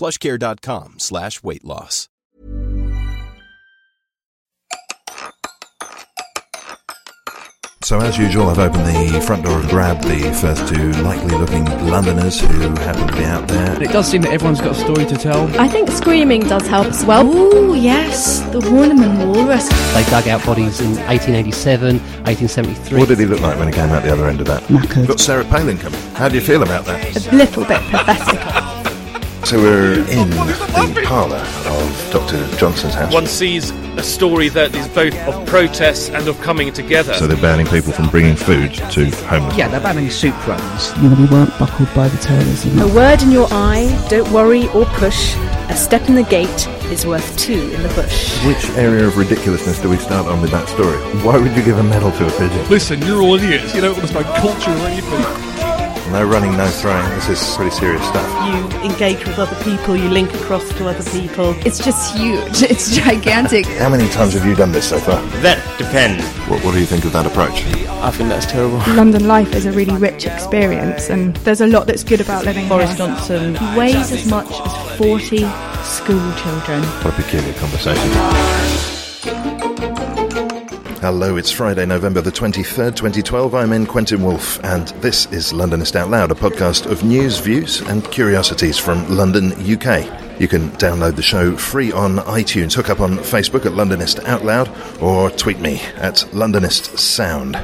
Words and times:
plushcare.com 0.00 0.98
slash 0.98 1.42
weight 1.42 1.62
loss. 1.62 2.08
So, 7.82 7.98
as 8.00 8.16
usual, 8.16 8.48
I've 8.48 8.58
opened 8.58 8.86
the 8.86 9.20
front 9.20 9.44
door 9.44 9.58
and 9.58 9.68
grabbed 9.68 10.04
the 10.04 10.32
first 10.40 10.68
two 10.68 10.92
likely 11.02 11.36
looking 11.36 11.64
Londoners 11.88 12.40
who 12.40 12.46
happen 12.76 13.06
to 13.08 13.16
be 13.16 13.24
out 13.24 13.48
there. 13.48 13.82
It 13.82 13.90
does 13.90 14.08
seem 14.08 14.22
that 14.22 14.32
everyone's 14.32 14.60
got 14.60 14.72
a 14.72 14.74
story 14.74 15.04
to 15.06 15.16
tell. 15.16 15.48
I 15.60 15.66
think 15.66 15.90
screaming 15.90 16.42
does 16.42 16.66
help 16.66 16.86
as 16.86 17.04
well. 17.04 17.26
Ooh, 17.26 17.74
yes, 17.74 18.40
the 18.52 18.60
Horniman 18.60 19.26
Walrus. 19.26 19.68
They 19.92 20.04
dug 20.04 20.28
out 20.28 20.46
bodies 20.46 20.80
in 20.80 20.94
1887, 21.06 21.98
1873. 21.98 22.98
What 22.98 23.08
did 23.08 23.18
he 23.18 23.26
look 23.26 23.40
like 23.40 23.58
when 23.58 23.66
he 23.68 23.74
came 23.74 23.90
out 23.90 24.02
the 24.02 24.12
other 24.12 24.28
end 24.28 24.40
of 24.40 24.46
that? 24.46 24.62
Knackered. 24.64 25.08
Got 25.08 25.20
Sarah 25.20 25.44
Palin 25.44 25.76
coming. 25.76 26.00
How 26.14 26.28
do 26.28 26.36
you 26.36 26.42
feel 26.42 26.62
about 26.62 26.84
that? 26.84 27.26
A 27.32 27.34
little 27.34 27.64
bit 27.64 27.80
pathetic. 27.90 28.79
So, 29.44 29.58
we're 29.58 29.94
in 29.94 30.30
the 30.30 31.02
parlour 31.04 31.38
of 31.38 32.10
Dr. 32.12 32.46
Johnson's 32.56 32.94
house. 32.94 33.12
One 33.12 33.26
sees 33.26 33.70
a 33.96 34.02
story 34.02 34.48
that 34.50 34.74
is 34.76 34.86
both 34.88 35.16
of 35.26 35.46
protest 35.46 36.12
and 36.12 36.28
of 36.28 36.40
coming 36.40 36.72
together. 36.72 37.14
So, 37.14 37.26
they're 37.26 37.40
banning 37.40 37.66
people 37.66 37.92
from 37.92 38.08
bringing 38.10 38.36
food 38.36 38.74
to 38.74 39.10
homeless 39.26 39.56
Yeah, 39.56 39.68
they're 39.68 39.80
banning 39.80 40.08
soup 40.10 40.34
runs. 40.46 40.96
You 40.98 41.08
know, 41.08 41.16
we 41.16 41.26
weren't 41.26 41.58
buckled 41.58 41.92
by 41.94 42.08
the 42.08 42.18
tailors. 42.18 42.64
You 42.64 42.82
A 42.82 42.94
word 42.94 43.22
in 43.22 43.32
your 43.32 43.48
eye, 43.50 43.88
don't 44.08 44.30
worry 44.30 44.68
or 44.68 44.84
push. 44.86 45.34
A 45.68 45.76
step 45.76 46.08
in 46.08 46.14
the 46.14 46.24
gate 46.24 46.68
is 46.92 47.06
worth 47.06 47.36
two 47.36 47.70
in 47.72 47.82
the 47.82 47.88
bush. 47.90 48.44
Which 48.46 48.68
area 48.76 49.06
of 49.06 49.16
ridiculousness 49.16 49.80
do 49.80 49.88
we 49.88 49.96
start 49.96 50.26
on 50.26 50.40
with 50.40 50.50
that 50.52 50.68
story? 50.68 50.98
Why 51.24 51.38
would 51.38 51.56
you 51.56 51.64
give 51.64 51.78
a 51.78 51.82
medal 51.82 52.12
to 52.12 52.26
a 52.26 52.30
pigeon? 52.38 52.68
Listen, 52.68 53.00
you're 53.02 53.20
all 53.20 53.34
idiots. 53.34 53.74
You 53.74 53.80
don't 53.80 53.94
understand 53.94 54.26
culture 54.26 54.70
or 54.70 54.86
anything. 54.86 55.49
No 56.10 56.24
running, 56.24 56.56
no 56.56 56.66
throwing. 56.66 57.08
This 57.10 57.28
is 57.28 57.56
pretty 57.56 57.70
serious 57.70 58.02
stuff. 58.08 58.26
You 58.48 58.90
engage 58.90 59.24
with 59.24 59.38
other 59.38 59.54
people, 59.62 59.96
you 59.96 60.08
link 60.08 60.34
across 60.34 60.68
to 60.70 60.88
other 60.88 61.08
people. 61.10 61.54
It's 61.64 61.78
just 61.78 62.16
huge. 62.16 62.62
It's 62.70 62.96
gigantic. 62.96 63.64
How 63.66 63.88
many 63.88 64.08
times 64.08 64.34
have 64.34 64.44
you 64.44 64.56
done 64.56 64.72
this 64.72 64.88
so 64.88 64.98
far? 64.98 65.22
That 65.42 65.58
depends. 65.78 66.24
What, 66.48 66.64
what 66.64 66.72
do 66.72 66.80
you 66.80 66.86
think 66.86 67.04
of 67.04 67.12
that 67.12 67.26
approach? 67.26 67.64
I 68.02 68.10
think 68.10 68.28
that's 68.28 68.46
terrible. 68.46 68.78
London 68.94 69.28
life 69.28 69.54
is 69.54 69.66
a 69.66 69.72
really 69.72 69.96
rich 69.96 70.26
experience, 70.26 71.10
and 71.10 71.36
there's 71.38 71.60
a 71.60 71.66
lot 71.66 71.86
that's 71.86 72.02
good 72.02 72.20
about 72.20 72.44
living 72.44 72.68
Boris 72.68 72.88
here. 72.90 73.06
Johnson 73.06 73.54
Weighs 73.76 74.10
as 74.10 74.26
much 74.28 74.50
as 74.50 74.98
40 74.98 75.38
school 75.84 76.32
children. 76.42 76.82
What 77.04 77.06
a 77.06 77.22
peculiar 77.22 77.52
conversation. 77.54 78.69
Hello, 81.00 81.38
it's 81.38 81.50
Friday, 81.50 81.86
November 81.86 82.20
the 82.20 82.30
23rd, 82.30 82.94
2012. 82.94 83.54
I'm 83.54 83.72
N 83.72 83.86
Quentin 83.86 84.22
Woolf, 84.22 84.62
and 84.62 84.88
this 85.00 85.24
is 85.32 85.50
Londonist 85.50 85.96
Out 85.96 86.10
Loud, 86.10 86.30
a 86.30 86.34
podcast 86.34 86.84
of 86.84 87.02
news, 87.02 87.38
views, 87.38 87.80
and 87.80 88.04
curiosities 88.12 88.76
from 88.76 89.08
London, 89.08 89.52
UK. 89.52 90.04
You 90.38 90.46
can 90.46 90.68
download 90.72 91.16
the 91.16 91.22
show 91.22 91.56
free 91.56 91.90
on 91.90 92.16
iTunes, 92.16 92.74
hook 92.74 92.90
up 92.90 93.00
on 93.00 93.16
Facebook 93.16 93.64
at 93.64 93.72
Londonist 93.72 94.22
Out 94.26 94.44
Loud, 94.44 94.68
or 95.00 95.30
tweet 95.30 95.58
me 95.58 95.80
at 95.96 96.16
Londonist 96.32 96.98
Sound. 96.98 97.56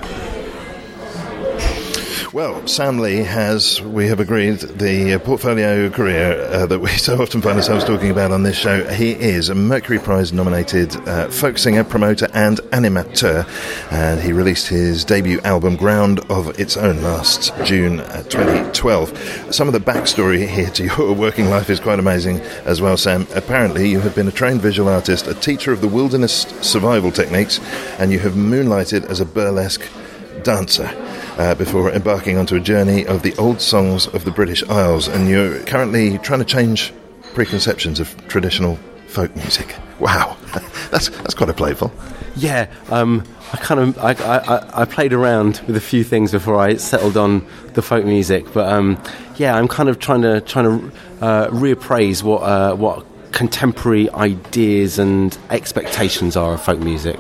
Well, 2.37 2.67
Sam 2.67 2.99
Lee 2.99 3.23
has, 3.23 3.81
we 3.81 4.09
have 4.09 4.21
agreed, 4.21 4.59
the 4.59 5.15
uh, 5.15 5.19
portfolio 5.21 5.89
career 5.89 6.39
uh, 6.51 6.67
that 6.67 6.81
we 6.81 6.91
so 6.99 7.23
often 7.23 7.41
find 7.41 7.57
ourselves 7.57 7.83
talking 7.83 8.11
about 8.11 8.31
on 8.31 8.43
this 8.43 8.59
show. 8.59 8.87
He 8.91 9.13
is 9.13 9.49
a 9.49 9.55
Mercury 9.55 9.99
Prize 9.99 10.35
nominated 10.35 10.95
uh, 11.09 11.31
folk 11.31 11.57
singer, 11.57 11.83
promoter, 11.83 12.29
and 12.35 12.59
animateur, 12.75 13.47
and 13.91 14.21
he 14.21 14.35
released 14.35 14.69
his 14.69 15.03
debut 15.03 15.41
album, 15.45 15.77
Ground 15.77 16.21
of 16.29 16.61
Its 16.61 16.77
Own, 16.77 17.01
last 17.01 17.55
June 17.65 18.01
uh, 18.01 18.23
2012. 18.25 19.55
Some 19.55 19.67
of 19.67 19.73
the 19.73 19.81
backstory 19.81 20.47
here 20.47 20.69
to 20.73 20.85
your 20.85 21.13
working 21.15 21.49
life 21.49 21.71
is 21.71 21.81
quite 21.81 21.99
amazing 21.99 22.41
as 22.67 22.83
well, 22.83 22.99
Sam. 22.99 23.27
Apparently, 23.35 23.89
you 23.89 24.01
have 24.01 24.15
been 24.15 24.29
a 24.29 24.31
trained 24.31 24.61
visual 24.61 24.91
artist, 24.91 25.27
a 25.27 25.33
teacher 25.33 25.73
of 25.73 25.81
the 25.81 25.89
wilderness 25.89 26.43
survival 26.61 27.11
techniques, 27.11 27.61
and 27.99 28.13
you 28.13 28.19
have 28.19 28.35
moonlighted 28.35 29.07
as 29.07 29.21
a 29.21 29.25
burlesque 29.25 29.89
dancer 30.47 30.89
uh, 31.39 31.55
before 31.55 31.91
embarking 31.91 32.39
onto 32.39 32.57
a 32.57 32.61
journey 32.61 33.07
of 33.07 33.23
the 33.23 33.35
old 33.37 33.61
songs 33.61 34.07
of 34.07 34.25
the 34.25 34.31
British 34.31 34.63
Isles. 34.65 35.09
And 35.09 35.29
you're 35.29 35.61
currently 35.65 36.19
trying 36.19 36.39
to 36.39 36.47
change 36.47 36.95
preconceptions 37.35 38.01
of 38.01 38.17
traditional 38.29 38.79
folk 39.09 39.35
music. 39.37 39.77
Wow, 40.01 40.37
that's 40.91 41.09
that's 41.09 41.35
quite 41.35 41.51
a 41.51 41.55
playful. 41.55 41.93
Yeah, 42.37 42.71
um, 42.91 43.25
I 43.53 43.57
kind 43.57 43.81
of 43.81 43.99
I, 43.99 44.13
I, 44.13 44.83
I 44.83 44.85
played 44.85 45.13
around 45.13 45.61
with 45.67 45.77
a 45.77 45.81
few 45.81 46.05
things 46.05 46.33
before 46.33 46.57
I 46.57 46.77
settled 46.77 47.17
on 47.17 47.47
the 47.75 47.83
folk 47.83 48.05
music, 48.05 48.45
but 48.53 48.69
um, 48.69 49.03
yeah, 49.37 49.57
I'm 49.57 49.69
kind 49.69 49.89
of 49.89 49.99
trying 49.99 50.23
to 50.23 50.41
trying 50.43 50.65
to 50.65 50.97
uh, 51.21 51.49
reappraise 51.49 52.23
what 52.23 52.43
uh, 52.43 52.75
what 52.75 53.07
contemporary 53.33 54.11
ideas 54.11 54.99
and 54.99 55.37
expectations 55.51 56.37
are 56.37 56.55
of 56.55 56.63
folk 56.63 56.81
music. 56.81 57.19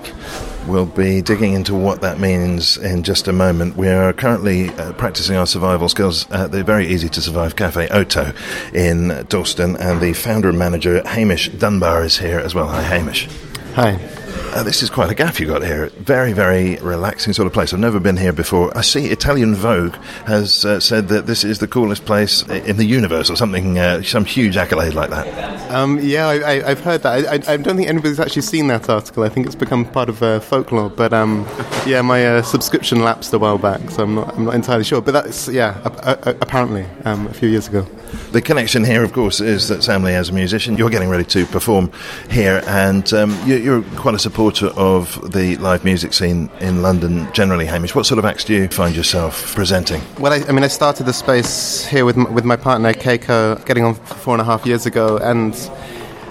We'll 0.67 0.87
be 0.87 1.23
digging 1.23 1.53
into 1.53 1.77
what 1.77 2.01
that 2.01 2.19
means 2.19 2.77
in 2.77 3.05
just 3.05 3.29
a 3.29 3.33
moment. 3.33 3.77
We 3.77 3.89
are 3.89 4.13
currently 4.13 4.71
uh, 4.71 4.93
practicing 4.95 5.37
our 5.37 5.47
survival 5.47 5.89
skills 5.89 6.29
at 6.33 6.51
the 6.51 6.65
very 6.65 6.89
easy 6.89 7.09
to 7.11 7.23
survive 7.23 7.55
cafe 7.55 7.89
Oto 7.89 8.33
in 8.75 9.27
Dalston, 9.29 9.77
and 9.77 10.01
the 10.01 10.13
founder 10.13 10.49
and 10.49 10.59
manager 10.59 11.07
Hamish 11.07 11.51
Dunbar 11.51 12.05
is 12.05 12.19
here 12.19 12.41
as 12.41 12.55
well. 12.55 12.67
Hi, 12.67 12.83
Hamish. 12.83 13.29
Hi. 13.75 14.26
Uh, 14.57 14.63
this 14.63 14.83
is 14.83 14.89
quite 14.89 15.11
a 15.11 15.15
gaff 15.15 15.39
you 15.39 15.47
got 15.47 15.63
here. 15.63 15.89
Very, 15.99 16.33
very 16.33 16.77
relaxing 16.77 17.35
sort 17.35 17.47
of 17.47 17.53
place. 17.53 17.75
I've 17.75 17.81
never 17.81 18.01
been 18.01 18.17
here 18.17 18.33
before. 18.33 18.77
I 18.77 18.81
see 18.81 19.07
Italian 19.07 19.55
Vogue 19.55 19.95
has 20.27 20.65
uh, 20.65 20.81
said 20.81 21.09
that 21.09 21.27
this 21.27 21.45
is 21.45 21.59
the 21.59 21.69
coolest 21.69 22.07
place 22.07 22.43
in 22.49 22.79
the 22.79 22.87
universe, 22.87 23.29
or 23.29 23.37
something, 23.37 23.79
uh, 23.79 24.03
some 24.03 24.25
huge 24.25 24.57
accolade 24.57 24.95
like 24.95 25.11
that. 25.11 25.71
Um, 25.71 25.99
yeah, 26.01 26.27
I, 26.27 26.35
I, 26.39 26.71
I've 26.71 26.81
heard 26.81 27.03
that. 27.03 27.27
I, 27.27 27.35
I, 27.35 27.55
I 27.55 27.57
don't 27.59 27.77
think 27.77 27.89
anybody's 27.89 28.19
actually 28.19 28.43
seen 28.43 28.69
that 28.69 28.89
article. 28.89 29.25
I 29.25 29.29
think 29.29 29.47
it's 29.47 29.55
become 29.55 29.85
part 29.85 30.09
of 30.09 30.23
uh, 30.23 30.41
folklore. 30.41 30.89
But 30.89 31.13
um, 31.13 31.47
yeah, 31.85 32.01
my 32.01 32.25
uh, 32.27 32.43
subscription 32.43 33.01
lapsed 33.03 33.35
a 33.35 33.39
while 33.39 33.59
back, 33.59 33.91
so 33.91 34.05
I'm 34.05 34.15
not, 34.15 34.35
I'm 34.37 34.45
not 34.47 34.55
entirely 34.55 34.85
sure. 34.85 35.03
But 35.03 35.13
that's 35.13 35.49
yeah, 35.49 35.79
a- 35.85 36.31
apparently 36.41 36.87
um, 37.05 37.27
a 37.27 37.35
few 37.35 37.51
years 37.51 37.69
ago. 37.69 37.87
The 38.33 38.41
connection 38.41 38.85
here, 38.85 39.03
of 39.03 39.13
course, 39.13 39.41
is 39.41 39.69
that 39.69 39.83
Sam 39.83 40.03
Lee, 40.03 40.15
as 40.15 40.29
a 40.29 40.33
musician, 40.33 40.77
you're 40.79 40.91
getting 40.91 41.09
ready 41.11 41.25
to 41.25 41.45
perform 41.47 41.91
here, 42.31 42.63
and 42.67 43.13
um, 43.13 43.37
you, 43.47 43.57
you're 43.57 43.83
quite 43.97 44.15
a 44.15 44.19
supporter 44.27 44.67
of 44.75 45.31
the 45.31 45.57
live 45.59 45.85
music 45.85 46.13
scene 46.13 46.51
in 46.59 46.83
London 46.83 47.29
generally, 47.33 47.65
Hamish. 47.65 47.95
What 47.95 48.07
sort 48.07 48.19
of 48.19 48.25
acts 48.25 48.43
do 48.43 48.55
you 48.55 48.67
find 48.67 48.97
yourself 48.97 49.55
presenting? 49.55 50.03
Well, 50.19 50.33
I, 50.33 50.39
I 50.49 50.51
mean, 50.51 50.65
I 50.65 50.67
started 50.67 51.07
the 51.07 51.13
space 51.13 51.87
here 51.87 52.05
with 52.05 52.17
with 52.37 52.45
my 52.45 52.57
partner 52.57 52.93
Keiko, 52.93 53.65
getting 53.67 53.85
on 53.85 53.95
four 53.95 54.35
and 54.35 54.41
a 54.41 54.45
half 54.45 54.67
years 54.67 54.85
ago, 54.85 55.17
and 55.19 55.55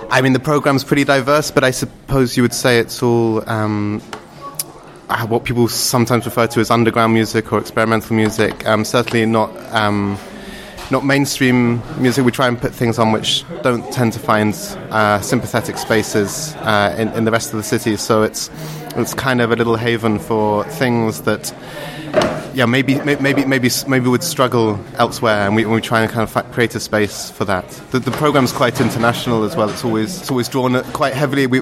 I 0.09 0.21
mean 0.21 0.33
the 0.33 0.41
program's 0.41 0.83
pretty 0.83 1.05
diverse, 1.05 1.51
but 1.51 1.63
I 1.63 1.71
suppose 1.71 2.35
you 2.35 2.43
would 2.43 2.53
say 2.53 2.79
it's 2.79 3.01
all. 3.01 3.49
Um, 3.49 4.01
uh, 5.07 5.25
what 5.27 5.43
people 5.45 5.67
sometimes 5.67 6.25
refer 6.25 6.47
to 6.47 6.59
as 6.59 6.71
underground 6.71 7.13
music 7.13 7.53
or 7.53 7.59
experimental 7.59 8.15
music. 8.15 8.65
Um, 8.65 8.83
certainly 8.83 9.23
not 9.27 9.51
um, 9.71 10.17
not 10.91 11.03
mainstream 11.03 11.81
music. 11.99 12.25
We 12.25 12.31
try 12.31 12.47
and 12.47 12.59
put 12.59 12.73
things 12.73 12.99
on 12.99 13.11
which 13.11 13.43
don't 13.63 13.91
tend 13.91 14.13
to 14.13 14.19
find 14.19 14.53
uh, 14.91 15.19
sympathetic 15.21 15.77
spaces 15.77 16.55
uh, 16.57 16.95
in, 16.97 17.09
in 17.09 17.25
the 17.25 17.31
rest 17.31 17.53
of 17.53 17.57
the 17.57 17.63
city. 17.63 17.97
So 17.97 18.23
it's 18.23 18.49
it's 18.95 19.13
kind 19.13 19.41
of 19.41 19.51
a 19.51 19.55
little 19.55 19.75
haven 19.75 20.19
for 20.19 20.63
things 20.65 21.21
that 21.23 21.53
yeah, 22.55 22.65
maybe 22.65 22.95
maybe 23.01 23.45
maybe 23.45 23.69
maybe 23.85 24.07
would 24.07 24.23
struggle 24.23 24.79
elsewhere, 24.97 25.45
and 25.45 25.55
we, 25.55 25.65
we 25.65 25.81
try 25.81 26.01
and 26.01 26.09
kind 26.09 26.23
of 26.23 26.51
create 26.53 26.73
a 26.73 26.79
space 26.79 27.29
for 27.29 27.43
that. 27.43 27.67
The, 27.91 27.99
the 27.99 28.11
program's 28.11 28.53
quite 28.53 28.79
international 28.79 29.43
as 29.43 29.57
well. 29.57 29.69
It's 29.69 29.83
always 29.83 30.21
it's 30.21 30.31
always 30.31 30.47
drawn 30.47 30.81
quite 30.93 31.13
heavily 31.13 31.47
we, 31.47 31.59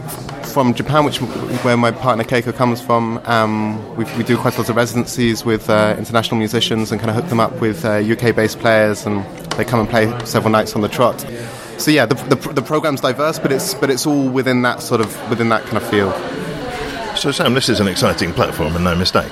from 0.53 0.75
Japan, 0.75 1.03
which 1.03 1.17
where 1.17 1.75
my 1.77 1.89
partner 1.89 2.23
Keiko 2.23 2.53
comes 2.53 2.79
from. 2.79 3.19
Um, 3.25 3.95
we, 3.95 4.05
we 4.15 4.23
do 4.23 4.37
quite 4.37 4.55
a 4.55 4.59
lot 4.59 4.69
of 4.69 4.75
residencies 4.75 5.43
with 5.43 5.67
uh, 5.67 5.95
international 5.97 6.37
musicians 6.37 6.91
and 6.91 7.01
kind 7.01 7.09
of 7.09 7.15
hook 7.15 7.27
them 7.27 7.39
up 7.39 7.59
with 7.59 7.83
uh, 7.85 7.93
UK-based 7.93 8.59
players, 8.59 9.07
and 9.07 9.25
they 9.57 9.65
come 9.65 9.79
and 9.79 9.89
play 9.89 10.05
several 10.25 10.51
nights 10.51 10.75
on 10.75 10.81
the 10.81 10.89
trot. 10.89 11.19
So 11.79 11.89
yeah, 11.89 12.05
the, 12.05 12.15
the, 12.35 12.53
the 12.53 12.61
program's 12.61 13.01
diverse, 13.01 13.39
but 13.39 13.51
it's 13.51 13.73
but 13.73 13.89
it's 13.89 14.05
all 14.05 14.29
within 14.29 14.61
that 14.61 14.83
sort 14.83 15.01
of 15.01 15.29
within 15.31 15.49
that 15.49 15.63
kind 15.63 15.77
of 15.77 15.89
field. 15.89 16.13
So 17.17 17.31
Sam, 17.31 17.55
this 17.55 17.67
is 17.67 17.79
an 17.79 17.87
exciting 17.87 18.31
platform, 18.31 18.75
and 18.75 18.83
no 18.83 18.95
mistake. 18.95 19.31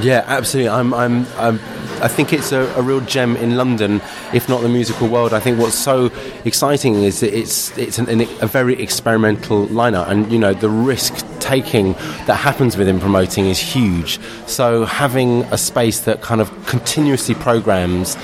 Yeah, 0.00 0.24
absolutely. 0.26 0.70
I'm, 0.70 0.92
I'm, 0.92 1.26
I'm 1.38 1.60
I 2.02 2.08
think 2.08 2.32
it's 2.32 2.52
a, 2.52 2.60
a, 2.76 2.82
real 2.82 3.00
gem 3.00 3.36
in 3.36 3.56
London, 3.56 4.02
if 4.32 4.48
not 4.48 4.60
the 4.60 4.68
musical 4.68 5.08
world. 5.08 5.32
I 5.32 5.40
think 5.40 5.58
what's 5.58 5.78
so 5.78 6.10
exciting 6.44 6.96
is 6.96 7.20
that 7.20 7.36
it's 7.36 7.76
it's 7.78 7.98
an, 7.98 8.08
an, 8.08 8.22
a 8.42 8.46
very 8.46 8.80
experimental 8.82 9.66
lineup, 9.68 10.08
and 10.08 10.30
you 10.30 10.38
know 10.38 10.52
the 10.52 10.68
risk 10.68 11.24
taking 11.38 11.92
that 12.26 12.36
happens 12.36 12.76
within 12.76 12.98
promoting 12.98 13.46
is 13.46 13.58
huge. 13.58 14.18
So 14.46 14.84
having 14.84 15.44
a 15.44 15.58
space 15.58 16.00
that 16.00 16.20
kind 16.20 16.40
of 16.40 16.50
continuously 16.66 17.34
programs 17.36 18.16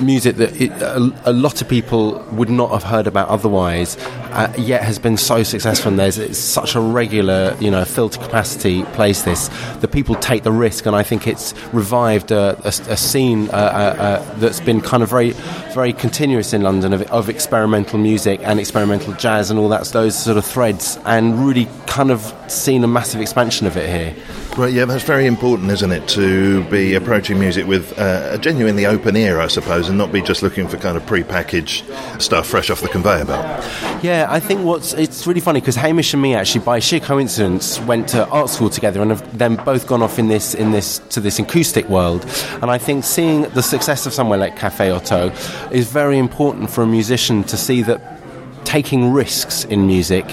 music 0.00 0.36
that 0.36 0.60
it, 0.60 0.70
a, 0.70 1.12
a, 1.24 1.32
lot 1.32 1.60
of 1.60 1.68
people 1.68 2.24
would 2.32 2.50
not 2.50 2.70
have 2.70 2.82
heard 2.82 3.06
about 3.06 3.28
otherwise, 3.28 3.96
uh, 4.30 4.52
yet 4.56 4.82
has 4.82 4.98
been 4.98 5.16
so 5.16 5.42
successful. 5.42 5.90
And 5.90 5.98
there's 5.98 6.18
it's 6.18 6.38
such 6.38 6.74
a 6.74 6.80
regular, 6.80 7.56
you 7.60 7.70
know, 7.70 7.84
filter 7.84 8.20
capacity 8.20 8.84
place. 8.94 9.22
This 9.22 9.48
the 9.80 9.88
people 9.88 10.14
take 10.16 10.42
the 10.42 10.52
risk, 10.52 10.86
and 10.86 10.94
I 10.94 11.02
think 11.02 11.26
it's 11.26 11.54
revived 11.72 12.30
a, 12.30 12.58
a, 12.64 12.68
a 12.68 12.96
scene 12.96 13.48
uh, 13.50 13.52
uh, 13.52 13.56
uh, 13.56 14.38
that's 14.38 14.60
been 14.60 14.80
kind 14.80 15.02
of 15.02 15.10
very, 15.10 15.30
very 15.74 15.92
continuous 15.92 16.52
in 16.52 16.62
London 16.62 16.92
of, 16.92 17.02
of 17.02 17.28
experimental 17.28 17.98
music 17.98 18.40
and 18.42 18.60
experimental 18.60 19.12
jazz 19.14 19.50
and 19.50 19.58
all 19.58 19.68
that 19.68 19.82
those 19.86 20.16
sort 20.16 20.36
of 20.36 20.44
threads, 20.44 20.98
and 21.04 21.44
really 21.44 21.68
kind 21.86 22.10
of 22.10 22.34
seen 22.48 22.84
a 22.84 22.88
massive 22.88 23.20
expansion 23.20 23.66
of 23.66 23.76
it 23.76 23.88
here. 23.88 24.24
Right, 24.54 24.70
yeah, 24.70 24.84
that's 24.84 25.02
very 25.02 25.24
important, 25.26 25.70
isn't 25.70 25.92
it, 25.92 26.06
to 26.08 26.62
be 26.64 26.92
approaching 26.92 27.38
music 27.38 27.66
with 27.66 27.98
uh, 27.98 28.32
a 28.32 28.38
genuinely 28.38 28.84
open 28.84 29.16
ear, 29.16 29.40
I 29.40 29.46
suppose, 29.46 29.88
and 29.88 29.96
not 29.96 30.12
be 30.12 30.20
just 30.20 30.42
looking 30.42 30.68
for 30.68 30.76
kind 30.76 30.94
of 30.94 31.06
pre-packaged 31.06 31.86
stuff 32.20 32.48
fresh 32.48 32.68
off 32.68 32.82
the 32.82 32.88
conveyor 32.88 33.24
belt. 33.24 33.64
Yeah, 34.04 34.26
I 34.28 34.40
think 34.40 34.62
what's 34.62 34.92
it's 34.92 35.26
really 35.26 35.40
funny 35.40 35.60
because 35.60 35.76
Hamish 35.76 36.12
and 36.12 36.20
me 36.20 36.34
actually, 36.34 36.66
by 36.66 36.80
sheer 36.80 37.00
coincidence, 37.00 37.80
went 37.80 38.10
to 38.10 38.28
art 38.28 38.50
school 38.50 38.68
together 38.68 39.00
and 39.00 39.10
have 39.10 39.38
then 39.38 39.56
both 39.56 39.86
gone 39.86 40.02
off 40.02 40.18
in 40.18 40.28
this 40.28 40.54
in 40.54 40.70
this 40.70 40.98
to 41.10 41.20
this 41.20 41.38
acoustic 41.38 41.88
world. 41.88 42.26
And 42.60 42.70
I 42.70 42.76
think 42.76 43.04
seeing 43.04 43.42
the 43.54 43.62
success 43.62 44.04
of 44.04 44.12
somewhere 44.12 44.38
like 44.38 44.54
Cafe 44.56 44.90
Oto 44.90 45.30
is 45.70 45.90
very 45.90 46.18
important 46.18 46.68
for 46.68 46.82
a 46.82 46.86
musician 46.86 47.42
to 47.44 47.56
see 47.56 47.80
that 47.84 48.20
taking 48.66 49.12
risks 49.12 49.64
in 49.64 49.86
music 49.86 50.26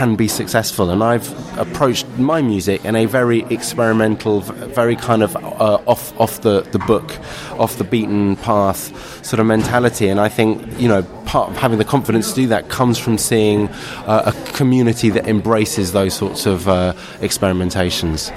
can 0.00 0.16
be 0.16 0.28
successful. 0.28 0.88
And 0.88 1.04
I've 1.04 1.28
approached 1.58 2.06
my 2.16 2.40
music 2.40 2.82
in 2.86 2.96
a 2.96 3.04
very 3.04 3.40
experimental, 3.50 4.40
very 4.40 4.96
kind 4.96 5.22
of 5.22 5.36
uh, 5.36 5.92
off 5.92 6.18
off 6.18 6.40
the, 6.40 6.62
the 6.72 6.78
book, 6.78 7.08
off 7.58 7.76
the 7.76 7.84
beaten 7.84 8.36
path 8.36 8.80
sort 9.22 9.40
of 9.40 9.46
mentality. 9.46 10.08
And 10.08 10.18
I 10.18 10.30
think 10.30 10.50
you 10.80 10.88
know 10.88 11.02
part 11.26 11.50
of 11.50 11.56
having 11.58 11.76
the 11.76 11.84
confidence 11.84 12.30
to 12.30 12.36
do 12.36 12.46
that 12.46 12.70
comes 12.70 12.96
from 12.98 13.18
seeing 13.18 13.68
uh, 14.06 14.32
a 14.32 14.52
community 14.52 15.10
that 15.10 15.28
embraces 15.28 15.92
those 15.92 16.14
sorts 16.14 16.46
of 16.46 16.66
uh, 16.66 16.94
experimentations. 17.20 18.30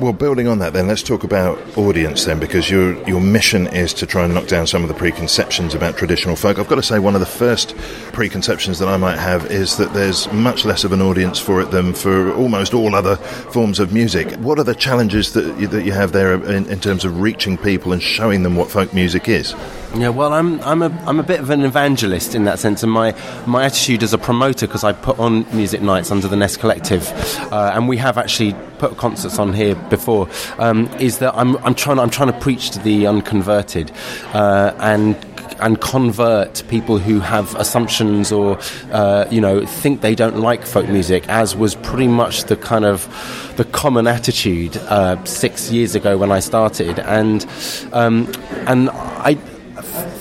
Well, 0.00 0.12
building 0.12 0.46
on 0.46 0.60
that, 0.60 0.74
then 0.74 0.86
let's 0.86 1.02
talk 1.02 1.24
about 1.24 1.58
audience 1.76 2.24
then, 2.24 2.38
because 2.38 2.70
your 2.70 2.94
your 3.08 3.20
mission 3.20 3.66
is 3.66 3.92
to 3.94 4.06
try 4.06 4.24
and 4.24 4.32
knock 4.32 4.46
down 4.46 4.68
some 4.68 4.82
of 4.82 4.88
the 4.88 4.94
preconceptions 4.94 5.74
about 5.74 5.96
traditional 5.96 6.36
folk. 6.36 6.60
I've 6.60 6.68
got 6.68 6.76
to 6.76 6.84
say, 6.84 7.00
one 7.00 7.14
of 7.14 7.20
the 7.20 7.26
first 7.26 7.76
preconceptions 8.12 8.78
that 8.78 8.86
I 8.86 8.96
might 8.96 9.18
have 9.18 9.50
is 9.50 9.76
that 9.78 9.92
there's 9.94 10.32
much 10.32 10.64
less 10.64 10.84
of 10.84 10.92
an 10.92 11.02
audience 11.02 11.40
for 11.40 11.60
it 11.60 11.72
than 11.72 11.94
for 11.94 12.32
almost 12.34 12.74
all 12.74 12.94
other 12.94 13.16
forms 13.16 13.80
of 13.80 13.92
music. 13.92 14.32
What 14.36 14.60
are 14.60 14.64
the 14.64 14.74
challenges 14.74 15.32
that 15.32 15.58
you, 15.58 15.66
that 15.66 15.84
you 15.84 15.90
have 15.90 16.12
there 16.12 16.32
in, 16.32 16.66
in 16.66 16.78
terms 16.78 17.04
of 17.04 17.20
reaching 17.20 17.58
people 17.58 17.92
and 17.92 18.00
showing 18.00 18.44
them 18.44 18.54
what 18.54 18.70
folk 18.70 18.94
music 18.94 19.28
is? 19.28 19.52
Yeah, 19.96 20.10
well, 20.10 20.32
I'm 20.32 20.60
I'm 20.60 20.82
a 20.82 20.90
I'm 21.06 21.18
a 21.18 21.24
bit 21.24 21.40
of 21.40 21.50
an 21.50 21.62
evangelist 21.62 22.34
in 22.36 22.44
that 22.44 22.60
sense, 22.60 22.84
and 22.84 22.92
my 22.92 23.16
my 23.46 23.64
attitude 23.64 24.04
as 24.04 24.12
a 24.12 24.18
promoter 24.18 24.68
because 24.68 24.84
I 24.84 24.92
put 24.92 25.18
on 25.18 25.44
music 25.56 25.82
nights 25.82 26.12
under 26.12 26.28
the 26.28 26.36
Nest 26.36 26.60
Collective, 26.60 27.10
uh, 27.50 27.72
and 27.74 27.88
we 27.88 27.96
have 27.96 28.16
actually 28.16 28.54
put 28.78 28.96
concerts 28.96 29.40
on 29.40 29.54
here 29.54 29.74
before. 29.90 30.28
Um, 30.58 30.88
is 30.98 31.18
that 31.18 31.34
I'm 31.34 31.56
I'm 31.58 31.74
trying 31.74 31.98
I'm 31.98 32.10
trying 32.10 32.32
to 32.32 32.38
preach 32.38 32.70
to 32.70 32.78
the 32.78 33.06
unconverted, 33.06 33.90
uh, 34.32 34.74
and 34.78 35.16
and 35.60 35.80
convert 35.80 36.62
people 36.68 36.98
who 36.98 37.20
have 37.20 37.54
assumptions 37.56 38.30
or 38.32 38.58
uh, 38.92 39.26
you 39.30 39.40
know 39.40 39.64
think 39.66 40.00
they 40.00 40.14
don't 40.14 40.38
like 40.38 40.64
folk 40.64 40.88
music, 40.88 41.28
as 41.28 41.56
was 41.56 41.74
pretty 41.74 42.08
much 42.08 42.44
the 42.44 42.56
kind 42.56 42.84
of 42.84 43.08
the 43.56 43.64
common 43.64 44.06
attitude 44.06 44.76
uh, 44.76 45.22
six 45.24 45.70
years 45.70 45.94
ago 45.94 46.16
when 46.16 46.30
I 46.30 46.40
started, 46.40 46.98
and 47.00 47.46
um, 47.92 48.30
and 48.66 48.90
I 48.90 49.38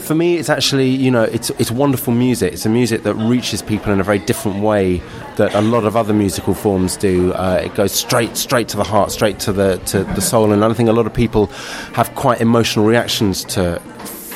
for 0.07 0.15
me, 0.15 0.37
it's 0.37 0.49
actually 0.49 0.89
you 0.89 1.11
know 1.11 1.23
it's 1.23 1.49
it's 1.51 1.69
wonderful 1.69 2.13
music. 2.13 2.53
It's 2.53 2.65
a 2.65 2.69
music 2.69 3.03
that 3.03 3.13
reaches 3.15 3.61
people 3.61 3.91
in 3.91 3.99
a 3.99 4.03
very 4.03 4.19
different 4.19 4.61
way 4.61 5.01
that 5.35 5.53
a 5.53 5.61
lot 5.61 5.83
of 5.83 5.95
other 5.95 6.13
musical 6.13 6.53
forms 6.53 6.95
do. 6.95 7.33
Uh, 7.33 7.61
it 7.63 7.75
goes 7.75 7.91
straight 7.91 8.37
straight 8.37 8.69
to 8.69 8.77
the 8.77 8.85
heart, 8.85 9.11
straight 9.11 9.39
to 9.39 9.51
the 9.51 9.77
to 9.87 10.05
the 10.05 10.21
soul, 10.21 10.51
and 10.51 10.63
I 10.63 10.73
think 10.73 10.89
a 10.89 10.93
lot 10.93 11.05
of 11.05 11.13
people 11.13 11.47
have 11.93 12.15
quite 12.15 12.39
emotional 12.39 12.85
reactions 12.85 13.43
to 13.55 13.79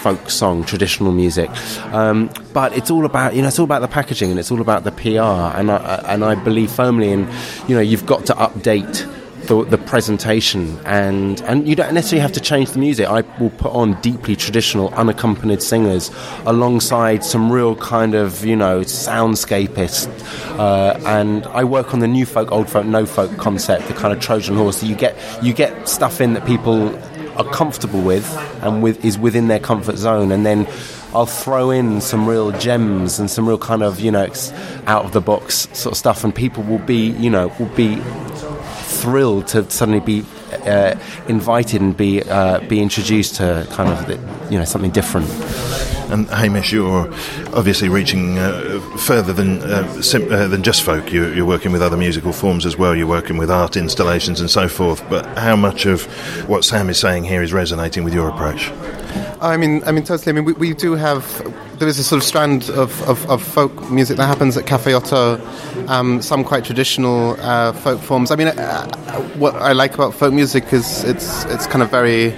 folk 0.02 0.30
song, 0.30 0.64
traditional 0.64 1.12
music. 1.12 1.50
Um, 1.94 2.30
but 2.54 2.76
it's 2.76 2.92
all 2.92 3.06
about 3.06 3.34
you 3.34 3.42
know 3.42 3.48
it's 3.48 3.60
all 3.60 3.66
about 3.66 3.82
the 3.82 3.88
packaging 3.88 4.30
and 4.30 4.40
it's 4.40 4.52
all 4.52 4.62
about 4.62 4.84
the 4.84 4.92
PR, 4.92 5.58
and 5.58 5.72
I, 5.72 6.04
and 6.08 6.26
I 6.26 6.36
believe 6.36 6.70
firmly 6.70 7.12
in 7.12 7.30
you 7.68 7.76
know 7.76 7.82
you've 7.82 8.06
got 8.06 8.26
to 8.26 8.34
update 8.34 9.08
the, 9.48 9.66
the, 9.66 9.78
presentation, 9.78 10.80
and 10.86 11.42
and 11.42 11.68
you 11.68 11.76
don't 11.76 11.94
necessarily 11.94 12.22
have 12.22 12.32
to 12.34 12.40
change 12.40 12.72
the 12.72 12.80
music. 12.80 13.08
I 13.08 13.22
will 13.40 13.50
put 13.50 13.72
on 13.74 14.00
deeply 14.02 14.36
traditional, 14.36 14.90
unaccompanied 14.94 15.62
singers 15.62 16.12
alongside 16.46 17.24
some 17.24 17.52
real 17.52 17.76
kind 17.76 18.16
of 18.16 18.46
you 18.46 18.56
know 18.56 18.82
soundscapist, 18.82 20.08
uh, 20.58 21.00
and 21.06 21.46
I 21.48 21.64
work 21.64 21.94
on 21.94 22.00
the 22.00 22.08
new 22.08 22.26
folk, 22.26 22.52
old 22.52 22.70
folk, 22.70 22.86
no 22.86 23.06
folk 23.06 23.36
concept, 23.38 23.88
the 23.88 23.94
kind 23.94 24.14
of 24.14 24.20
Trojan 24.20 24.56
horse. 24.56 24.78
So 24.78 24.86
you 24.86 24.96
get 24.96 25.18
you 25.44 25.54
get 25.54 25.90
stuff 25.90 26.22
in 26.22 26.34
that 26.34 26.46
people 26.46 26.96
are 27.38 27.50
comfortable 27.52 28.02
with 28.02 28.30
and 28.62 28.84
with 28.84 29.04
is 29.04 29.18
within 29.18 29.48
their 29.48 29.60
comfort 29.60 29.98
zone, 29.98 30.32
and 30.32 30.46
then. 30.46 30.68
I'll 31.14 31.26
throw 31.26 31.72
in 31.72 32.00
some 32.00 32.26
real 32.26 32.54
gems 32.54 33.20
and 33.20 33.30
some 33.30 33.46
real 33.46 33.58
kind 33.58 33.84
of 33.84 34.00
you 34.00 34.12
know 34.12 34.32
out 34.88 35.04
of 35.04 35.12
the 35.12 35.20
box 35.20 35.68
sort 35.74 35.92
of 35.92 35.98
stuff, 35.98 36.24
and 36.24 36.34
people 36.34 36.64
will 36.64 36.80
be 36.80 37.10
you 37.10 37.30
know 37.30 37.54
will 37.60 37.65
be 37.75 38.01
thrilled 39.01 39.48
to 39.48 39.70
suddenly 39.70 40.00
be 40.00 40.25
uh, 40.65 40.96
invited 41.27 41.81
and 41.81 41.96
be 41.98 42.22
uh, 42.24 42.60
be 42.67 42.81
introduced 42.81 43.36
to 43.36 43.67
kind 43.72 43.89
of 43.89 44.05
the, 44.08 44.15
you 44.51 44.60
know 44.60 44.65
something 44.65 44.91
different. 44.91 45.29
And 46.12 46.27
Hamish, 46.29 46.74
you're 46.74 47.08
obviously 47.53 47.88
reaching 47.88 48.38
uh, 48.38 48.79
further 48.98 49.31
than 49.31 49.62
uh, 49.62 50.01
sim- 50.01 50.31
uh, 50.31 50.48
than 50.48 50.62
just 50.62 50.84
folk. 50.84 51.12
You're, 51.12 51.34
you're, 51.34 51.46
working 51.46 51.72
with 51.72 51.81
other 51.81 51.96
musical 51.96 52.34
forms 52.34 52.65
as 52.65 52.77
well. 52.77 52.93
You're 52.93 53.08
working 53.08 53.38
with 53.38 53.50
art 53.50 53.77
installations 53.77 54.41
and 54.41 54.50
so 54.50 54.67
forth. 54.67 55.01
But 55.10 55.25
how 55.38 55.55
much 55.55 55.86
of 55.86 56.05
what 56.50 56.65
Sam 56.65 56.89
is 56.89 57.00
saying 57.00 57.24
here 57.24 57.41
is 57.41 57.53
resonating 57.53 58.03
with 58.03 58.13
your 58.13 58.27
approach? 58.27 58.72
I 59.41 59.58
mean, 59.58 59.82
I 59.86 59.91
mean, 59.91 60.03
totally. 60.03 60.30
I 60.32 60.34
mean, 60.34 60.46
we, 60.46 60.53
we 60.53 60.74
do 60.74 60.94
have 60.94 61.25
there 61.80 61.88
is 61.88 61.98
a 61.98 62.03
sort 62.03 62.22
of 62.22 62.27
strand 62.27 62.70
of, 62.70 63.01
of, 63.10 63.27
of 63.30 63.41
folk 63.41 63.89
music 63.89 64.18
that 64.18 64.27
happens 64.27 64.56
at 64.56 64.68
Cafe 64.68 64.94
Oto, 64.94 65.41
um, 65.88 66.22
some 66.22 66.44
quite 66.44 66.63
traditional 66.63 67.36
uh, 67.39 67.74
folk 67.74 68.00
forms. 68.00 68.30
I 68.30 68.36
mean, 68.36 68.50
uh, 68.50 68.88
what 69.39 69.56
I 69.56 69.72
like 69.72 69.96
about 69.96 70.13
folk 70.13 70.32
music 70.32 70.72
is 70.72 71.03
it's 71.06 71.44
it's 71.46 71.65
kind 71.65 71.82
of 71.82 71.89
very 71.89 72.38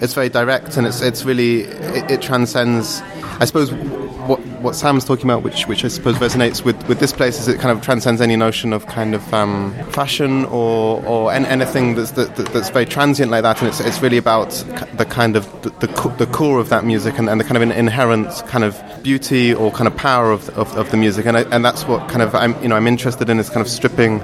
it's 0.00 0.14
very 0.14 0.28
direct 0.28 0.76
and 0.76 0.86
it's 0.86 1.02
it's 1.02 1.24
really 1.24 1.62
it, 1.62 2.10
it 2.10 2.22
transcends. 2.22 3.02
I 3.40 3.44
suppose 3.44 3.72
what 3.72 4.40
what 4.62 4.74
Sam's 4.74 5.04
talking 5.04 5.26
about, 5.26 5.42
which 5.42 5.66
which 5.66 5.84
I 5.84 5.88
suppose 5.88 6.16
resonates 6.16 6.64
with, 6.64 6.88
with 6.88 6.98
this 6.98 7.12
place, 7.12 7.38
is 7.38 7.48
it 7.48 7.60
kind 7.60 7.76
of 7.76 7.84
transcends 7.84 8.20
any 8.20 8.36
notion 8.36 8.72
of 8.72 8.86
kind 8.86 9.14
of 9.14 9.34
um, 9.34 9.74
fashion 9.90 10.44
or 10.46 11.04
or 11.04 11.32
anything 11.32 11.94
that's 11.94 12.12
that, 12.12 12.36
that's 12.36 12.70
very 12.70 12.86
transient 12.86 13.30
like 13.30 13.42
that, 13.42 13.60
and 13.60 13.68
it's 13.68 13.80
it's 13.80 14.00
really 14.00 14.18
about 14.18 14.50
the 14.96 15.04
kind 15.04 15.36
of 15.36 15.44
the, 15.62 15.70
the, 15.70 16.14
the 16.18 16.26
core 16.26 16.60
of 16.60 16.68
that 16.68 16.84
music 16.84 17.18
and, 17.18 17.28
and, 17.28 17.40
the 17.40 17.44
kind 17.44 17.56
of 17.56 17.62
inherent 17.62 18.28
kind 18.46 18.64
of 18.64 18.80
beauty 19.02 19.52
or 19.52 19.70
kind 19.72 19.88
of 19.88 19.96
power 19.96 20.30
of 20.30 20.48
of, 20.50 20.74
of 20.76 20.90
the 20.90 20.96
music, 20.96 21.26
and 21.26 21.36
I, 21.36 21.42
and 21.50 21.64
that's 21.64 21.84
what 21.84 22.08
kind 22.08 22.22
of 22.22 22.34
I'm 22.34 22.60
you 22.62 22.68
know 22.68 22.76
I'm 22.76 22.86
interested 22.86 23.28
in 23.28 23.38
is 23.38 23.50
kind 23.50 23.60
of 23.60 23.68
stripping 23.68 24.22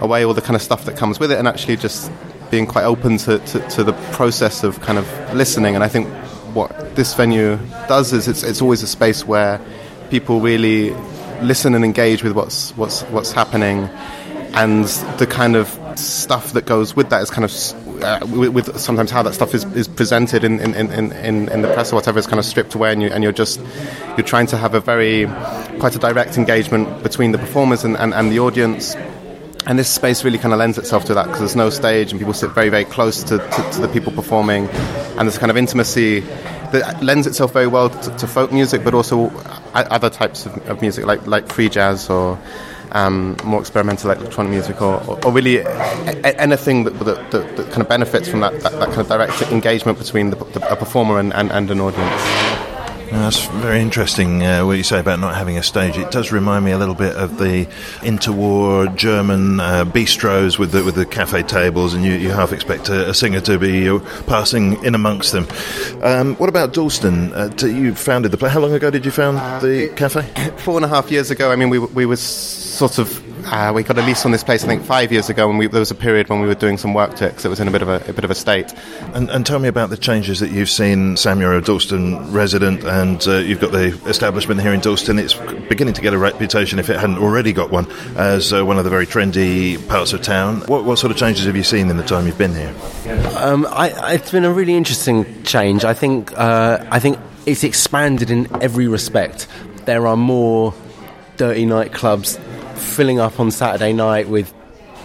away 0.00 0.24
all 0.24 0.34
the 0.34 0.42
kind 0.42 0.56
of 0.56 0.62
stuff 0.62 0.84
that 0.84 0.96
comes 0.96 1.18
with 1.18 1.32
it 1.32 1.38
and 1.38 1.48
actually 1.48 1.76
just 1.76 2.10
being 2.50 2.66
quite 2.66 2.84
open 2.84 3.16
to, 3.16 3.38
to, 3.38 3.58
to 3.70 3.82
the 3.82 3.92
process 4.12 4.62
of 4.62 4.80
kind 4.80 4.98
of 4.98 5.34
listening, 5.34 5.74
and 5.74 5.82
I 5.82 5.88
think 5.88 6.08
what 6.54 6.96
this 6.96 7.14
venue 7.14 7.58
does 7.88 8.12
is 8.12 8.28
it's, 8.28 8.42
it's 8.42 8.62
always 8.62 8.82
a 8.82 8.86
space 8.86 9.24
where 9.26 9.60
people 10.10 10.40
really 10.40 10.90
listen 11.42 11.74
and 11.74 11.84
engage 11.84 12.22
with 12.22 12.32
what's 12.32 12.70
what's 12.76 13.02
what's 13.04 13.32
happening, 13.32 13.88
and 14.54 14.84
the 15.18 15.26
kind 15.26 15.56
of 15.56 15.68
stuff 15.98 16.52
that 16.52 16.66
goes 16.66 16.96
with 16.96 17.10
that 17.10 17.22
is 17.22 17.30
kind 17.30 17.44
of 17.44 18.02
uh, 18.02 18.26
with, 18.30 18.50
with, 18.50 18.78
sometimes 18.78 19.10
how 19.10 19.22
that 19.22 19.34
stuff 19.34 19.54
is, 19.54 19.64
is 19.76 19.88
presented 19.88 20.44
in, 20.44 20.60
in, 20.60 20.74
in, 20.74 21.12
in, 21.12 21.48
in 21.48 21.62
the 21.62 21.72
press 21.72 21.92
or 21.92 21.96
whatever 21.96 22.18
is 22.18 22.26
kind 22.26 22.38
of 22.38 22.44
stripped 22.44 22.74
away, 22.74 22.92
and, 22.92 23.02
you, 23.02 23.08
and 23.08 23.22
you're 23.22 23.32
just 23.32 23.60
you're 24.16 24.26
trying 24.26 24.46
to 24.46 24.56
have 24.56 24.74
a 24.74 24.80
very 24.80 25.26
quite 25.78 25.94
a 25.94 25.98
direct 25.98 26.36
engagement 26.36 27.02
between 27.02 27.32
the 27.32 27.38
performers 27.38 27.84
and, 27.84 27.96
and, 27.96 28.14
and 28.14 28.30
the 28.30 28.38
audience. 28.38 28.94
And 29.66 29.78
this 29.78 29.88
space 29.88 30.24
really 30.24 30.38
kind 30.38 30.52
of 30.52 30.58
lends 30.58 30.76
itself 30.76 31.06
to 31.06 31.14
that 31.14 31.26
because 31.26 31.40
there's 31.40 31.56
no 31.56 31.70
stage 31.70 32.10
and 32.10 32.20
people 32.20 32.34
sit 32.34 32.50
very, 32.50 32.68
very 32.68 32.84
close 32.84 33.22
to, 33.24 33.38
to, 33.38 33.70
to 33.72 33.80
the 33.80 33.88
people 33.88 34.12
performing, 34.12 34.68
and 34.68 35.20
there's 35.20 35.38
kind 35.38 35.50
of 35.50 35.56
intimacy 35.56 36.20
that 36.20 37.02
lends 37.02 37.26
itself 37.26 37.52
very 37.52 37.66
well 37.66 37.88
to, 37.88 38.16
to 38.16 38.26
folk 38.26 38.52
music, 38.52 38.84
but 38.84 38.92
also 38.94 39.30
other 39.74 40.10
types 40.10 40.44
of, 40.44 40.56
of 40.68 40.80
music 40.82 41.06
like 41.06 41.26
like 41.26 41.50
free 41.50 41.68
jazz 41.68 42.10
or 42.10 42.38
um, 42.94 43.36
more 43.44 43.60
experimental 43.60 44.10
electronic 44.10 44.50
music, 44.50 44.80
or, 44.80 45.02
or, 45.04 45.24
or 45.24 45.32
really 45.32 45.58
a- 45.58 46.40
anything 46.40 46.84
that, 46.84 46.92
that, 47.00 47.30
that, 47.32 47.56
that, 47.56 47.66
kind 47.70 47.82
of 47.82 47.88
benefits 47.88 48.28
from 48.28 48.40
that, 48.40 48.52
that, 48.60 48.72
that, 48.72 48.88
kind 48.88 49.00
of 49.00 49.08
direct 49.08 49.42
engagement 49.50 49.98
between 49.98 50.30
the, 50.30 50.38
a 50.70 50.76
performer 50.76 51.18
and, 51.18 51.34
and, 51.34 51.50
and 51.50 51.70
an 51.70 51.80
audience. 51.80 52.63
That's 53.14 53.46
very 53.46 53.80
interesting 53.80 54.42
uh, 54.42 54.66
what 54.66 54.76
you 54.76 54.82
say 54.82 54.98
about 54.98 55.20
not 55.20 55.36
having 55.36 55.56
a 55.56 55.62
stage. 55.62 55.96
It 55.96 56.10
does 56.10 56.32
remind 56.32 56.64
me 56.64 56.72
a 56.72 56.78
little 56.78 56.96
bit 56.96 57.14
of 57.14 57.38
the 57.38 57.66
interwar 58.00 58.94
German 58.96 59.60
uh, 59.60 59.84
bistros 59.84 60.58
with 60.58 60.72
the, 60.72 60.82
with 60.82 60.96
the 60.96 61.06
cafe 61.06 61.44
tables, 61.44 61.94
and 61.94 62.04
you, 62.04 62.12
you 62.14 62.30
half 62.30 62.52
expect 62.52 62.88
a, 62.88 63.10
a, 63.10 63.14
singer 63.14 63.40
to 63.42 63.56
be 63.56 63.88
uh, 63.88 64.00
passing 64.26 64.82
in 64.84 64.96
amongst 64.96 65.30
them. 65.30 65.46
Um, 66.02 66.34
what 66.36 66.48
about 66.48 66.72
Dalston? 66.74 67.32
Uh, 67.32 67.50
you 67.62 67.94
founded 67.94 68.32
the 68.32 68.36
place. 68.36 68.52
How 68.52 68.60
long 68.60 68.72
ago 68.72 68.90
did 68.90 69.04
you 69.04 69.12
found 69.12 69.38
the 69.62 69.92
cafe? 69.94 70.22
Four 70.56 70.76
and 70.76 70.84
a 70.84 70.88
half 70.88 71.10
years 71.10 71.30
ago. 71.30 71.52
I 71.52 71.56
mean, 71.56 71.70
we, 71.70 71.78
we 71.78 72.06
were 72.06 72.16
sort 72.16 72.98
of 72.98 73.33
uh, 73.46 73.72
we 73.74 73.82
got 73.82 73.98
a 73.98 74.02
lease 74.02 74.24
on 74.24 74.32
this 74.32 74.44
place, 74.44 74.64
I 74.64 74.66
think, 74.66 74.84
five 74.84 75.12
years 75.12 75.30
ago, 75.30 75.48
and 75.48 75.58
we, 75.58 75.66
there 75.66 75.80
was 75.80 75.90
a 75.90 75.94
period 75.94 76.28
when 76.28 76.40
we 76.40 76.46
were 76.46 76.54
doing 76.54 76.78
some 76.78 76.94
work 76.94 77.14
to 77.16 77.26
it 77.26 77.30
because 77.30 77.44
it 77.44 77.48
was 77.48 77.60
in 77.60 77.68
a 77.68 77.70
bit 77.70 77.82
of 77.82 77.88
a, 77.88 77.96
a 78.08 78.12
bit 78.12 78.24
of 78.24 78.30
a 78.30 78.34
state. 78.34 78.72
And, 79.14 79.30
and, 79.30 79.44
tell 79.44 79.58
me 79.58 79.68
about 79.68 79.90
the 79.90 79.96
changes 79.96 80.40
that 80.40 80.50
you've 80.50 80.70
seen. 80.70 81.16
Sam, 81.16 81.40
you're 81.40 81.54
a 81.54 81.60
Dalston 81.60 82.32
resident, 82.32 82.82
and 82.84 83.26
uh, 83.26 83.36
you've 83.36 83.60
got 83.60 83.72
the 83.72 83.88
establishment 84.08 84.60
here 84.62 84.72
in 84.72 84.80
Dalston. 84.80 85.18
It's 85.18 85.34
beginning 85.34 85.94
to 85.94 86.00
get 86.00 86.14
a 86.14 86.18
reputation, 86.18 86.78
if 86.78 86.88
it 86.88 86.98
hadn't 86.98 87.18
already 87.18 87.52
got 87.52 87.70
one, 87.70 87.90
as 88.16 88.52
uh, 88.52 88.64
one 88.64 88.78
of 88.78 88.84
the 88.84 88.90
very 88.90 89.06
trendy 89.06 89.86
parts 89.88 90.12
of 90.12 90.22
town. 90.22 90.60
What, 90.62 90.84
what, 90.84 90.98
sort 90.98 91.10
of 91.10 91.16
changes 91.18 91.46
have 91.46 91.56
you 91.56 91.62
seen 91.62 91.90
in 91.90 91.96
the 91.96 92.04
time 92.04 92.26
you've 92.26 92.38
been 92.38 92.54
here? 92.54 92.74
Um, 93.36 93.66
I, 93.68 94.14
it's 94.14 94.30
been 94.30 94.44
a 94.44 94.52
really 94.52 94.74
interesting 94.74 95.42
change. 95.44 95.84
I 95.84 95.94
think 95.94 96.32
uh, 96.38 96.84
I 96.90 97.00
think 97.00 97.18
it's 97.46 97.64
expanded 97.64 98.30
in 98.30 98.48
every 98.62 98.88
respect. 98.88 99.46
There 99.84 100.06
are 100.06 100.16
more 100.16 100.72
dirty 101.36 101.66
nightclubs 101.66 102.40
filling 102.76 103.20
up 103.20 103.40
on 103.40 103.50
Saturday 103.50 103.92
night 103.92 104.28
with 104.28 104.52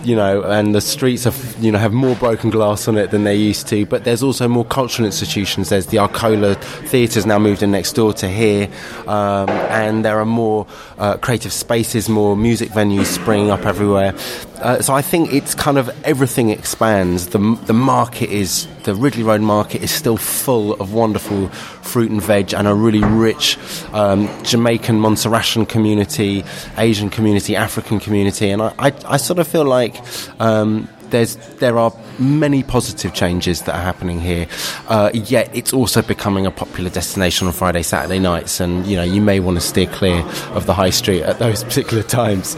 you 0.04 0.16
know, 0.16 0.44
and 0.44 0.74
the 0.74 0.82
streets 0.82 1.24
have, 1.26 1.56
you 1.60 1.72
know, 1.72 1.78
have 1.78 1.94
more 1.94 2.16
broken 2.16 2.50
glass 2.50 2.88
on 2.88 2.98
it 2.98 3.12
than 3.12 3.24
they 3.24 3.36
used 3.36 3.68
to. 3.68 3.86
But 3.86 4.04
there's 4.04 4.24
also 4.24 4.48
more 4.48 4.66
cultural 4.66 5.06
institutions. 5.06 5.70
There's 5.70 5.88
the 5.88 5.98
Arcola 5.98 6.56
Theatre's 6.56 7.26
now 7.26 7.40
moved 7.40 7.64
in 7.64 7.72
next 7.72 7.94
door 7.94 8.14
to 8.14 8.28
here, 8.30 8.70
um, 9.08 9.50
and 9.50 10.06
there 10.06 10.20
are 10.20 10.26
more 10.26 10.68
uh, 10.98 11.18
creative 11.18 11.54
spaces, 11.54 12.10
more 12.10 12.36
music 12.36 12.70
venues 12.70 13.06
springing 13.06 13.50
up 13.50 13.66
everywhere. 13.66 14.14
Uh, 14.62 14.82
so 14.82 14.94
I 14.94 15.01
think 15.01 15.34
it's 15.34 15.56
kind 15.56 15.78
of 15.78 15.89
everything 16.04 16.50
expands. 16.50 17.28
The 17.28 17.39
the 17.66 17.74
market 17.74 18.30
is 18.30 18.68
the 18.84 18.94
Ridley 18.94 19.24
Road 19.24 19.42
market 19.42 19.82
is 19.82 19.92
still 19.92 20.18
full 20.18 20.74
of 20.74 20.94
wonderful 20.94 21.48
fruit 21.50 22.12
and 22.12 22.22
veg 22.22 22.54
and 22.54 22.68
a 22.68 22.74
really 22.74 23.04
rich 23.04 23.58
um, 23.94 24.28
Jamaican 24.44 25.00
Montserratian 25.00 25.68
community, 25.68 26.44
Asian 26.78 27.10
community, 27.10 27.56
African 27.56 28.00
community, 28.00 28.50
and 28.50 28.62
I, 28.62 28.74
I, 28.78 28.94
I 29.06 29.18
sort 29.18 29.39
of 29.39 29.48
feel 29.48 29.66
like. 29.66 29.96
Um, 30.39 30.89
there's 31.12 31.36
there 31.58 31.78
are 31.78 31.94
many 32.18 32.63
positive 32.63 33.13
changes 33.13 33.63
that 33.63 33.75
are 33.75 33.82
happening 33.82 34.20
here. 34.20 34.48
Uh, 34.88 35.10
yet 35.13 35.50
it's 35.56 35.74
also 35.74 36.01
becoming 36.01 36.46
a 36.46 36.51
popular 36.51 36.89
destination 36.89 37.48
on 37.48 37.54
Friday, 37.54 37.84
Saturday 37.84 38.20
nights, 38.20 38.60
and 38.60 38.86
you 38.86 38.96
know 38.96 39.04
you 39.04 39.22
may 39.22 39.39
want 39.39 39.58
to 39.58 39.62
steer 39.62 39.88
clear 39.88 40.20
of 40.54 40.66
the 40.66 40.74
high 40.74 40.89
street 40.89 41.24
at 41.24 41.39
those 41.39 41.63
particular 41.70 42.04
times. 42.04 42.56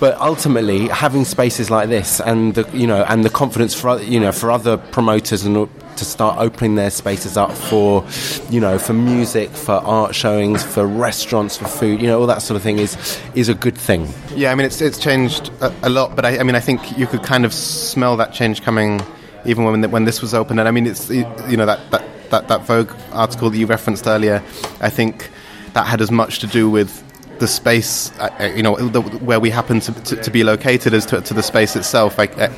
But 0.00 0.18
ultimately, 0.20 0.88
having 0.88 1.24
spaces 1.24 1.70
like 1.70 1.88
this 1.88 2.20
and 2.20 2.54
the 2.54 2.68
you 2.76 2.86
know 2.86 3.04
and 3.08 3.24
the 3.24 3.30
confidence 3.30 3.74
for 3.74 4.00
you 4.00 4.20
know 4.20 4.32
for 4.32 4.50
other 4.50 4.76
promoters 4.76 5.44
and 5.44 5.68
to 5.98 6.04
start 6.04 6.38
opening 6.38 6.74
their 6.74 6.90
spaces 6.90 7.36
up 7.36 7.52
for, 7.52 8.04
you 8.50 8.60
know, 8.60 8.78
for 8.78 8.92
music, 8.92 9.50
for 9.50 9.74
art 9.74 10.14
showings, 10.14 10.64
for 10.64 10.86
restaurants, 10.86 11.56
for 11.56 11.66
food, 11.66 12.00
you 12.00 12.08
know, 12.08 12.20
all 12.20 12.26
that 12.26 12.42
sort 12.42 12.56
of 12.56 12.62
thing 12.62 12.78
is 12.78 13.20
is 13.34 13.48
a 13.48 13.54
good 13.54 13.76
thing. 13.76 14.08
Yeah, 14.34 14.52
I 14.52 14.54
mean, 14.54 14.66
it's 14.66 14.80
it's 14.80 14.98
changed 14.98 15.50
a, 15.60 15.74
a 15.82 15.88
lot, 15.88 16.16
but 16.16 16.24
I, 16.24 16.38
I, 16.38 16.42
mean, 16.42 16.54
I 16.54 16.60
think 16.60 16.98
you 16.98 17.06
could 17.06 17.22
kind 17.22 17.44
of 17.44 17.52
smell 17.52 18.16
that 18.16 18.32
change 18.32 18.62
coming 18.62 19.00
even 19.44 19.64
when 19.64 19.90
when 19.90 20.04
this 20.04 20.22
was 20.22 20.34
open. 20.34 20.58
And 20.58 20.68
I 20.68 20.70
mean, 20.70 20.86
it's 20.86 21.10
you 21.10 21.56
know 21.56 21.66
that 21.66 21.90
that 21.90 22.04
that, 22.30 22.48
that 22.48 22.62
Vogue 22.62 22.92
article 23.12 23.50
that 23.50 23.58
you 23.58 23.66
referenced 23.66 24.06
earlier. 24.06 24.42
I 24.80 24.90
think 24.90 25.30
that 25.72 25.86
had 25.86 26.00
as 26.00 26.10
much 26.10 26.40
to 26.40 26.46
do 26.46 26.70
with 26.70 27.04
the 27.38 27.46
space, 27.46 28.12
uh, 28.18 28.34
uh 28.40 28.44
you 28.44 28.62
know, 28.62 28.76
the, 28.76 29.00
where 29.00 29.40
we 29.40 29.50
happen 29.50 29.80
to, 29.80 29.92
to, 30.02 30.16
to, 30.16 30.30
be 30.30 30.42
located 30.42 30.92
as 30.92 31.06
to, 31.06 31.20
to 31.20 31.34
the 31.34 31.42
space 31.42 31.76
itself. 31.76 32.18
Like, 32.18 32.36
uh, 32.36 32.48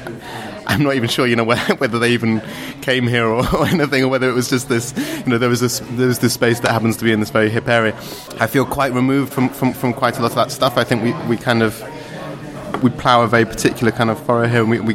I'm 0.66 0.82
not 0.82 0.94
even 0.94 1.08
sure, 1.08 1.26
you 1.26 1.36
know, 1.36 1.44
whether 1.78 1.98
they 1.98 2.12
even 2.12 2.42
came 2.82 3.06
here 3.06 3.26
or, 3.26 3.44
or, 3.56 3.66
anything, 3.66 4.04
or 4.04 4.08
whether 4.08 4.28
it 4.28 4.34
was 4.34 4.48
just 4.48 4.68
this, 4.68 4.94
you 5.24 5.26
know, 5.26 5.38
there 5.38 5.48
was 5.48 5.60
this 5.60 5.80
there 5.92 6.08
was 6.08 6.18
this 6.18 6.34
space 6.34 6.60
that 6.60 6.70
happens 6.70 6.96
to 6.98 7.04
be 7.04 7.12
in 7.12 7.20
this 7.20 7.30
very 7.30 7.50
hip 7.50 7.68
area. 7.68 7.94
I 8.38 8.46
feel 8.46 8.64
quite 8.64 8.92
removed 8.92 9.32
from, 9.32 9.48
from, 9.48 9.72
from 9.72 9.92
quite 9.92 10.18
a 10.18 10.22
lot 10.22 10.30
of 10.30 10.36
that 10.36 10.50
stuff. 10.50 10.76
I 10.76 10.84
think 10.84 11.02
we, 11.02 11.12
we 11.28 11.36
kind 11.36 11.62
of 11.62 11.82
we 12.82 12.90
plough 12.90 13.22
a 13.22 13.28
very 13.28 13.44
particular 13.44 13.92
kind 13.92 14.10
of 14.10 14.24
furrow 14.24 14.48
here, 14.48 14.60
and 14.60 14.70
we, 14.70 14.80
we, 14.80 14.94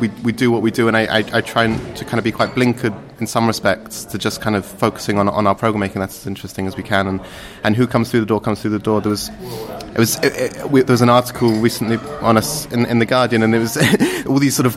we, 0.00 0.08
we, 0.22 0.32
do 0.32 0.50
what 0.50 0.62
we 0.62 0.70
do. 0.70 0.88
And 0.88 0.96
I, 0.96 1.18
I, 1.18 1.24
I 1.34 1.40
try 1.40 1.66
to 1.76 2.04
kind 2.04 2.18
of 2.18 2.24
be 2.24 2.32
quite 2.32 2.50
blinkered 2.50 2.96
in 3.20 3.26
some 3.26 3.46
respects 3.46 4.04
to 4.06 4.18
just 4.18 4.40
kind 4.40 4.56
of 4.56 4.64
focusing 4.64 5.18
on, 5.18 5.28
on 5.28 5.46
our 5.46 5.54
program 5.54 5.80
making. 5.80 6.00
That's 6.00 6.20
as 6.20 6.26
interesting 6.26 6.66
as 6.66 6.76
we 6.76 6.82
can. 6.82 7.06
And, 7.06 7.20
and 7.62 7.76
who 7.76 7.86
comes 7.86 8.10
through 8.10 8.20
the 8.20 8.26
door 8.26 8.40
comes 8.40 8.62
through 8.62 8.70
the 8.70 8.78
door. 8.78 9.00
There 9.00 9.10
was 9.10 9.28
it 9.28 9.98
was 9.98 10.18
it, 10.20 10.36
it, 10.36 10.70
we, 10.70 10.82
there 10.82 10.94
was 10.94 11.02
an 11.02 11.10
article 11.10 11.50
recently 11.50 11.96
on 12.20 12.36
us 12.36 12.66
in, 12.72 12.86
in 12.86 12.98
the 12.98 13.06
Guardian, 13.06 13.42
and 13.42 13.54
it 13.54 13.58
was 13.58 13.76
all 14.26 14.38
these 14.38 14.54
sort 14.54 14.66
of 14.66 14.76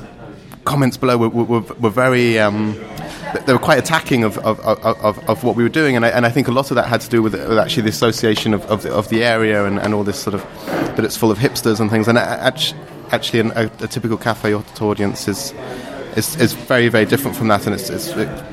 comments 0.69 0.97
below 0.97 1.17
were, 1.17 1.29
were, 1.29 1.59
were 1.59 1.89
very. 1.89 2.39
Um, 2.39 2.79
they 3.45 3.53
were 3.53 3.59
quite 3.59 3.79
attacking 3.79 4.23
of, 4.23 4.38
of, 4.39 4.59
of, 4.61 5.29
of, 5.29 5.43
what 5.43 5.55
we 5.55 5.61
were 5.61 5.75
doing, 5.81 5.95
and 5.95 6.05
I, 6.05 6.09
and 6.09 6.25
I 6.25 6.29
think 6.29 6.47
a 6.47 6.51
lot 6.51 6.71
of 6.71 6.75
that 6.75 6.88
had 6.88 7.01
to 7.01 7.09
do 7.09 7.21
with, 7.21 7.33
with 7.33 7.59
actually 7.59 7.83
the 7.83 7.89
association 7.89 8.55
of, 8.55 8.65
of, 8.65 8.81
the, 8.81 8.91
of 8.91 9.09
the 9.09 9.23
area 9.23 9.65
and, 9.65 9.77
and 9.79 9.93
all 9.93 10.03
this 10.03 10.17
sort 10.17 10.33
of 10.33 10.41
that 10.95 11.05
it's 11.05 11.15
full 11.15 11.29
of 11.29 11.38
hipsters 11.38 11.79
and 11.79 11.91
things. 11.91 12.07
And 12.07 12.17
actually, 12.17 13.41
a, 13.51 13.65
a 13.81 13.88
typical 13.88 14.17
cafe 14.17 14.53
audience 14.53 15.27
is, 15.27 15.53
is 16.15 16.35
is 16.38 16.53
very 16.53 16.89
very 16.89 17.05
different 17.05 17.35
from 17.35 17.47
that, 17.49 17.65
and 17.65 17.73
it's, 17.75 17.89
it's 17.89 18.11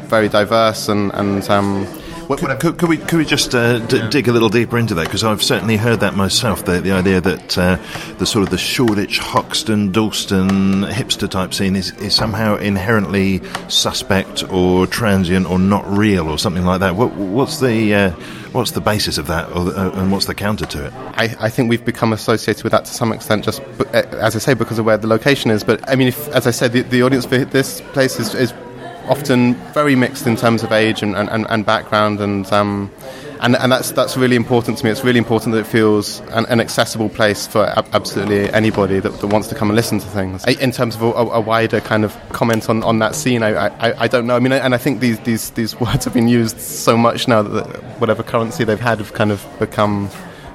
very 0.08 0.28
diverse 0.28 0.88
and 0.88 1.12
and. 1.14 1.48
Um, 1.50 1.86
what, 2.26 2.38
could, 2.38 2.58
could, 2.60 2.78
could, 2.78 2.88
we 2.88 2.96
could 2.96 3.18
we 3.18 3.24
just 3.24 3.54
uh, 3.54 3.78
d- 3.78 3.98
yeah. 3.98 4.08
dig 4.10 4.28
a 4.28 4.32
little 4.32 4.48
deeper 4.48 4.78
into 4.78 4.94
that 4.94 5.04
because 5.04 5.24
I've 5.24 5.42
certainly 5.42 5.76
heard 5.76 6.00
that 6.00 6.14
myself. 6.14 6.64
The, 6.64 6.80
the 6.80 6.92
idea 6.92 7.20
that 7.20 7.58
uh, 7.58 7.78
the 8.18 8.26
sort 8.26 8.42
of 8.42 8.50
the 8.50 8.58
Shoreditch, 8.58 9.18
Hoxton, 9.18 9.92
Dalston 9.92 10.82
hipster 10.82 11.30
type 11.30 11.54
scene 11.54 11.76
is, 11.76 11.92
is 11.92 12.14
somehow 12.14 12.56
inherently 12.56 13.42
suspect 13.68 14.44
or 14.50 14.86
transient 14.86 15.46
or 15.46 15.58
not 15.58 15.86
real 15.86 16.28
or 16.28 16.38
something 16.38 16.64
like 16.64 16.80
that. 16.80 16.96
What, 16.96 17.12
what's 17.12 17.60
the 17.60 17.94
uh, 17.94 18.10
what's 18.52 18.72
the 18.72 18.80
basis 18.80 19.18
of 19.18 19.26
that, 19.26 19.48
the, 19.50 19.54
uh, 19.54 20.00
and 20.00 20.10
what's 20.10 20.26
the 20.26 20.34
counter 20.34 20.66
to 20.66 20.86
it? 20.86 20.92
I, 20.94 21.34
I, 21.38 21.50
think 21.50 21.68
we've 21.68 21.84
become 21.84 22.12
associated 22.12 22.64
with 22.64 22.72
that 22.72 22.86
to 22.86 22.92
some 22.92 23.12
extent, 23.12 23.44
just 23.44 23.60
uh, 23.60 24.02
as 24.20 24.34
I 24.34 24.38
say, 24.38 24.54
because 24.54 24.78
of 24.78 24.86
where 24.86 24.96
the 24.96 25.06
location 25.06 25.50
is. 25.50 25.62
But 25.62 25.88
I 25.88 25.94
mean, 25.94 26.08
if, 26.08 26.28
as 26.28 26.46
I 26.46 26.50
said, 26.50 26.72
the, 26.72 26.82
the 26.82 27.02
audience 27.02 27.26
for 27.26 27.44
this 27.44 27.80
place 27.92 28.18
is, 28.18 28.34
is 28.34 28.52
often 29.08 29.54
very 29.72 29.96
mixed 29.96 30.26
in 30.26 30.36
terms 30.36 30.62
of 30.62 30.72
age 30.72 31.02
and, 31.02 31.16
and, 31.16 31.46
and 31.48 31.66
background 31.66 32.20
and 32.20 32.50
um, 32.52 32.90
and, 33.40 33.56
and 33.56 33.70
that's 33.70 33.90
that's 33.92 34.16
really 34.16 34.36
important 34.36 34.78
to 34.78 34.84
me. 34.84 34.90
It's 34.90 35.04
really 35.04 35.18
important 35.18 35.52
that 35.52 35.60
it 35.60 35.66
feels 35.66 36.20
an, 36.30 36.46
an 36.46 36.60
accessible 36.60 37.08
place 37.08 37.46
for 37.46 37.64
absolutely 37.92 38.50
anybody 38.52 38.98
that, 39.00 39.10
that, 39.20 39.26
wants 39.26 39.48
to 39.48 39.54
come 39.54 39.68
and 39.68 39.76
listen 39.76 39.98
to 39.98 40.06
things. 40.06 40.44
In 40.46 40.72
terms 40.72 40.96
of 40.96 41.02
a, 41.02 41.12
a 41.12 41.40
wider 41.40 41.80
kind 41.80 42.04
of 42.04 42.16
comment 42.30 42.68
on, 42.70 42.82
on 42.82 42.98
that 43.00 43.14
scene, 43.14 43.42
I, 43.42 43.68
I, 43.68 44.04
I, 44.04 44.08
don't 44.08 44.26
know. 44.26 44.36
I 44.36 44.40
mean, 44.40 44.52
and 44.52 44.74
I 44.74 44.78
think 44.78 45.00
these, 45.00 45.18
these, 45.20 45.50
these 45.50 45.78
words 45.80 46.04
have 46.04 46.14
been 46.14 46.28
used 46.28 46.60
so 46.60 46.96
much 46.96 47.28
now 47.28 47.42
that 47.42 47.66
whatever 48.00 48.22
currency 48.22 48.64
they've 48.64 48.80
had 48.80 48.98
have 48.98 49.12
kind 49.12 49.30
of 49.30 49.44
become 49.58 50.08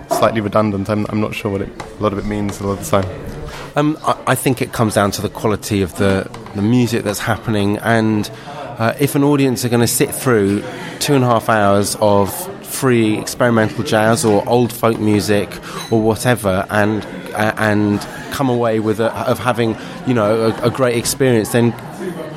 slightly 0.09 0.41
redundant. 0.41 0.89
I'm, 0.89 1.05
I'm 1.09 1.21
not 1.21 1.35
sure 1.35 1.51
what 1.51 1.61
it, 1.61 1.69
a 1.81 2.03
lot 2.03 2.13
of 2.13 2.19
it 2.19 2.25
means 2.25 2.59
a 2.59 2.67
lot 2.67 2.79
of 2.79 2.89
the 2.89 3.01
time. 3.01 3.30
Um, 3.75 3.97
I, 4.03 4.23
I, 4.27 4.35
think 4.35 4.61
it 4.61 4.73
comes 4.73 4.95
down 4.95 5.11
to 5.11 5.21
the 5.21 5.29
quality 5.29 5.81
of 5.81 5.95
the, 5.95 6.29
the 6.55 6.61
music 6.61 7.03
that's 7.03 7.19
happening, 7.19 7.77
and 7.77 8.29
uh, 8.77 8.93
if 8.99 9.15
an 9.15 9.23
audience 9.23 9.63
are 9.63 9.69
going 9.69 9.81
to 9.81 9.87
sit 9.87 10.13
through 10.13 10.61
two 10.99 11.13
and 11.13 11.23
a 11.23 11.27
half 11.27 11.47
hours 11.47 11.95
of 12.01 12.33
free 12.65 13.17
experimental 13.17 13.83
jazz 13.83 14.25
or 14.25 14.47
old 14.47 14.73
folk 14.73 14.99
music 14.99 15.49
or 15.91 16.01
whatever, 16.01 16.65
and 16.69 17.05
uh, 17.33 17.53
and 17.57 18.01
come 18.33 18.49
away 18.49 18.79
with 18.79 18.99
a, 18.99 19.13
of 19.29 19.39
having 19.39 19.77
you 20.05 20.13
know 20.13 20.47
a, 20.47 20.67
a, 20.67 20.69
great 20.69 20.97
experience, 20.97 21.53
then 21.53 21.71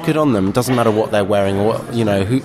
good 0.04 0.16
on 0.16 0.34
them. 0.34 0.52
Doesn't 0.52 0.76
matter 0.76 0.90
what 0.90 1.10
they're 1.10 1.24
wearing 1.24 1.56
or 1.56 1.66
what, 1.66 1.94
you 1.94 2.04
know 2.04 2.22
who, 2.22 2.38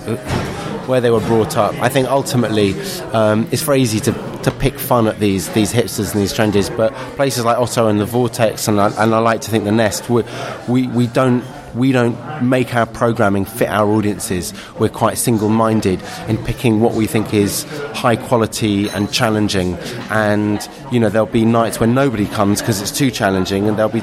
where 0.90 1.00
they 1.00 1.10
were 1.10 1.20
brought 1.20 1.56
up. 1.56 1.74
I 1.80 1.88
think 1.88 2.08
ultimately 2.08 2.78
um, 3.12 3.48
it's 3.50 3.62
very 3.62 3.80
easy 3.80 4.00
to 4.00 4.12
to 4.42 4.50
pick 4.50 4.78
fun 4.78 5.06
at 5.06 5.18
these 5.18 5.48
these 5.50 5.72
hipsters 5.72 6.12
and 6.12 6.20
these 6.20 6.32
trendies, 6.32 6.74
but 6.76 6.92
places 7.16 7.44
like 7.44 7.58
Oto 7.58 7.88
and 7.88 8.00
the 8.00 8.04
Vortex, 8.04 8.68
and 8.68 8.80
I, 8.80 8.88
and 9.02 9.14
I 9.14 9.18
like 9.18 9.40
to 9.42 9.50
think 9.50 9.64
the 9.64 9.72
Nest, 9.72 10.10
we, 10.10 10.24
we, 10.68 10.86
we 10.88 11.06
don't 11.06 11.44
we 11.74 11.92
don't 11.92 12.42
make 12.42 12.74
our 12.74 12.86
programming 12.86 13.44
fit 13.44 13.68
our 13.68 13.88
audiences. 13.88 14.52
We're 14.78 14.88
quite 14.88 15.18
single-minded 15.18 16.02
in 16.26 16.36
picking 16.38 16.80
what 16.80 16.94
we 16.94 17.06
think 17.06 17.32
is 17.32 17.62
high 17.94 18.16
quality 18.16 18.88
and 18.88 19.12
challenging. 19.12 19.74
And 20.10 20.68
you 20.90 20.98
know, 20.98 21.08
there'll 21.08 21.26
be 21.26 21.44
nights 21.44 21.78
when 21.78 21.94
nobody 21.94 22.26
comes 22.26 22.60
because 22.60 22.82
it's 22.82 22.90
too 22.90 23.10
challenging, 23.10 23.68
and 23.68 23.78
there'll 23.78 23.92
be 23.92 24.02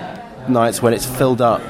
nights 0.50 0.82
when 0.82 0.94
it's 0.94 1.06
filled 1.06 1.42
up. 1.42 1.62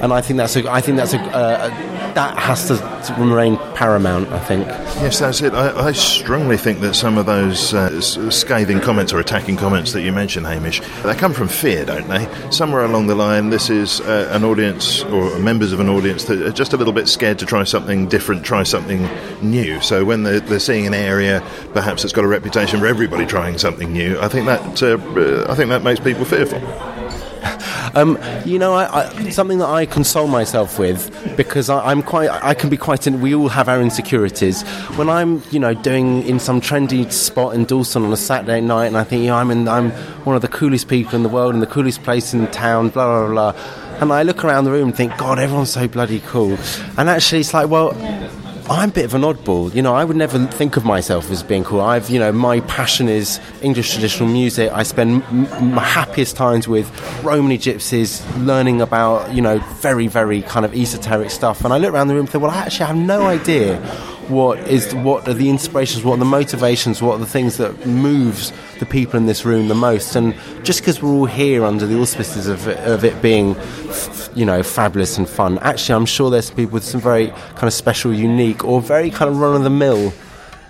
And 0.00 0.12
I 0.12 0.20
think 0.20 0.36
that's 0.36 0.56
a, 0.56 0.70
I 0.70 0.80
think 0.80 0.96
that's 0.96 1.14
a, 1.14 1.20
uh, 1.20 1.68
that 2.14 2.38
has 2.38 2.68
to, 2.68 2.98
remain 3.18 3.56
paramount. 3.74 4.28
I 4.28 4.38
think. 4.40 4.66
Yes, 4.66 5.18
that's 5.18 5.40
it. 5.40 5.54
I, 5.54 5.86
I 5.86 5.92
strongly 5.92 6.56
think 6.56 6.80
that 6.80 6.94
some 6.94 7.16
of 7.16 7.26
those 7.26 7.72
uh, 7.72 8.00
scathing 8.00 8.80
comments 8.80 9.12
or 9.12 9.18
attacking 9.18 9.56
comments 9.56 9.92
that 9.92 10.02
you 10.02 10.12
mentioned, 10.12 10.46
Hamish, 10.46 10.80
they 11.02 11.14
come 11.14 11.32
from 11.32 11.48
fear, 11.48 11.84
don't 11.84 12.08
they? 12.08 12.28
Somewhere 12.50 12.84
along 12.84 13.06
the 13.06 13.14
line, 13.14 13.50
this 13.50 13.70
is 13.70 14.00
uh, 14.02 14.28
an 14.32 14.44
audience 14.44 15.02
or 15.04 15.38
members 15.38 15.72
of 15.72 15.80
an 15.80 15.88
audience 15.88 16.24
that 16.24 16.42
are 16.42 16.52
just 16.52 16.72
a 16.72 16.76
little 16.76 16.92
bit 16.92 17.08
scared 17.08 17.38
to 17.38 17.46
try 17.46 17.64
something 17.64 18.08
different, 18.08 18.44
try 18.44 18.62
something 18.62 19.08
new. 19.40 19.80
So 19.80 20.04
when 20.04 20.22
they're, 20.22 20.40
they're 20.40 20.58
seeing 20.58 20.86
an 20.86 20.94
area, 20.94 21.42
perhaps 21.72 22.04
it's 22.04 22.12
got 22.12 22.24
a 22.24 22.28
reputation 22.28 22.80
for 22.80 22.86
everybody 22.86 23.26
trying 23.26 23.58
something 23.58 23.92
new, 23.92 24.18
I 24.20 24.28
think 24.28 24.46
that 24.46 24.82
uh, 24.82 25.50
I 25.50 25.54
think 25.54 25.70
that 25.70 25.82
makes 25.82 26.00
people 26.00 26.24
fearful. 26.24 26.58
Um, 27.94 28.18
you 28.44 28.58
know, 28.58 28.74
I, 28.74 29.06
I, 29.06 29.30
something 29.30 29.58
that 29.58 29.68
I 29.68 29.86
console 29.86 30.26
myself 30.26 30.78
with 30.78 31.36
because 31.36 31.68
I, 31.70 31.92
am 31.92 32.02
quite, 32.02 32.30
I 32.30 32.54
can 32.54 32.70
be 32.70 32.76
quite. 32.76 33.06
In, 33.06 33.20
we 33.20 33.34
all 33.34 33.48
have 33.48 33.68
our 33.68 33.80
insecurities. 33.80 34.62
When 34.96 35.08
I'm, 35.08 35.42
you 35.50 35.58
know, 35.58 35.74
doing 35.74 36.22
in 36.24 36.38
some 36.38 36.60
trendy 36.60 37.10
spot 37.10 37.54
in 37.54 37.64
Dalston 37.64 38.04
on 38.04 38.12
a 38.12 38.16
Saturday 38.16 38.60
night, 38.60 38.86
and 38.86 38.96
I 38.96 39.04
think, 39.04 39.22
you 39.22 39.28
know, 39.28 39.36
I'm 39.36 39.50
in, 39.50 39.68
I'm 39.68 39.90
one 40.24 40.36
of 40.36 40.42
the 40.42 40.48
coolest 40.48 40.88
people 40.88 41.14
in 41.14 41.22
the 41.22 41.28
world 41.28 41.54
and 41.54 41.62
the 41.62 41.66
coolest 41.66 42.02
place 42.02 42.34
in 42.34 42.46
town, 42.48 42.90
blah 42.90 43.26
blah 43.26 43.52
blah. 43.52 43.62
And 44.00 44.12
I 44.12 44.22
look 44.22 44.44
around 44.44 44.64
the 44.64 44.70
room 44.70 44.88
and 44.88 44.96
think, 44.96 45.16
God, 45.16 45.40
everyone's 45.40 45.72
so 45.72 45.88
bloody 45.88 46.20
cool. 46.20 46.56
And 46.96 47.08
actually, 47.08 47.40
it's 47.40 47.52
like, 47.52 47.68
well, 47.68 47.92
I'm 48.70 48.90
a 48.90 48.92
bit 48.92 49.06
of 49.06 49.14
an 49.14 49.22
oddball. 49.22 49.74
You 49.74 49.80
know, 49.80 49.94
I 49.94 50.04
would 50.04 50.16
never 50.16 50.38
think 50.46 50.76
of 50.76 50.84
myself 50.84 51.30
as 51.30 51.42
being 51.42 51.64
cool. 51.64 51.80
I've, 51.80 52.10
you 52.10 52.18
know, 52.18 52.32
my 52.32 52.60
passion 52.60 53.08
is 53.08 53.40
English 53.62 53.92
traditional 53.92 54.28
music. 54.28 54.70
I 54.72 54.82
spend 54.82 55.22
m- 55.24 55.74
my 55.74 55.82
happiest 55.82 56.36
times 56.36 56.68
with 56.68 56.86
Romany 57.24 57.56
gypsies, 57.56 58.22
learning 58.44 58.82
about, 58.82 59.32
you 59.32 59.40
know, 59.40 59.58
very, 59.80 60.06
very 60.06 60.42
kind 60.42 60.66
of 60.66 60.74
esoteric 60.74 61.30
stuff. 61.30 61.64
And 61.64 61.72
I 61.72 61.78
look 61.78 61.94
around 61.94 62.08
the 62.08 62.14
room 62.14 62.24
and 62.24 62.30
think, 62.30 62.42
well, 62.42 62.50
I 62.50 62.58
actually 62.58 62.86
have 62.86 62.96
no 62.96 63.22
idea 63.26 63.78
what 64.28 64.58
is 64.68 64.94
what 64.94 65.26
are 65.28 65.34
the 65.34 65.48
inspirations, 65.48 66.04
what 66.04 66.14
are 66.14 66.18
the 66.18 66.24
motivations, 66.24 67.02
what 67.02 67.14
are 67.14 67.18
the 67.18 67.26
things 67.26 67.56
that 67.56 67.86
moves 67.86 68.52
the 68.78 68.86
people 68.86 69.16
in 69.16 69.26
this 69.26 69.44
room 69.44 69.68
the 69.68 69.74
most. 69.74 70.14
And 70.16 70.34
just 70.64 70.80
because 70.80 71.02
we're 71.02 71.10
all 71.10 71.26
here 71.26 71.64
under 71.64 71.86
the 71.86 71.98
auspices 71.98 72.46
of 72.46 72.66
of 72.68 73.04
it 73.04 73.20
being, 73.22 73.56
you 74.34 74.44
know, 74.44 74.62
fabulous 74.62 75.18
and 75.18 75.28
fun, 75.28 75.58
actually, 75.58 75.94
I'm 75.94 76.06
sure 76.06 76.30
there's 76.30 76.46
some 76.46 76.56
people 76.56 76.74
with 76.74 76.84
some 76.84 77.00
very 77.00 77.28
kind 77.28 77.64
of 77.64 77.72
special, 77.72 78.12
unique, 78.12 78.64
or 78.64 78.80
very 78.80 79.10
kind 79.10 79.30
of 79.30 79.38
run 79.38 79.56
of 79.56 79.64
the 79.64 79.70
mill 79.70 80.12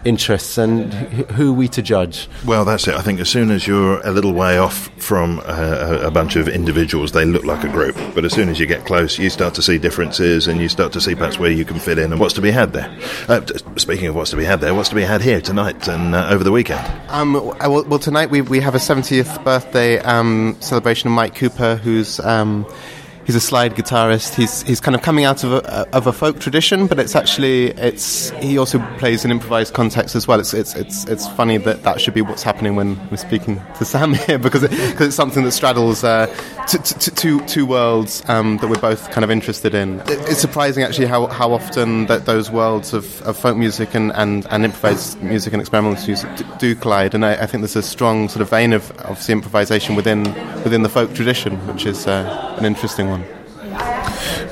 interests 0.08 0.58
and 0.58 0.92
who 0.92 1.50
are 1.50 1.56
we 1.56 1.68
to 1.68 1.82
judge? 1.82 2.28
Well 2.46 2.64
that's 2.64 2.88
it. 2.88 2.94
I 2.94 3.02
think 3.02 3.20
as 3.20 3.28
soon 3.28 3.50
as 3.50 3.66
you're 3.66 4.00
a 4.06 4.10
little 4.10 4.32
way 4.32 4.58
off 4.58 4.88
from 4.96 5.40
uh, 5.44 5.98
a 6.02 6.10
bunch 6.10 6.36
of 6.36 6.48
individuals 6.48 7.12
they 7.12 7.24
look 7.24 7.44
like 7.44 7.62
a 7.64 7.68
group. 7.68 7.96
But 8.14 8.24
as 8.24 8.32
soon 8.32 8.48
as 8.48 8.58
you 8.58 8.66
get 8.66 8.84
close 8.84 9.18
you 9.18 9.30
start 9.30 9.54
to 9.54 9.62
see 9.62 9.78
differences 9.78 10.48
and 10.48 10.60
you 10.60 10.68
start 10.68 10.92
to 10.94 11.00
see 11.00 11.14
perhaps 11.14 11.38
where 11.38 11.50
you 11.50 11.64
can 11.64 11.78
fit 11.78 11.98
in 11.98 12.12
and 12.12 12.20
what's 12.20 12.34
to 12.34 12.40
be 12.40 12.50
had 12.50 12.72
there. 12.72 12.90
Uh, 13.28 13.44
speaking 13.76 14.06
of 14.06 14.14
what's 14.14 14.30
to 14.30 14.36
be 14.36 14.44
had 14.44 14.60
there 14.60 14.74
what's 14.74 14.88
to 14.88 14.94
be 14.94 15.02
had 15.02 15.20
here 15.20 15.40
tonight 15.40 15.86
and 15.88 16.14
uh, 16.14 16.28
over 16.30 16.42
the 16.42 16.52
weekend? 16.52 16.84
Um, 17.10 17.34
well, 17.34 17.84
well, 17.84 17.98
tonight 17.98 18.30
we, 18.30 18.40
we 18.40 18.60
have 18.60 18.74
a 18.74 18.78
70th 18.78 19.44
birthday 19.44 19.98
um, 20.00 20.56
celebration 20.60 21.08
of 21.08 21.12
mike 21.12 21.34
cooper 21.34 21.76
who's 21.76 22.18
um, 22.20 22.66
he's 23.28 23.36
a 23.36 23.40
slide 23.40 23.74
guitarist. 23.74 24.34
He's 24.34 24.62
he's 24.62 24.80
kind 24.80 24.94
of 24.94 25.02
coming 25.02 25.26
out 25.26 25.44
of 25.44 25.52
a, 25.52 25.86
of 25.94 26.06
a 26.06 26.12
folk 26.14 26.40
tradition, 26.40 26.86
but 26.86 26.98
it's 26.98 27.14
actually 27.14 27.66
it's 27.72 28.30
he 28.40 28.56
also 28.56 28.78
plays 28.96 29.22
in 29.22 29.30
improvised 29.30 29.74
context 29.74 30.16
as 30.16 30.26
well. 30.26 30.40
It's 30.40 30.54
it's 30.54 30.74
it's 30.74 31.04
it's 31.04 31.28
funny 31.28 31.58
that 31.58 31.82
that 31.82 32.00
should 32.00 32.14
be 32.14 32.22
what's 32.22 32.42
happening 32.42 32.74
when 32.74 32.98
we're 33.10 33.18
speaking 33.18 33.60
to 33.76 33.84
Sam 33.84 34.14
here 34.26 34.38
because 34.38 34.62
it, 34.62 34.70
cause 34.96 35.08
it's 35.08 35.16
something 35.16 35.44
that 35.44 35.52
straddles 35.52 36.02
uh, 36.04 36.26
t- 36.66 36.78
t- 36.78 37.10
two 37.10 37.44
two 37.44 37.66
worlds 37.66 38.22
um, 38.28 38.56
that 38.58 38.68
we're 38.68 38.80
both 38.80 39.10
kind 39.10 39.24
of 39.24 39.30
interested 39.30 39.74
in. 39.74 40.00
It's 40.06 40.40
surprising 40.40 40.82
actually 40.82 41.06
how, 41.06 41.26
how 41.26 41.52
often 41.52 42.06
that 42.06 42.24
those 42.24 42.50
worlds 42.50 42.94
of, 42.94 43.20
of 43.22 43.36
folk 43.36 43.58
music 43.58 43.94
and, 43.94 44.10
and, 44.12 44.46
and 44.50 44.64
improvised 44.64 45.22
music 45.22 45.52
and 45.52 45.60
experimental 45.60 46.02
music 46.06 46.34
do, 46.36 46.44
do 46.58 46.74
collide, 46.74 47.14
and 47.14 47.26
I, 47.26 47.34
I, 47.34 47.46
think 47.46 47.60
there's 47.60 47.76
a 47.76 47.82
strong 47.82 48.30
sort 48.30 48.40
of 48.40 48.48
vein 48.48 48.72
of 48.72 48.90
obviously 49.00 49.32
improvisation 49.32 49.96
within 49.96 50.24
within 50.64 50.82
the 50.82 50.88
folk 50.88 51.12
tradition, 51.12 51.54
which 51.66 51.84
is 51.84 52.06
uh, 52.06 52.54
an 52.58 52.64
interesting 52.64 53.10
one. 53.10 53.17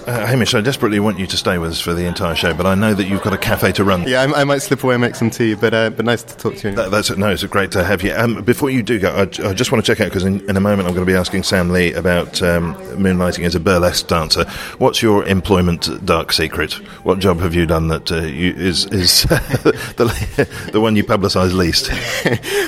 Uh, 0.06 0.24
Hamish, 0.24 0.54
I 0.54 0.60
desperately 0.60 1.00
want 1.00 1.18
you 1.18 1.26
to 1.26 1.36
stay 1.36 1.58
with 1.58 1.72
us 1.72 1.80
for 1.80 1.92
the 1.92 2.06
entire 2.06 2.36
show, 2.36 2.54
but 2.54 2.64
I 2.64 2.76
know 2.76 2.94
that 2.94 3.08
you've 3.08 3.22
got 3.22 3.32
a 3.32 3.38
cafe 3.38 3.72
to 3.72 3.82
run. 3.82 4.06
Yeah, 4.06 4.22
I, 4.22 4.42
I 4.42 4.44
might 4.44 4.58
slip 4.58 4.84
away 4.84 4.94
and 4.94 5.00
make 5.00 5.16
some 5.16 5.30
tea, 5.30 5.54
but 5.54 5.74
uh, 5.74 5.90
but 5.90 6.04
nice 6.04 6.22
to 6.22 6.36
talk 6.36 6.54
to 6.56 6.68
you. 6.70 6.76
That, 6.76 6.92
that's 6.92 7.16
no, 7.16 7.30
it's 7.30 7.42
great 7.42 7.72
to 7.72 7.82
have 7.82 8.02
you. 8.02 8.14
Um, 8.14 8.44
before 8.44 8.70
you 8.70 8.84
do 8.84 9.00
go, 9.00 9.10
I, 9.10 9.22
I 9.22 9.52
just 9.52 9.72
want 9.72 9.84
to 9.84 9.92
check 9.92 10.00
out 10.00 10.04
because 10.04 10.22
in, 10.22 10.48
in, 10.48 10.56
a 10.56 10.60
moment 10.60 10.88
I'm 10.88 10.94
going 10.94 11.04
to 11.04 11.12
be 11.12 11.18
asking 11.18 11.42
Sam 11.42 11.70
Lee 11.70 11.92
about 11.92 12.40
um, 12.40 12.76
moonlighting 12.96 13.44
as 13.44 13.56
a 13.56 13.60
burlesque 13.60 14.06
dancer. 14.06 14.44
What's 14.78 15.02
your 15.02 15.26
employment 15.26 15.88
dark 16.06 16.32
secret? 16.32 16.74
What 17.04 17.18
job 17.18 17.40
have 17.40 17.56
you 17.56 17.66
done 17.66 17.88
that 17.88 18.12
uh, 18.12 18.20
you, 18.20 18.52
is 18.52 18.86
is 18.86 19.22
the 19.24 20.68
the 20.72 20.80
one 20.80 20.94
you 20.94 21.02
publicise 21.02 21.52
least? 21.52 21.90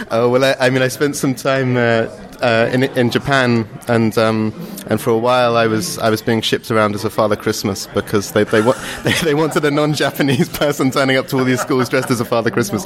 oh 0.11 0.29
well, 0.29 0.43
I, 0.43 0.57
I, 0.59 0.71
mean, 0.71 0.83
I 0.83 0.89
spent 0.89 1.15
some 1.15 1.37
time. 1.37 1.77
Uh, 1.77 2.09
uh, 2.41 2.71
in 2.73 2.85
in 2.85 3.11
Japan, 3.11 3.67
and 3.89 4.17
um, 4.17 4.53
and 4.89 5.01
for 5.01 5.11
a 5.11 5.19
while 5.19 5.57
I 5.57 5.67
was 5.67 5.99
I 5.99 6.11
was 6.11 6.23
being 6.23 6.41
shipped 6.41 6.71
around 6.71 6.95
as 6.95 7.05
a 7.05 7.11
Father 7.11 7.37
Christmas 7.37 7.87
because 7.89 8.33
they 8.33 8.45
they, 8.45 8.61
wa- 8.61 8.77
they, 9.05 9.13
they 9.25 9.35
wanted 9.35 9.65
a 9.65 9.71
non-Japanese 9.71 10.49
person 10.59 10.91
turning 10.91 11.17
up 11.17 11.29
to 11.29 11.39
all 11.39 11.45
these 11.45 11.61
schools 11.61 11.89
dressed 11.89 12.11
as 12.11 12.21
a 12.21 12.25
Father 12.25 12.51
Christmas. 12.51 12.85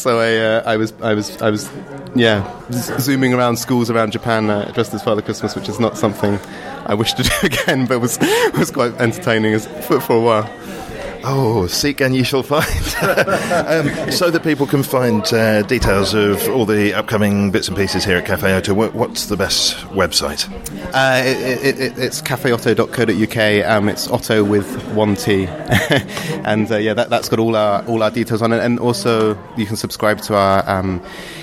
So 0.00 0.18
I 0.18 0.36
uh, 0.36 0.62
I 0.66 0.76
was 0.76 0.92
I 1.02 1.14
was 1.14 1.40
I 1.42 1.50
was 1.50 1.70
yeah 2.14 2.42
zooming 2.70 3.34
around 3.34 3.56
schools 3.58 3.90
around 3.90 4.12
Japan 4.12 4.50
uh, 4.50 4.70
dressed 4.72 4.94
as 4.94 5.02
Father 5.02 5.22
Christmas, 5.22 5.54
which 5.54 5.68
is 5.68 5.78
not 5.78 5.96
something 5.96 6.38
I 6.86 6.94
wish 6.94 7.12
to 7.14 7.22
do 7.22 7.30
again, 7.42 7.86
but 7.86 8.00
was 8.00 8.18
was 8.54 8.70
quite 8.70 8.94
entertaining 9.00 9.54
as, 9.54 9.66
for, 9.86 10.00
for 10.00 10.16
a 10.16 10.20
while. 10.20 10.81
Oh, 11.34 11.68
seek 11.68 12.00
and 12.00 12.16
ye 12.16 12.24
shall 12.24 12.42
find. 12.42 12.66
um, 13.66 14.10
so 14.10 14.28
that 14.30 14.42
people 14.42 14.66
can 14.66 14.82
find 14.82 15.24
uh, 15.32 15.62
details 15.62 16.14
of 16.14 16.48
all 16.48 16.66
the 16.66 16.92
upcoming 16.94 17.52
bits 17.52 17.68
and 17.68 17.76
pieces 17.76 18.04
here 18.04 18.16
at 18.16 18.26
Cafe 18.26 18.52
Oto, 18.52 18.74
what's 18.74 19.26
the 19.26 19.36
best 19.36 19.76
website? 19.90 20.50
Uh, 20.92 21.22
it, 21.24 21.78
it, 21.78 21.98
it's 21.98 22.20
cafeoto.co.uk. 22.20 23.70
Um, 23.70 23.88
it's 23.88 24.08
Oto 24.08 24.42
with 24.42 24.66
one 24.94 25.14
T, 25.14 25.46
and 26.44 26.70
uh, 26.70 26.76
yeah, 26.76 26.92
that, 26.94 27.10
has 27.10 27.28
got 27.28 27.38
all 27.38 27.54
our 27.54 27.84
all 27.86 28.02
our 28.02 28.10
details 28.10 28.42
on 28.42 28.52
it. 28.52 28.58
And 28.58 28.80
also, 28.80 29.38
you 29.56 29.64
can 29.64 29.76
subscribe 29.76 30.20
to 30.22 30.34
our 30.34 30.68
um, 30.68 31.00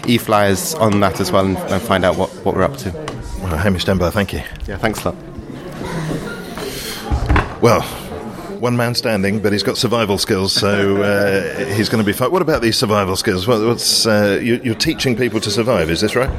e-flyers 0.08 0.76
on 0.76 1.00
that 1.00 1.22
as 1.22 1.32
well, 1.32 1.46
and, 1.46 1.58
and, 1.58 1.82
find 1.82 2.04
out 2.04 2.18
what, 2.18 2.30
what 2.46 2.54
we're 2.54 2.63
up 2.63 2.76
to. 2.78 2.92
Well, 3.42 3.58
Hamish 3.58 3.86
Dunbar, 3.86 4.12
thank 4.12 4.34
you. 4.34 4.44
Yeah, 4.68 4.78
thanks 4.78 5.06
a 5.06 5.12
lot. 5.12 5.15
Well, 7.62 8.09
one 8.60 8.76
man 8.78 8.95
standing, 8.95 9.39
but 9.39 9.52
he's 9.54 9.63
got 9.63 9.78
survival 9.78 10.17
skills, 10.17 10.54
so 10.54 11.02
uh, 11.02 11.65
he's 11.74 11.89
going 11.89 12.04
to 12.04 12.06
be 12.06 12.13
fine. 12.13 12.32
What 12.32 12.41
about 12.41 12.62
these 12.62 12.78
survival 12.78 13.15
skills? 13.15 13.48
what's 13.48 14.06
uh, 14.06 14.39
you, 14.41 14.72
are 14.72 14.76
teaching 14.76 15.15
people 15.15 15.39
to 15.39 15.52
survive? 15.52 15.89
Is 15.89 16.02
this 16.02 16.15
right? 16.15 16.30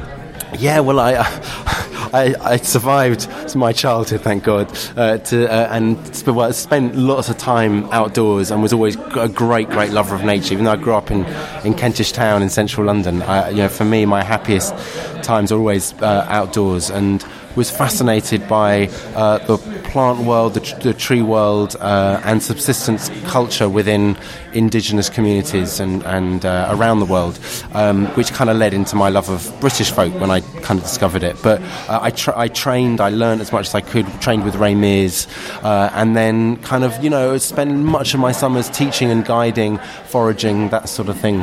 Yeah, 0.57 0.81
well, 0.81 0.99
I, 0.99 1.13
I, 2.13 2.35
I 2.41 2.57
survived 2.57 3.55
my 3.55 3.71
childhood, 3.71 4.21
thank 4.21 4.43
God, 4.43 4.69
uh, 4.97 5.17
to, 5.17 5.49
uh, 5.49 5.67
and 5.71 6.23
well, 6.27 6.51
spent 6.51 6.95
lots 6.95 7.29
of 7.29 7.37
time 7.37 7.85
outdoors 7.85 8.51
and 8.51 8.61
was 8.61 8.73
always 8.73 8.97
a 8.97 9.29
great, 9.29 9.69
great 9.69 9.91
lover 9.91 10.13
of 10.15 10.23
nature. 10.23 10.53
Even 10.53 10.65
though 10.65 10.73
I 10.73 10.77
grew 10.77 10.93
up 10.93 11.09
in, 11.09 11.25
in 11.63 11.73
Kentish 11.73 12.11
Town 12.11 12.41
in 12.41 12.49
central 12.49 12.85
London, 12.85 13.21
I, 13.21 13.49
you 13.49 13.57
know, 13.57 13.69
for 13.69 13.85
me, 13.85 14.05
my 14.05 14.23
happiest 14.23 14.75
times 15.23 15.51
are 15.51 15.57
always 15.57 15.93
uh, 16.01 16.25
outdoors 16.27 16.89
and 16.89 17.25
was 17.55 17.69
fascinated 17.69 18.47
by 18.47 18.87
uh, 19.15 19.37
the 19.39 19.57
plant 19.91 20.25
world, 20.25 20.53
the, 20.53 20.79
the 20.81 20.93
tree 20.93 21.21
world, 21.21 21.75
uh, 21.79 22.21
and 22.23 22.41
subsistence 22.41 23.09
culture 23.25 23.67
within 23.67 24.17
indigenous 24.53 25.09
communities 25.09 25.79
and, 25.79 26.03
and 26.03 26.45
uh, 26.45 26.67
around 26.71 26.99
the 26.99 27.05
world, 27.05 27.39
um, 27.73 28.07
which 28.15 28.31
kind 28.31 28.49
of 28.49 28.57
led 28.57 28.73
into 28.73 28.95
my 28.95 29.09
love 29.09 29.29
of 29.29 29.59
British 29.59 29.91
folk 29.91 30.13
when 30.19 30.31
I 30.31 30.41
kind 30.61 30.79
of 30.79 30.83
discovered 30.83 31.23
it. 31.23 31.37
But 31.43 31.61
uh, 31.61 31.99
I, 32.01 32.11
tra- 32.11 32.37
I 32.37 32.47
trained, 32.47 33.01
I 33.01 33.09
learned 33.09 33.41
as 33.41 33.51
much 33.51 33.67
as 33.67 33.75
I 33.75 33.81
could, 33.81 34.05
trained 34.21 34.43
with 34.43 34.55
Ray 34.55 34.75
Mears, 34.75 35.27
uh, 35.63 35.89
and 35.93 36.15
then 36.15 36.57
kind 36.57 36.83
of, 36.83 37.03
you 37.03 37.09
know, 37.09 37.37
spent 37.37 37.71
much 37.75 38.13
of 38.13 38.19
my 38.19 38.31
summers 38.31 38.69
teaching 38.69 39.11
and 39.11 39.25
guiding, 39.25 39.79
foraging, 40.07 40.69
that 40.69 40.89
sort 40.89 41.09
of 41.09 41.19
thing. 41.19 41.41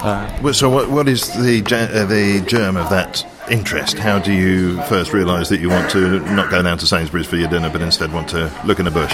Uh, 0.00 0.52
so, 0.52 0.70
what, 0.70 0.90
what 0.90 1.08
is 1.08 1.28
the, 1.34 1.60
the 1.60 2.44
germ 2.46 2.76
of 2.76 2.88
that? 2.90 3.24
Interest? 3.50 3.98
How 3.98 4.18
do 4.18 4.32
you 4.32 4.80
first 4.82 5.12
realise 5.12 5.48
that 5.48 5.60
you 5.60 5.68
want 5.68 5.90
to 5.90 6.20
not 6.34 6.50
go 6.50 6.62
down 6.62 6.78
to 6.78 6.86
Sainsbury's 6.86 7.26
for 7.26 7.36
your 7.36 7.48
dinner, 7.48 7.70
but 7.70 7.80
instead 7.80 8.12
want 8.12 8.28
to 8.30 8.52
look 8.64 8.80
in 8.80 8.86
a 8.86 8.90
bush? 8.90 9.12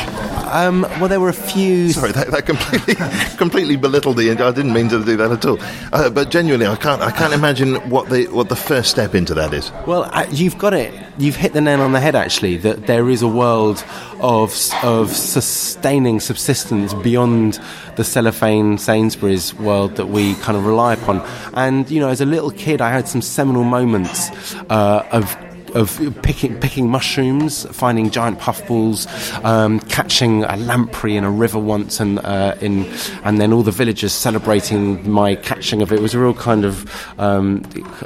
Um, 0.53 0.83
well, 1.01 1.09
there 1.09 1.21
were 1.21 1.29
a 1.29 1.33
few. 1.33 1.89
Sorry, 1.93 2.13
that, 2.13 2.31
that 2.31 2.47
completely, 2.47 2.95
completely 3.37 3.77
belittled 3.77 4.17
the. 4.17 4.31
I 4.31 4.35
didn't 4.53 4.73
mean 4.73 4.89
to 4.89 5.05
do 5.05 5.17
that 5.17 5.31
at 5.31 5.45
all. 5.45 5.59
Uh, 5.93 6.11
but 6.11 6.31
genuinely, 6.31 6.67
I 6.67 6.77
can't, 6.77 7.03
I 7.03 7.11
can't 7.11 7.33
imagine 7.33 7.77
what 7.91 8.09
the 8.09 8.27
what 8.29 8.49
the 8.49 8.57
first 8.57 8.91
step 8.91 9.15
into 9.15 9.35
that 9.35 9.53
is. 9.53 9.71
Well, 9.87 10.05
uh, 10.13 10.27
you've 10.31 10.59
got 10.59 10.75
it 10.75 10.95
you've 11.19 11.37
hit 11.37 11.53
the 11.53 11.61
nail 11.61 11.81
on 11.81 11.93
the 11.93 12.01
head. 12.01 12.15
Actually, 12.15 12.57
that 12.59 12.87
there 12.87 13.09
is 13.09 13.23
a 13.23 13.29
world 13.29 13.85
of 14.21 14.55
of 14.83 15.11
sustaining 15.11 16.21
subsistence 16.21 16.95
beyond 16.95 17.61
the 17.97 18.05
cellophane 18.05 18.79
Sainsbury's 18.79 19.55
world 19.55 19.97
that 19.97 20.07
we 20.07 20.35
kind 20.37 20.57
of 20.57 20.67
rely 20.67 20.95
upon. 20.95 21.21
And 21.55 21.91
you 21.91 22.01
know, 22.01 22.09
as 22.09 22.21
a 22.21 22.27
little 22.27 22.51
kid, 22.51 22.81
I 22.81 22.91
had 22.91 23.09
some 23.09 23.23
seminal 23.23 23.65
moments 23.65 24.55
uh, 24.71 25.07
of 25.13 25.37
of 25.75 26.01
picking 26.23 26.59
picking 26.61 26.89
mushrooms, 26.89 27.67
finding 27.77 28.11
giant 28.11 28.39
puffballs, 28.39 29.07
um, 29.45 29.81
catching 29.81 30.45
a 30.45 30.57
lamprey 30.57 31.17
in 31.17 31.25
a 31.25 31.31
river 31.31 31.59
once, 31.59 32.01
and 32.01 32.19
uh, 32.21 32.55
in 32.61 32.85
and 33.25 33.41
then 33.41 33.53
all 33.53 33.63
the 33.63 33.71
villagers 33.71 34.13
celebrating 34.13 35.09
my 35.11 35.35
catching 35.35 35.83
of 35.83 35.93
it. 35.93 35.97
It 35.97 36.03
was 36.03 36.15
a 36.15 36.19
real 36.19 36.35
kind 36.35 36.65
of 36.65 36.91
um, 37.19 37.63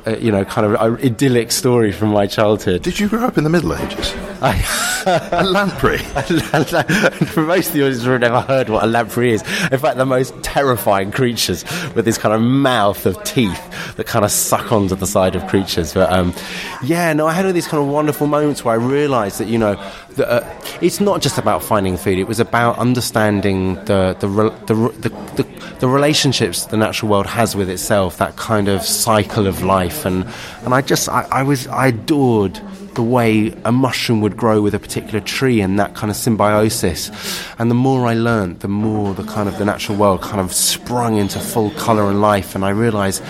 uh, 0.07 0.17
you 0.17 0.33
know 0.33 0.45
kind 0.45 0.67
of 0.67 1.01
idyllic 1.01 1.53
story 1.53 1.93
from 1.93 2.11
my 2.11 2.27
childhood. 2.27 2.83
Did 2.83 2.99
you 2.99 3.09
grow 3.09 3.25
up 3.25 3.39
in 3.39 3.45
the 3.45 3.51
Middle 3.51 3.75
Ages? 3.75 4.15
a 5.07 5.45
lamprey. 5.45 5.99
For 5.99 7.43
most 7.43 7.69
of 7.69 7.73
the 7.75 7.83
audience 7.83 8.05
have 8.05 8.21
never 8.21 8.41
heard 8.41 8.69
what 8.69 8.85
a 8.85 8.87
lamprey 8.87 9.33
is, 9.33 9.43
in 9.73 9.79
fact, 9.79 9.97
the 9.97 10.07
most 10.07 10.35
terrifying 10.43 11.11
creatures 11.11 11.65
with 11.95 12.05
this 12.05 12.19
kind 12.19 12.35
of 12.35 12.41
mouth 12.41 13.05
of 13.07 13.23
teeth 13.25 13.97
that 13.97 14.07
kind 14.07 14.25
of 14.25 14.31
suck 14.31 14.71
onto 14.71 14.95
the 14.95 15.07
side 15.07 15.35
of 15.35 15.47
creatures. 15.49 15.95
But 15.95 16.13
um, 16.13 16.35
yeah, 16.83 17.13
no, 17.13 17.27
I 17.27 17.33
had 17.33 17.47
all 17.47 17.53
these 17.59 17.67
kind 17.67 17.83
of 17.83 17.89
wonderful 17.89 18.29
moments 18.29 18.65
where 18.65 18.75
I 18.75 18.77
realised 18.77 19.41
that 19.41 19.49
you 19.49 19.59
know 19.59 19.75
that, 20.17 20.29
uh, 20.31 20.61
it's 20.81 21.01
not 21.01 21.21
just 21.21 21.39
about 21.39 21.61
finding 21.65 21.97
food; 21.97 22.17
it 22.19 22.29
was 22.29 22.39
about 22.39 22.79
understanding 22.79 23.75
the 23.87 24.17
the, 24.21 24.29
the 24.69 24.75
the, 25.03 25.09
the, 25.39 25.45
the 25.81 25.89
relationships 25.89 26.67
the 26.67 26.77
natural 26.77 27.11
world 27.11 27.27
has 27.27 27.57
with 27.57 27.69
itself, 27.69 28.19
that 28.19 28.37
kind 28.37 28.69
of 28.69 28.83
cycle 28.83 29.49
of 29.49 29.65
life, 29.65 30.05
and 30.05 30.25
and 30.65 30.73
I 30.73 30.83
just 30.83 31.09
I, 31.09 31.23
I 31.33 31.43
was 31.43 31.67
I 31.67 31.89
adored 31.89 32.61
the 32.95 33.03
way 33.03 33.53
a 33.65 33.71
mushroom 33.71 34.21
would 34.21 34.37
grow 34.37 34.61
with 34.61 34.75
a 34.75 34.79
particular 34.79 35.21
tree 35.21 35.61
and 35.61 35.79
that 35.79 35.95
kind 35.95 36.11
of 36.11 36.17
symbiosis. 36.17 37.13
And 37.59 37.71
the 37.71 37.75
more 37.77 38.09
I 38.09 38.15
learned, 38.15 38.59
the 38.59 38.69
more 38.69 39.15
the 39.15 39.23
kind 39.23 39.49
of 39.49 39.57
the 39.59 39.65
natural 39.65 39.97
world 39.97 40.21
kind 40.21 40.41
of 40.41 40.53
sprung 40.53 41.17
into 41.17 41.39
full 41.39 41.71
colour 41.71 42.11
and 42.11 42.21
life. 42.21 42.57
And 42.57 42.65
I 42.65 42.71
realised, 42.71 43.23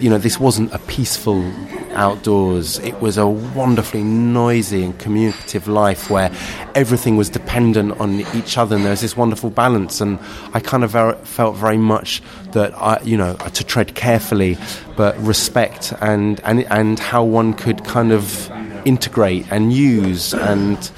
you 0.00 0.10
know, 0.10 0.18
this 0.18 0.38
wasn't 0.38 0.72
a 0.72 0.78
peaceful 0.80 1.44
outdoors. 1.92 2.78
It 2.78 3.00
was 3.00 3.18
a 3.18 3.26
wonderfully 3.26 4.02
noisy 4.04 4.84
and 4.84 4.98
communicative 4.98 5.66
life 5.68 6.10
where 6.10 6.30
everything 6.74 7.16
was 7.16 7.28
dependent 7.28 8.00
on 8.00 8.20
each 8.34 8.56
other, 8.56 8.76
and 8.76 8.84
there 8.84 8.92
was 8.92 9.00
this 9.00 9.16
wonderful 9.16 9.50
balance. 9.50 10.00
And 10.00 10.18
I 10.54 10.60
kind 10.60 10.84
of 10.84 10.90
ver- 10.90 11.14
felt 11.24 11.56
very 11.56 11.78
much 11.78 12.22
that 12.52 12.72
I, 12.74 13.00
you 13.02 13.16
know, 13.16 13.34
to 13.36 13.64
tread 13.64 13.94
carefully, 13.94 14.56
but 14.96 15.18
respect 15.18 15.92
and 16.00 16.40
and 16.44 16.64
and 16.70 16.98
how 16.98 17.24
one 17.24 17.54
could 17.54 17.84
kind 17.84 18.12
of 18.12 18.50
integrate 18.84 19.46
and 19.50 19.72
use 19.72 20.34
and 20.34 20.90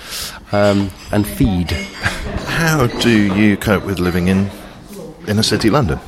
um, 0.52 0.90
and 1.12 1.26
feed. 1.26 1.70
How 2.46 2.86
do 2.86 3.34
you 3.34 3.56
cope 3.56 3.84
with 3.84 3.98
living 3.98 4.28
in 4.28 4.50
inner 5.26 5.42
city 5.42 5.70
London? 5.70 5.98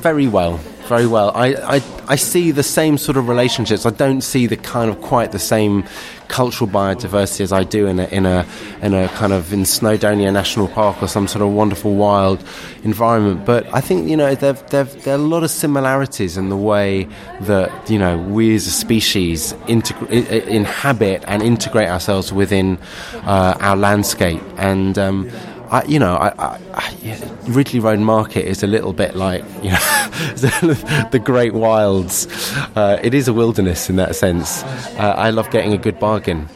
Very 0.00 0.26
well, 0.26 0.60
very 0.86 1.06
well. 1.06 1.32
I, 1.34 1.54
I 1.76 1.82
I 2.08 2.16
see 2.16 2.50
the 2.50 2.62
same 2.62 2.98
sort 2.98 3.16
of 3.16 3.28
relationships. 3.28 3.86
I 3.86 3.90
don't 3.90 4.20
see 4.20 4.46
the 4.46 4.56
kind 4.56 4.90
of 4.90 5.00
quite 5.00 5.32
the 5.32 5.38
same 5.38 5.84
cultural 6.28 6.68
biodiversity 6.68 7.42
as 7.42 7.52
I 7.52 7.64
do 7.64 7.86
in 7.86 8.00
a 8.00 8.06
in 8.06 8.26
a 8.26 8.46
in 8.82 8.94
a 8.94 9.08
kind 9.08 9.32
of 9.32 9.52
in 9.52 9.60
Snowdonia 9.60 10.32
National 10.32 10.68
Park 10.68 11.02
or 11.02 11.08
some 11.08 11.28
sort 11.28 11.42
of 11.42 11.52
wonderful 11.52 11.94
wild 11.94 12.42
environment. 12.82 13.44
But 13.44 13.72
I 13.74 13.80
think 13.80 14.08
you 14.08 14.16
know 14.16 14.34
there 14.34 14.54
there 14.54 14.86
are 15.06 15.14
a 15.14 15.18
lot 15.18 15.44
of 15.44 15.50
similarities 15.50 16.36
in 16.36 16.48
the 16.48 16.56
way 16.56 17.08
that 17.42 17.90
you 17.90 17.98
know 17.98 18.18
we 18.18 18.54
as 18.54 18.66
a 18.66 18.70
species 18.70 19.52
inhabit 19.66 21.24
and 21.26 21.42
integrate 21.42 21.88
ourselves 21.88 22.32
within 22.32 22.78
uh, 23.24 23.56
our 23.60 23.76
landscape 23.76 24.42
and. 24.56 24.98
Um, 24.98 25.30
I, 25.74 25.82
you 25.86 25.98
know, 25.98 26.14
I, 26.14 26.60
I, 26.72 27.18
Ridley 27.48 27.80
Road 27.80 27.98
Market 27.98 28.46
is 28.46 28.62
a 28.62 28.66
little 28.68 28.92
bit 28.92 29.16
like 29.16 29.42
you 29.60 29.70
know 29.70 29.78
the 31.10 31.20
Great 31.22 31.52
Wilds. 31.52 32.28
Uh, 32.76 33.00
it 33.02 33.12
is 33.12 33.26
a 33.26 33.32
wilderness 33.32 33.90
in 33.90 33.96
that 33.96 34.14
sense. 34.14 34.62
Uh, 34.62 35.14
I 35.18 35.30
love 35.30 35.50
getting 35.50 35.72
a 35.72 35.76
good 35.76 35.98
bargain. 35.98 36.48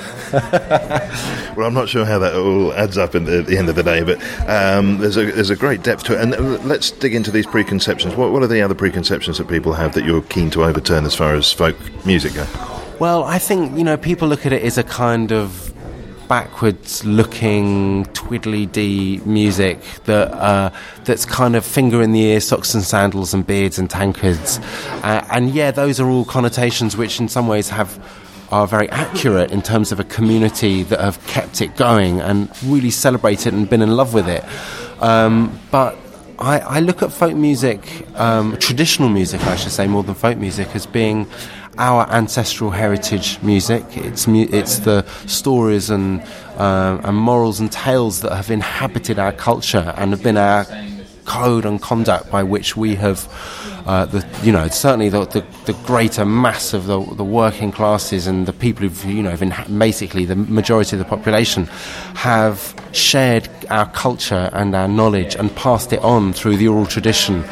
well, 0.32 1.62
I'm 1.64 1.74
not 1.74 1.88
sure 1.88 2.04
how 2.04 2.18
that 2.18 2.34
all 2.34 2.72
adds 2.72 2.98
up 2.98 3.12
the, 3.12 3.38
at 3.38 3.46
the 3.46 3.56
end 3.56 3.68
of 3.68 3.76
the 3.76 3.84
day, 3.84 4.02
but 4.02 4.20
um, 4.48 4.98
there's 4.98 5.16
a 5.16 5.30
there's 5.30 5.50
a 5.50 5.56
great 5.56 5.84
depth 5.84 6.02
to 6.06 6.14
it. 6.14 6.20
And 6.20 6.34
uh, 6.34 6.58
let's 6.64 6.90
dig 6.90 7.14
into 7.14 7.30
these 7.30 7.46
preconceptions. 7.46 8.16
What, 8.16 8.32
what 8.32 8.42
are 8.42 8.48
the 8.48 8.62
other 8.62 8.74
preconceptions 8.74 9.38
that 9.38 9.46
people 9.46 9.74
have 9.74 9.94
that 9.94 10.04
you're 10.04 10.22
keen 10.22 10.50
to 10.50 10.64
overturn 10.64 11.04
as 11.04 11.14
far 11.14 11.34
as 11.34 11.52
folk 11.52 11.76
music 12.04 12.34
goes? 12.34 12.48
Well, 12.98 13.22
I 13.22 13.38
think 13.38 13.78
you 13.78 13.84
know 13.84 13.96
people 13.96 14.26
look 14.26 14.44
at 14.44 14.52
it 14.52 14.64
as 14.64 14.76
a 14.76 14.82
kind 14.82 15.30
of 15.30 15.65
backwards 16.28 17.04
looking 17.04 18.04
twiddly 18.06 18.70
dee 18.70 19.20
music 19.24 19.80
that 20.04 20.32
uh, 20.32 20.70
that's 21.04 21.24
kind 21.24 21.56
of 21.56 21.64
finger 21.64 22.02
in 22.02 22.12
the 22.12 22.20
ear 22.20 22.40
socks 22.40 22.74
and 22.74 22.82
sandals 22.82 23.34
and 23.34 23.46
beards 23.46 23.78
and 23.78 23.90
tankards. 23.90 24.58
Uh, 25.02 25.26
and 25.30 25.50
yeah 25.50 25.70
those 25.70 26.00
are 26.00 26.08
all 26.08 26.24
connotations 26.24 26.96
which 26.96 27.20
in 27.20 27.28
some 27.28 27.46
ways 27.46 27.68
have 27.68 27.98
are 28.50 28.66
very 28.66 28.88
accurate 28.90 29.50
in 29.50 29.62
terms 29.62 29.92
of 29.92 30.00
a 30.00 30.04
community 30.04 30.82
that 30.84 31.00
have 31.00 31.24
kept 31.26 31.60
it 31.60 31.76
going 31.76 32.20
and 32.20 32.50
really 32.64 32.90
celebrated 32.90 33.52
and 33.52 33.68
been 33.68 33.82
in 33.82 33.96
love 33.96 34.14
with 34.14 34.28
it. 34.28 34.44
Um, 35.02 35.58
but 35.70 35.96
I, 36.38 36.60
I, 36.60 36.80
look 36.80 37.02
at 37.02 37.12
folk 37.12 37.34
music, 37.34 38.06
um, 38.18 38.56
traditional 38.58 39.08
music, 39.08 39.44
I 39.46 39.56
should 39.56 39.72
say, 39.72 39.86
more 39.86 40.02
than 40.02 40.14
folk 40.14 40.38
music, 40.38 40.74
as 40.74 40.86
being 40.86 41.26
our 41.78 42.08
ancestral 42.10 42.70
heritage 42.70 43.40
music. 43.42 43.84
It's 43.96 44.26
mu- 44.26 44.48
it's 44.50 44.80
the 44.80 45.02
stories 45.26 45.90
and 45.90 46.22
uh, 46.56 47.00
and 47.04 47.16
morals 47.16 47.60
and 47.60 47.70
tales 47.70 48.20
that 48.20 48.34
have 48.34 48.50
inhabited 48.50 49.18
our 49.18 49.32
culture 49.32 49.92
and 49.96 50.12
have 50.12 50.22
been 50.22 50.36
our 50.36 50.66
code 51.26 51.66
and 51.66 51.82
conduct 51.82 52.30
by 52.30 52.42
which 52.42 52.76
we 52.76 52.94
have, 52.94 53.28
uh, 53.86 54.06
the 54.06 54.26
you 54.42 54.52
know 54.52 54.68
certainly 54.68 55.08
the, 55.08 55.24
the, 55.26 55.44
the, 55.66 55.72
greater 55.84 56.24
mass 56.24 56.72
of 56.72 56.86
the, 56.86 56.98
the 57.14 57.24
working 57.24 57.70
classes 57.70 58.26
and 58.26 58.46
the 58.46 58.52
people 58.52 58.88
who've 58.88 59.04
you 59.04 59.22
know 59.22 59.36
basically 59.78 60.24
the 60.24 60.36
majority 60.36 60.96
of 60.96 60.98
the 60.98 61.04
population 61.04 61.66
have 62.14 62.74
shared 62.92 63.48
our 63.70 63.88
culture 63.90 64.48
and 64.52 64.74
our 64.74 64.88
knowledge 64.88 65.34
and 65.34 65.54
passed 65.54 65.92
it 65.92 66.00
on 66.00 66.32
through 66.32 66.56
the 66.56 66.68
oral 66.68 66.86
tradition. 66.86 67.44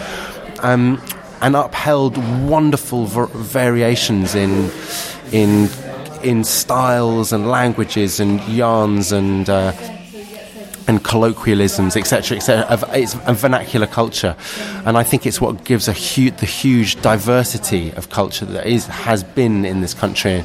Um, 0.61 1.01
and 1.41 1.57
upheld 1.57 2.17
wonderful 2.49 3.07
ver- 3.07 3.27
variations 3.27 4.35
in 4.35 4.71
in 5.33 5.69
in 6.23 6.45
styles 6.45 7.33
and 7.33 7.49
languages 7.49 8.21
and 8.21 8.41
yarns 8.49 9.13
and 9.13 9.49
uh, 9.49 9.73
and 10.87 11.03
colloquialisms, 11.03 11.97
etc., 11.97 12.37
etc. 12.37 12.79
It's 12.93 13.15
a 13.27 13.33
vernacular 13.33 13.87
culture, 13.87 14.37
and 14.85 14.97
I 14.99 15.03
think 15.03 15.27
it's 15.27 15.41
what 15.41 15.65
gives 15.65 15.89
a 15.89 15.93
huge, 15.93 16.37
the 16.37 16.47
huge 16.47 17.01
diversity 17.01 17.91
of 17.93 18.11
culture 18.11 18.45
that 18.47 18.67
is 18.67 18.87
has 18.87 19.25
been 19.25 19.65
in 19.65 19.81
this 19.81 19.95
country, 19.95 20.45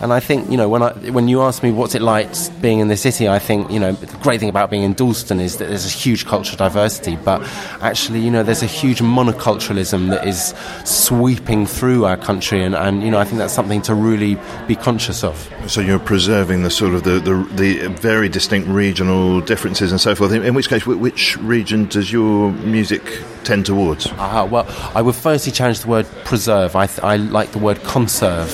and 0.00 0.12
I 0.12 0.20
think, 0.20 0.50
you 0.50 0.56
know, 0.56 0.68
when, 0.68 0.82
I, 0.82 0.92
when 1.10 1.28
you 1.28 1.42
ask 1.42 1.62
me 1.62 1.70
what's 1.72 1.94
it 1.94 2.02
like 2.02 2.28
being 2.60 2.80
in 2.80 2.88
the 2.88 2.96
city, 2.96 3.28
I 3.28 3.38
think, 3.38 3.70
you 3.70 3.80
know, 3.80 3.92
the 3.92 4.16
great 4.18 4.40
thing 4.40 4.48
about 4.48 4.70
being 4.70 4.82
in 4.82 4.94
Dalston 4.94 5.40
is 5.40 5.56
that 5.58 5.68
there's 5.68 5.86
a 5.86 5.88
huge 5.88 6.26
cultural 6.26 6.56
diversity, 6.56 7.16
but 7.16 7.42
actually, 7.80 8.20
you 8.20 8.30
know, 8.30 8.42
there's 8.42 8.62
a 8.62 8.66
huge 8.66 9.00
monoculturalism 9.00 10.10
that 10.10 10.26
is 10.26 10.54
sweeping 10.84 11.66
through 11.66 12.04
our 12.04 12.16
country, 12.16 12.62
and, 12.62 12.74
and 12.74 13.02
you 13.02 13.10
know, 13.10 13.18
I 13.18 13.24
think 13.24 13.38
that's 13.38 13.54
something 13.54 13.82
to 13.82 13.94
really 13.94 14.38
be 14.66 14.76
conscious 14.76 15.24
of. 15.24 15.50
So 15.66 15.80
you're 15.80 15.98
preserving 15.98 16.62
the 16.62 16.70
sort 16.70 16.94
of 16.94 17.04
the, 17.04 17.18
the, 17.18 17.34
the 17.54 17.88
very 17.88 18.28
distinct 18.28 18.68
regional 18.68 19.40
differences 19.40 19.90
and 19.90 20.00
so 20.00 20.14
forth, 20.14 20.32
in, 20.32 20.44
in 20.44 20.54
which 20.54 20.68
case, 20.68 20.86
which 20.86 21.36
region 21.38 21.86
does 21.86 22.12
your 22.12 22.52
music 22.52 23.02
tend 23.44 23.66
towards? 23.66 24.06
Uh, 24.06 24.46
well, 24.50 24.66
I 24.94 25.02
would 25.02 25.14
firstly 25.14 25.52
challenge 25.52 25.80
the 25.80 25.88
word 25.88 26.06
preserve. 26.24 26.76
I, 26.76 26.86
th- 26.86 27.00
I 27.00 27.16
like 27.16 27.52
the 27.52 27.58
word 27.58 27.82
conserve. 27.84 28.50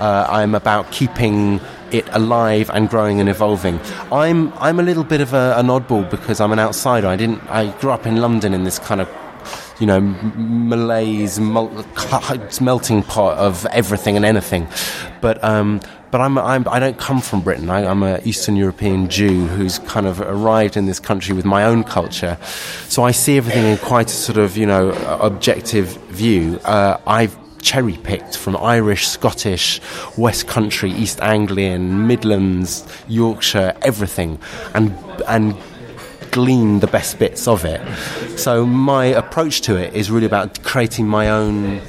Uh, 0.00 0.26
I'm 0.28 0.54
about 0.54 0.90
keeping 0.90 1.60
it 1.92 2.06
alive 2.12 2.70
and 2.72 2.88
growing 2.88 3.20
and 3.20 3.28
evolving. 3.28 3.78
I'm 4.10 4.52
I'm 4.54 4.80
a 4.80 4.82
little 4.82 5.04
bit 5.04 5.20
of 5.20 5.34
a, 5.34 5.54
an 5.56 5.66
oddball 5.66 6.08
because 6.10 6.40
I'm 6.40 6.52
an 6.52 6.58
outsider. 6.58 7.06
I 7.06 7.16
didn't. 7.16 7.42
I 7.50 7.70
grew 7.80 7.90
up 7.90 8.06
in 8.06 8.16
London 8.16 8.54
in 8.54 8.64
this 8.64 8.78
kind 8.78 9.00
of 9.00 9.08
you 9.80 9.86
know, 9.86 10.00
malaise, 10.00 11.40
melting 11.40 13.02
pot 13.02 13.38
of 13.38 13.64
everything 13.66 14.14
and 14.14 14.24
anything. 14.24 14.68
But 15.22 15.42
um, 15.42 15.80
but 16.10 16.20
I'm, 16.20 16.36
I'm 16.38 16.68
I 16.68 16.78
don't 16.78 16.98
come 16.98 17.20
from 17.20 17.40
Britain. 17.40 17.70
I, 17.70 17.82
am 17.82 18.02
an 18.02 18.20
Eastern 18.24 18.56
European 18.56 19.08
Jew 19.08 19.46
who's 19.46 19.78
kind 19.80 20.06
of 20.06 20.20
arrived 20.20 20.76
in 20.76 20.86
this 20.86 21.00
country 21.00 21.34
with 21.34 21.46
my 21.46 21.64
own 21.64 21.82
culture. 21.84 22.36
So 22.88 23.04
I 23.04 23.12
see 23.12 23.38
everything 23.38 23.64
in 23.64 23.78
quite 23.78 24.08
a 24.08 24.14
sort 24.14 24.38
of 24.38 24.56
you 24.56 24.66
know 24.66 24.90
objective 25.20 25.96
view. 26.08 26.60
Uh, 26.64 26.98
I've 27.06 27.36
cherry 27.62 27.96
picked 27.96 28.36
from 28.36 28.56
Irish, 28.56 29.08
Scottish, 29.08 29.80
West 30.16 30.46
Country, 30.46 30.90
East 30.92 31.20
Anglian, 31.20 32.06
Midlands, 32.06 32.86
Yorkshire, 33.08 33.76
everything, 33.82 34.38
and 34.74 34.96
and 35.26 35.56
glean 36.30 36.80
the 36.80 36.86
best 36.86 37.18
bits 37.18 37.48
of 37.48 37.64
it. 37.64 37.80
So 38.38 38.64
my 38.64 39.06
approach 39.06 39.62
to 39.62 39.76
it 39.76 39.94
is 39.94 40.10
really 40.10 40.26
about 40.26 40.62
creating 40.62 41.08
my 41.08 41.28
own 41.28 41.80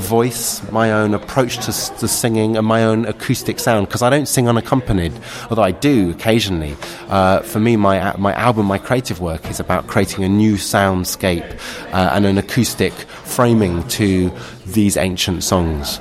voice, 0.00 0.62
my 0.72 0.92
own 0.92 1.14
approach 1.14 1.56
to, 1.58 1.72
to 1.98 2.08
singing, 2.08 2.56
and 2.56 2.66
my 2.66 2.84
own 2.84 3.06
acoustic 3.06 3.60
sound. 3.60 3.86
Because 3.86 4.02
I 4.02 4.10
don't 4.10 4.26
sing 4.26 4.48
unaccompanied, 4.48 5.12
although 5.48 5.62
I 5.62 5.70
do 5.70 6.10
occasionally. 6.10 6.76
Uh, 7.08 7.40
for 7.40 7.60
me, 7.60 7.76
my 7.76 8.14
my 8.16 8.32
album, 8.34 8.66
my 8.66 8.78
creative 8.78 9.20
work, 9.20 9.48
is 9.50 9.60
about 9.60 9.86
creating 9.86 10.24
a 10.24 10.28
new 10.28 10.54
soundscape 10.54 11.48
uh, 11.92 12.10
and 12.12 12.26
an 12.26 12.38
acoustic 12.38 12.92
framing 12.92 13.86
to 13.88 14.32
these 14.66 14.96
ancient 14.96 15.44
songs. 15.44 15.98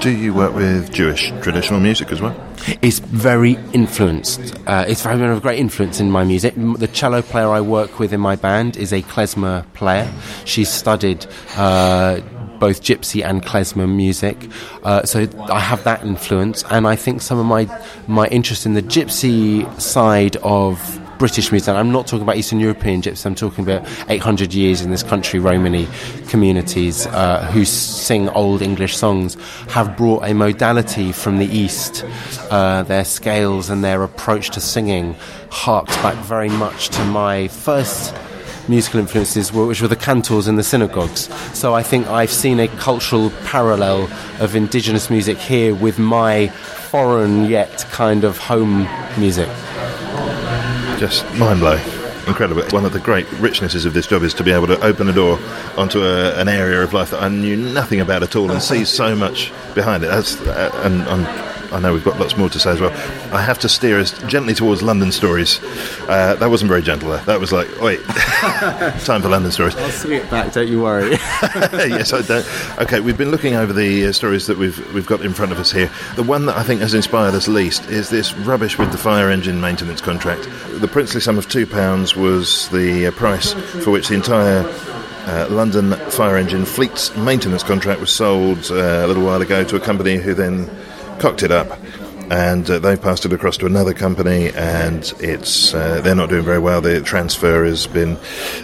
Do 0.00 0.10
you 0.10 0.32
work 0.32 0.54
with 0.54 0.92
Jewish 0.92 1.30
traditional 1.42 1.80
music 1.80 2.12
as 2.12 2.20
well? 2.20 2.36
It's 2.82 3.00
very 3.00 3.58
influenced. 3.72 4.56
Uh, 4.64 4.84
it's 4.86 5.02
very 5.02 5.36
a 5.36 5.40
great 5.40 5.58
influence 5.58 5.98
in 5.98 6.08
my 6.10 6.22
music. 6.22 6.54
The 6.56 6.86
cello 6.86 7.20
player 7.20 7.48
I 7.48 7.60
work 7.60 7.98
with 7.98 8.12
in 8.12 8.20
my 8.20 8.36
band 8.36 8.76
is 8.76 8.92
a 8.92 9.02
klezmer 9.02 9.64
player. 9.74 10.08
She's 10.44 10.68
studied 10.68 11.26
uh, 11.56 12.20
both 12.58 12.82
gypsy 12.82 13.24
and 13.24 13.42
klezmer 13.42 13.92
music, 13.92 14.50
uh, 14.82 15.02
so 15.04 15.28
I 15.50 15.60
have 15.60 15.84
that 15.84 16.04
influence. 16.04 16.64
And 16.70 16.86
I 16.86 16.96
think 16.96 17.22
some 17.22 17.38
of 17.38 17.46
my 17.46 17.66
my 18.06 18.26
interest 18.28 18.66
in 18.66 18.74
the 18.74 18.82
gypsy 18.82 19.68
side 19.80 20.36
of 20.38 20.78
British 21.18 21.50
music. 21.50 21.68
And 21.68 21.78
I'm 21.78 21.92
not 21.92 22.06
talking 22.06 22.22
about 22.22 22.36
Eastern 22.36 22.60
European 22.60 23.02
gypsies. 23.02 23.26
I'm 23.26 23.34
talking 23.34 23.64
about 23.64 23.86
800 24.08 24.54
years 24.54 24.80
in 24.80 24.90
this 24.90 25.02
country, 25.02 25.40
Romany 25.40 25.88
communities 26.28 27.06
uh, 27.06 27.50
who 27.52 27.64
sing 27.64 28.28
old 28.30 28.62
English 28.62 28.96
songs 28.96 29.36
have 29.70 29.96
brought 29.96 30.24
a 30.24 30.32
modality 30.32 31.12
from 31.12 31.38
the 31.38 31.46
East. 31.46 32.04
Uh, 32.50 32.82
their 32.84 33.04
scales 33.04 33.68
and 33.68 33.84
their 33.84 34.02
approach 34.02 34.50
to 34.50 34.60
singing 34.60 35.14
harks 35.50 35.96
back 35.96 36.16
very 36.24 36.48
much 36.50 36.88
to 36.90 37.04
my 37.06 37.48
first 37.48 38.14
musical 38.68 39.00
influences, 39.00 39.52
which 39.52 39.80
were 39.82 39.88
the 39.88 39.96
cantors 39.96 40.48
in 40.48 40.56
the 40.56 40.64
synagogues. 40.64 41.28
So 41.56 41.74
I 41.74 41.82
think 41.82 42.06
I've 42.08 42.32
seen 42.32 42.60
a 42.60 42.68
cultural 42.68 43.30
parallel 43.44 44.08
of 44.40 44.54
indigenous 44.54 45.10
music 45.10 45.38
here 45.38 45.74
with 45.74 45.98
my 45.98 46.48
foreign 46.48 47.44
yet 47.46 47.86
kind 47.90 48.24
of 48.24 48.38
home 48.38 48.88
music 49.18 49.48
just 50.98 51.24
mind 51.36 51.60
blowing. 51.60 51.82
Incredible. 52.26 52.62
One 52.70 52.84
of 52.84 52.92
the 52.92 52.98
great 52.98 53.26
richnesses 53.26 53.86
of 53.86 53.94
this 53.94 54.06
job 54.06 54.22
is 54.22 54.34
to 54.34 54.44
be 54.44 54.50
able 54.50 54.66
to 54.66 54.80
open 54.84 55.08
a 55.08 55.12
door 55.12 55.38
onto 55.76 56.02
a, 56.02 56.34
an 56.34 56.48
area 56.48 56.82
of 56.82 56.92
life 56.92 57.10
that 57.10 57.22
I 57.22 57.28
knew 57.28 57.56
nothing 57.56 58.00
about 58.00 58.22
at 58.22 58.34
all 58.34 58.50
and 58.50 58.60
see 58.60 58.84
so 58.84 59.14
much 59.14 59.52
behind 59.74 60.02
it. 60.02 60.08
That's, 60.08 60.40
uh, 60.40 60.70
and 60.84 61.02
I'm 61.02 61.47
I 61.72 61.80
know 61.80 61.92
we've 61.92 62.04
got 62.04 62.18
lots 62.18 62.36
more 62.36 62.48
to 62.48 62.58
say 62.58 62.70
as 62.70 62.80
well. 62.80 62.90
I 63.32 63.42
have 63.42 63.58
to 63.60 63.68
steer 63.68 63.98
us 63.98 64.12
gently 64.26 64.54
towards 64.54 64.82
London 64.82 65.12
stories. 65.12 65.60
Uh, 66.08 66.36
that 66.38 66.48
wasn't 66.48 66.68
very 66.68 66.82
gentle 66.82 67.10
there. 67.10 67.22
That 67.24 67.40
was 67.40 67.52
like, 67.52 67.68
wait, 67.80 68.02
time 69.04 69.22
for 69.22 69.28
London 69.28 69.52
stories. 69.52 69.76
I'll 69.76 69.90
swing 69.90 70.20
it 70.20 70.30
back, 70.30 70.52
don't 70.52 70.68
you 70.68 70.82
worry. 70.82 71.10
yes, 71.72 72.12
I 72.12 72.22
don't. 72.22 72.46
Okay, 72.80 73.00
we've 73.00 73.18
been 73.18 73.30
looking 73.30 73.54
over 73.54 73.72
the 73.72 74.06
uh, 74.06 74.12
stories 74.12 74.46
that 74.46 74.56
we've 74.56 74.94
we've 74.94 75.06
got 75.06 75.20
in 75.20 75.32
front 75.34 75.52
of 75.52 75.58
us 75.58 75.70
here. 75.70 75.90
The 76.16 76.22
one 76.22 76.46
that 76.46 76.56
I 76.56 76.62
think 76.62 76.80
has 76.80 76.94
inspired 76.94 77.34
us 77.34 77.48
least 77.48 77.88
is 77.90 78.08
this 78.08 78.34
rubbish 78.34 78.78
with 78.78 78.92
the 78.92 78.98
fire 78.98 79.30
engine 79.30 79.60
maintenance 79.60 80.00
contract. 80.00 80.48
The 80.80 80.88
princely 80.88 81.20
sum 81.20 81.38
of 81.38 81.48
two 81.48 81.66
pounds 81.66 82.16
was 82.16 82.68
the 82.70 83.06
uh, 83.06 83.10
price 83.12 83.52
for 83.84 83.90
which 83.90 84.08
the 84.08 84.14
entire 84.14 84.64
uh, 85.28 85.46
London 85.50 85.92
fire 86.10 86.36
engine 86.36 86.64
fleet's 86.64 87.14
maintenance 87.16 87.62
contract 87.62 88.00
was 88.00 88.10
sold 88.10 88.70
uh, 88.70 89.04
a 89.04 89.06
little 89.06 89.24
while 89.24 89.42
ago 89.42 89.62
to 89.64 89.76
a 89.76 89.80
company 89.80 90.16
who 90.16 90.32
then 90.32 90.68
cocked 91.18 91.42
it 91.42 91.50
up 91.50 91.78
and 92.30 92.68
uh, 92.70 92.78
they've 92.78 93.00
passed 93.00 93.24
it 93.24 93.32
across 93.32 93.56
to 93.58 93.66
another 93.66 93.94
company, 93.94 94.50
and 94.50 95.12
it's 95.20 95.74
uh, 95.74 96.00
they're 96.02 96.14
not 96.14 96.28
doing 96.28 96.44
very 96.44 96.58
well. 96.58 96.80
The 96.80 97.00
transfer 97.00 97.64
has 97.64 97.86
been 97.86 98.18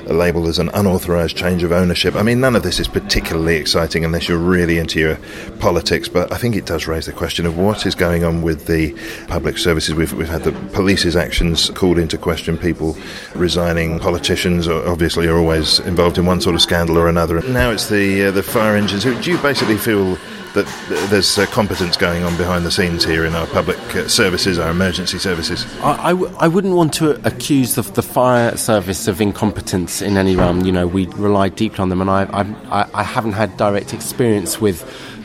labelled 0.05 0.49
as 0.49 0.59
an 0.59 0.69
unauthorised 0.75 1.37
change 1.37 1.63
of 1.63 1.73
ownership. 1.73 2.15
I 2.15 2.23
mean, 2.23 2.41
none 2.41 2.57
of 2.57 2.63
this 2.63 2.79
is 2.79 2.89
particularly 2.89 3.57
exciting 3.57 4.05
unless 4.05 4.29
you're 4.29 4.39
really 4.39 4.79
into 4.79 5.01
your 5.01 5.19
politics, 5.61 6.09
but 6.09 6.33
I 6.33 6.37
think 6.37 6.57
it 6.57 6.67
does 6.67 6.87
raise 6.87 7.07
the 7.07 7.13
question 7.13 7.47
of 7.47 7.57
what 7.57 7.87
is 7.87 7.95
going 7.95 8.25
on 8.25 8.43
with 8.43 8.67
the 8.67 8.93
public 9.29 9.57
services. 9.59 9.95
We've, 9.95 10.13
we've 10.13 10.29
had 10.29 10.45
the 10.45 10.53
police's 10.73 11.17
actions 11.17 11.71
called 11.71 11.99
into 11.99 12.19
question, 12.19 12.59
people 12.59 12.97
resigning, 13.35 13.99
politicians 13.99 14.69
obviously 14.69 15.27
are 15.27 15.39
always 15.39 15.81
involved 15.81 16.19
in 16.19 16.27
one 16.27 16.41
sort 16.41 16.55
of 16.55 16.63
scandal 16.63 16.99
or 16.99 17.09
another. 17.09 17.41
Now 17.43 17.71
it's 17.71 17.89
the 17.89 18.27
uh, 18.27 18.31
the 18.31 18.43
fire 18.43 18.77
engines. 18.77 19.05
Do 19.05 19.31
you 19.31 19.39
basically 19.39 19.79
feel 19.79 20.19
that 20.55 20.67
there's 21.11 21.39
uh, 21.39 21.47
competence 21.47 21.97
going 21.97 22.23
on 22.23 22.37
behind 22.37 22.65
the 22.65 22.71
scenes 22.71 23.05
here 23.05 23.25
in 23.25 23.35
our 23.35 23.47
public 23.49 23.79
uh, 23.95 24.09
services, 24.09 24.59
our 24.59 24.71
emergency 24.71 25.19
services? 25.19 25.67
I 25.83 26.11
w- 26.11 26.35
I 26.39 26.49
wouldn't 26.49 26.75
want 26.75 26.93
to 26.95 27.25
accuse 27.27 27.75
the, 27.75 27.83
the 27.83 28.03
fire 28.03 28.57
service 28.57 29.07
of 29.09 29.21
incompetence 29.21 30.01
in 30.01 30.17
any 30.17 30.37
realm. 30.37 30.65
You 30.65 30.73
know, 30.73 30.87
we 30.87 31.07
rely 31.07 31.49
deeply 31.49 31.81
on 31.81 31.89
them, 31.89 32.01
and 32.01 32.11
I, 32.11 32.23
I, 32.71 32.89
I 32.95 33.03
haven't 33.03 33.33
had 33.33 33.57
direct 33.57 33.93
experience 33.93 34.61
with 34.61 34.83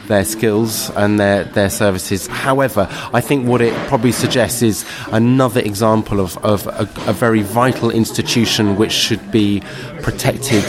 their 0.10 0.26
skills 0.26 0.90
and 0.92 1.20
their, 1.20 1.44
their 1.44 1.70
services. 1.70 2.28
However, 2.28 2.88
I 3.14 3.22
think 3.22 3.48
what 3.48 3.62
it 3.62 3.74
probably 3.88 4.12
suggests 4.12 4.62
is 4.64 4.84
another 5.12 5.62
example 5.62 6.20
of, 6.20 6.36
of 6.44 6.66
a, 6.68 6.90
a 7.08 7.14
very 7.14 7.44
vital 7.44 7.92
institution 7.92 8.76
which 8.76 8.92
should 8.92 9.32
be 9.32 9.62
protected 10.02 10.66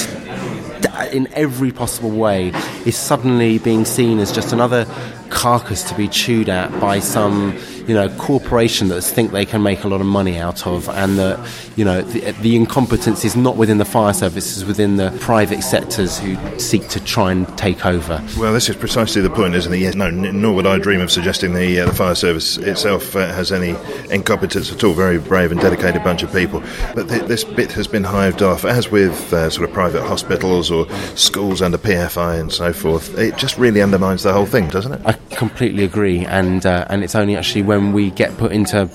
in 1.12 1.28
every 1.34 1.72
possible 1.72 2.10
way 2.10 2.52
is 2.86 2.96
suddenly 2.96 3.58
being 3.58 3.84
seen 3.84 4.18
as 4.18 4.32
just 4.32 4.52
another 4.52 4.86
carcass 5.28 5.82
to 5.84 5.94
be 5.94 6.08
chewed 6.08 6.48
at 6.48 6.70
by 6.80 6.98
some 6.98 7.56
you 7.90 7.96
know 7.96 8.08
corporation 8.18 8.86
that 8.86 9.02
think 9.02 9.32
they 9.32 9.44
can 9.44 9.64
make 9.64 9.82
a 9.82 9.88
lot 9.88 10.00
of 10.00 10.06
money 10.06 10.38
out 10.38 10.64
of, 10.64 10.88
and 10.90 11.18
that 11.18 11.40
you 11.74 11.84
know 11.84 12.02
the, 12.02 12.30
the 12.40 12.54
incompetence 12.54 13.24
is 13.24 13.34
not 13.34 13.56
within 13.56 13.78
the 13.78 13.84
fire 13.84 14.12
services, 14.14 14.58
it's 14.58 14.68
within 14.68 14.94
the 14.94 15.10
private 15.18 15.62
sectors 15.62 16.16
who 16.20 16.36
seek 16.56 16.86
to 16.86 17.02
try 17.02 17.32
and 17.32 17.48
take 17.58 17.84
over. 17.84 18.24
Well, 18.38 18.52
this 18.52 18.68
is 18.68 18.76
precisely 18.76 19.22
the 19.22 19.30
point, 19.30 19.56
isn't 19.56 19.74
it? 19.74 19.78
Yes, 19.78 19.96
no, 19.96 20.08
nor 20.08 20.54
would 20.54 20.68
I 20.68 20.78
dream 20.78 21.00
of 21.00 21.10
suggesting 21.10 21.52
the 21.52 21.80
uh, 21.80 21.86
the 21.86 21.92
fire 21.92 22.14
service 22.14 22.58
itself 22.58 23.16
uh, 23.16 23.26
has 23.26 23.50
any 23.50 23.74
incompetence 24.14 24.70
at 24.70 24.84
all. 24.84 24.92
Very 24.92 25.18
brave 25.18 25.50
and 25.50 25.60
dedicated 25.60 26.04
bunch 26.04 26.22
of 26.22 26.32
people, 26.32 26.62
but 26.94 27.08
th- 27.08 27.22
this 27.24 27.42
bit 27.42 27.72
has 27.72 27.88
been 27.88 28.04
hived 28.04 28.40
off, 28.40 28.64
as 28.64 28.88
with 28.88 29.32
uh, 29.32 29.50
sort 29.50 29.68
of 29.68 29.74
private 29.74 30.02
hospitals 30.02 30.70
or 30.70 30.88
schools 31.16 31.60
under 31.60 31.76
PFI 31.76 32.38
and 32.40 32.52
so 32.52 32.72
forth. 32.72 33.18
It 33.18 33.36
just 33.36 33.58
really 33.58 33.82
undermines 33.82 34.22
the 34.22 34.32
whole 34.32 34.46
thing, 34.46 34.68
doesn't 34.68 34.92
it? 34.92 35.00
I 35.04 35.12
completely 35.34 35.82
agree, 35.82 36.24
and 36.24 36.64
uh, 36.64 36.86
and 36.88 37.02
it's 37.02 37.16
only 37.16 37.34
actually 37.36 37.62
when 37.62 37.79
we 37.92 38.10
get 38.10 38.36
put 38.36 38.52
into 38.52 38.88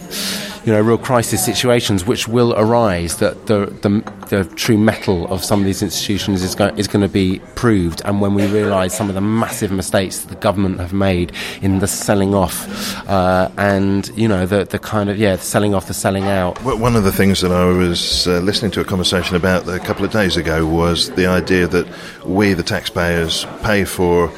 you 0.65 0.71
know 0.71 0.82
real 0.82 0.98
crisis 0.98 1.45
situations 1.45 2.06
which 2.06 2.28
will 2.28 2.54
arise 2.56 3.17
that 3.17 3.45
the 3.45 3.67
the, 3.82 3.89
the 4.30 4.56
true 4.56 4.78
mettle 4.78 5.28
of 5.28 5.43
some 5.43 5.60
of 5.60 5.65
these 5.65 5.84
institutions 5.84 6.41
is 6.41 6.56
going 6.56 6.76
is 6.78 6.88
going 6.88 7.04
to 7.04 7.08
be 7.08 7.39
proved. 7.54 8.02
And 8.04 8.19
when 8.19 8.34
we 8.34 8.48
realize 8.48 8.95
some 8.95 9.08
of 9.08 9.15
the 9.15 9.21
massive 9.21 9.71
mistakes 9.71 10.19
that 10.19 10.30
the 10.30 10.41
government 10.41 10.80
have 10.80 10.91
made 10.91 11.32
in 11.62 11.80
the 11.80 11.88
selling 11.88 12.34
off 12.34 12.67
uh, 13.08 13.50
and 13.58 14.10
you 14.15 14.28
know 14.28 14.45
the 14.45 14.65
the 14.65 14.80
kind 14.80 15.10
of 15.10 15.17
yeah 15.17 15.36
selling 15.36 15.76
off 15.76 15.88
the 15.88 15.93
selling 15.93 16.26
out. 16.26 16.58
One 16.63 16.95
of 16.95 17.04
the 17.04 17.12
things 17.12 17.41
that 17.41 17.52
I 17.52 17.65
was 17.65 18.28
uh, 18.28 18.39
listening 18.39 18.71
to 18.71 18.82
a 18.82 18.86
conversation 18.86 19.36
about 19.36 19.67
a 19.67 19.80
couple 19.80 20.04
of 20.04 20.12
days 20.12 20.36
ago 20.36 20.65
was 20.65 21.12
the 21.12 21.28
idea 21.28 21.67
that 21.67 21.88
we 22.26 22.54
the 22.54 22.63
taxpayers 22.63 23.45
pay 23.62 23.86
for 23.86 24.32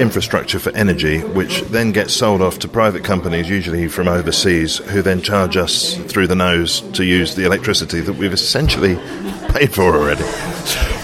infrastructure 0.00 0.58
for 0.58 0.70
energy, 0.70 1.20
which 1.20 1.62
then 1.62 1.92
gets 1.92 2.12
sold 2.12 2.42
off 2.42 2.58
to 2.60 2.68
private 2.68 3.04
companies, 3.04 3.48
usually 3.48 3.88
from 3.88 4.08
overseas, 4.08 4.78
who 4.78 5.02
then 5.02 5.22
charge 5.22 5.56
us 5.56 5.96
through 6.10 6.26
the 6.26 6.34
nose 6.34 6.80
to 6.92 7.04
use 7.04 7.34
the 7.34 7.44
electricity 7.44 8.00
that 8.00 8.14
we've 8.14 8.32
essentially 8.32 8.96
paid 9.52 9.72
for 9.72 9.94
already. 9.96 10.24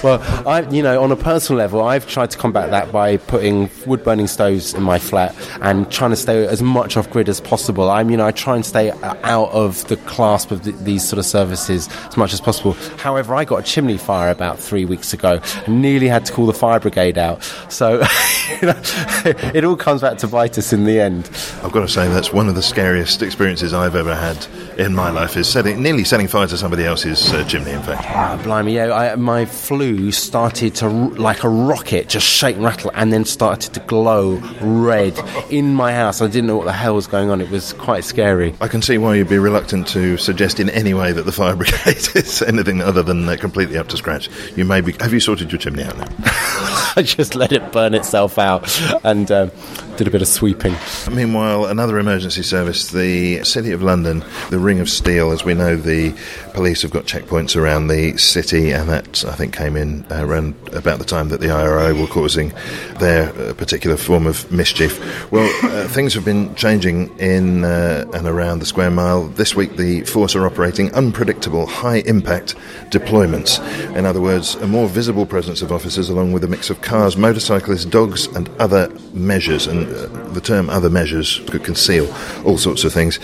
Well, 0.03 0.23
I, 0.47 0.61
you 0.71 0.81
know, 0.81 1.03
on 1.03 1.11
a 1.11 1.17
personal 1.17 1.59
level, 1.59 1.83
I've 1.83 2.07
tried 2.07 2.31
to 2.31 2.39
combat 2.39 2.71
that 2.71 2.93
by 2.93 3.17
putting 3.17 3.69
wood 3.85 4.05
burning 4.05 4.29
stoves 4.29 4.73
in 4.73 4.83
my 4.83 5.01
flat 5.01 5.35
and 5.61 5.91
trying 5.91 6.11
to 6.11 6.17
stay 6.17 6.47
as 6.47 6.63
much 6.63 6.97
off 6.97 7.11
grid 7.11 7.29
as 7.29 7.41
possible. 7.41 7.91
I'm, 7.91 8.09
you 8.09 8.17
know, 8.17 8.25
I 8.25 8.31
try 8.31 8.55
and 8.55 8.65
stay 8.65 8.93
out 9.03 9.51
of 9.51 9.87
the 9.89 9.97
clasp 9.97 10.53
of 10.53 10.63
the, 10.63 10.71
these 10.71 11.07
sort 11.07 11.19
of 11.19 11.27
services 11.27 11.89
as 12.07 12.17
much 12.17 12.33
as 12.33 12.41
possible. 12.41 12.75
However, 12.99 13.35
I 13.35 13.45
got 13.45 13.57
a 13.57 13.63
chimney 13.65 13.99
fire 13.99 14.31
about 14.31 14.61
three 14.61 14.85
weeks 14.85 15.13
ago 15.13 15.41
and 15.67 15.83
nearly 15.83 16.07
had 16.07 16.25
to 16.27 16.33
call 16.33 16.47
the 16.47 16.55
fire 16.55 16.79
brigade 16.79 17.19
out. 17.19 17.43
So, 17.69 17.95
you 18.63 18.69
know, 18.69 18.78
it 19.55 19.65
all 19.65 19.77
comes 19.77 20.01
back 20.01 20.19
to 20.19 20.29
bite 20.29 20.59
us 20.59 20.73
in 20.73 20.85
the 20.85 21.01
end. 21.01 21.31
I've 21.63 21.73
got 21.73 21.81
to 21.81 21.89
say 21.89 22.09
that's 22.09 22.33
one 22.33 22.49
of 22.49 22.55
the 22.55 22.63
scariest 22.63 23.23
experiences 23.23 23.75
I've 23.75 23.95
ever 23.95 24.15
had 24.15 24.47
in 24.79 24.95
my 24.95 25.11
life 25.11 25.37
is 25.37 25.49
setting, 25.49 25.83
nearly 25.83 26.05
setting 26.05 26.29
fire 26.29 26.47
to 26.47 26.57
somebody 26.57 26.85
else's 26.85 27.33
uh, 27.33 27.45
chimney. 27.45 27.73
In 27.73 27.83
fact, 27.83 28.05
ah, 28.09 28.41
blimey, 28.43 28.75
yeah, 28.75 28.93
I, 28.95 29.17
my 29.17 29.45
flue 29.45 30.13
started 30.13 30.75
to 30.77 30.89
like 30.89 31.45
a 31.45 31.49
rocket, 31.49 32.09
just 32.09 32.27
shake 32.27 32.57
and 32.57 32.65
rattle, 32.65 32.91
and 32.95 33.13
then 33.13 33.25
started 33.25 33.75
to 33.75 33.81
glow 33.81 34.37
red 34.61 35.19
in 35.51 35.75
my 35.75 35.93
house. 35.93 36.21
I 36.21 36.27
didn't 36.27 36.47
know 36.47 36.57
what 36.57 36.67
the 36.67 36.73
hell 36.73 36.95
was 36.95 37.07
going 37.07 37.31
on. 37.31 37.41
It 37.41 37.51
was 37.51 37.73
quite 37.75 38.05
scary. 38.05 38.55
I 38.61 38.69
can 38.69 38.83
see 38.83 38.99
why 38.99 39.17
you'd 39.17 39.29
be 39.29 39.39
reluctant 39.39 39.89
to 39.89 40.17
suggest 40.17 40.61
in 40.61 40.71
any 40.71 40.95
way 40.95 41.13
that 41.13 41.23
the 41.23 41.33
fire 41.33 41.57
brigade 41.57 42.09
is 42.15 42.43
anything 42.43 42.81
other 42.81 43.03
than 43.03 43.29
uh, 43.29 43.37
completely 43.37 43.77
up 43.77 43.89
to 43.89 43.97
scratch. 43.97 44.29
You 44.57 44.65
may 44.65 44.81
be. 44.81 44.93
Have 45.01 45.13
you 45.13 45.21
sorted 45.21 45.51
your 45.53 45.59
chimney 45.59 45.83
out 45.83 45.97
now? 45.99 46.09
I 46.97 47.03
just 47.03 47.35
let 47.35 47.53
it 47.53 47.73
burn 47.73 47.95
itself 47.95 48.39
out, 48.39 48.69
and. 49.05 49.31
Um, 49.31 49.51
did 49.99 50.07
a 50.07 50.11
bit 50.13 50.23
of 50.23 50.29
sweeping. 50.29 50.77
Meanwhile, 51.11 51.67
another 51.67 51.99
emergency 51.99 52.45
service, 52.45 52.93
the 52.93 53.43
City 53.43 53.73
of 53.73 53.83
London, 53.83 54.25
the 54.49 54.59
Ring 54.61 54.79
of 54.79 54.89
Steel. 54.89 55.33
As 55.33 55.45
we 55.45 55.55
know, 55.55 55.75
the 55.75 56.15
police 56.55 56.83
have 56.83 56.93
got 56.93 57.05
checkpoints 57.05 57.57
around 57.57 57.89
the 57.89 58.17
city, 58.17 58.71
and 58.71 58.89
that 58.89 59.25
I 59.25 59.35
think 59.35 59.57
came 59.57 59.77
in 59.77 60.07
uh, 60.11 60.25
around 60.25 60.55
about 60.73 61.01
the 61.01 61.05
time 61.05 61.31
that 61.31 61.41
the 61.41 61.51
IRA 61.51 61.97
were 61.97 62.07
causing 62.07 62.53
their 63.01 63.31
uh, 63.31 63.55
particular 63.55 63.97
form 63.97 64.29
of 64.29 64.51
mischief. 64.53 65.33
Well, 65.33 65.51
uh, 65.65 65.89
things 65.89 66.15
have 66.15 66.25
been 66.25 66.55
changing 66.55 67.19
in 67.19 67.65
uh, 67.65 68.09
and 68.15 68.29
around 68.29 68.61
the 68.61 68.67
square 68.67 68.93
mile. 68.93 69.27
This 69.27 69.57
week, 69.57 69.77
the 69.77 70.03
force 70.03 70.37
are 70.37 70.47
operating 70.47 70.95
unpredictable, 70.95 71.67
high 71.67 72.03
impact 72.07 72.55
deployments. 72.91 73.59
In 73.97 74.07
other 74.07 74.21
words, 74.21 74.55
a 74.57 74.67
more 74.69 74.87
visible 74.87 75.27
presence 75.27 75.61
of 75.61 75.73
officers 75.73 76.09
along 76.09 76.33
with 76.33 76.45
a 76.45 76.49
mix 76.49 76.71
of 76.71 76.83
cars, 76.83 77.17
motorcyclists, 77.17 77.85
dogs, 77.85 78.27
and 78.29 78.49
other 78.61 78.89
measures. 79.13 79.67
And 79.67 79.88
the 79.89 80.41
term 80.41 80.71
other 80.71 80.91
measures 80.91 81.41
could 81.49 81.65
conceal 81.65 82.13
all 82.45 82.59
sorts 82.59 82.85
of 82.85 82.93
things. 82.93 83.19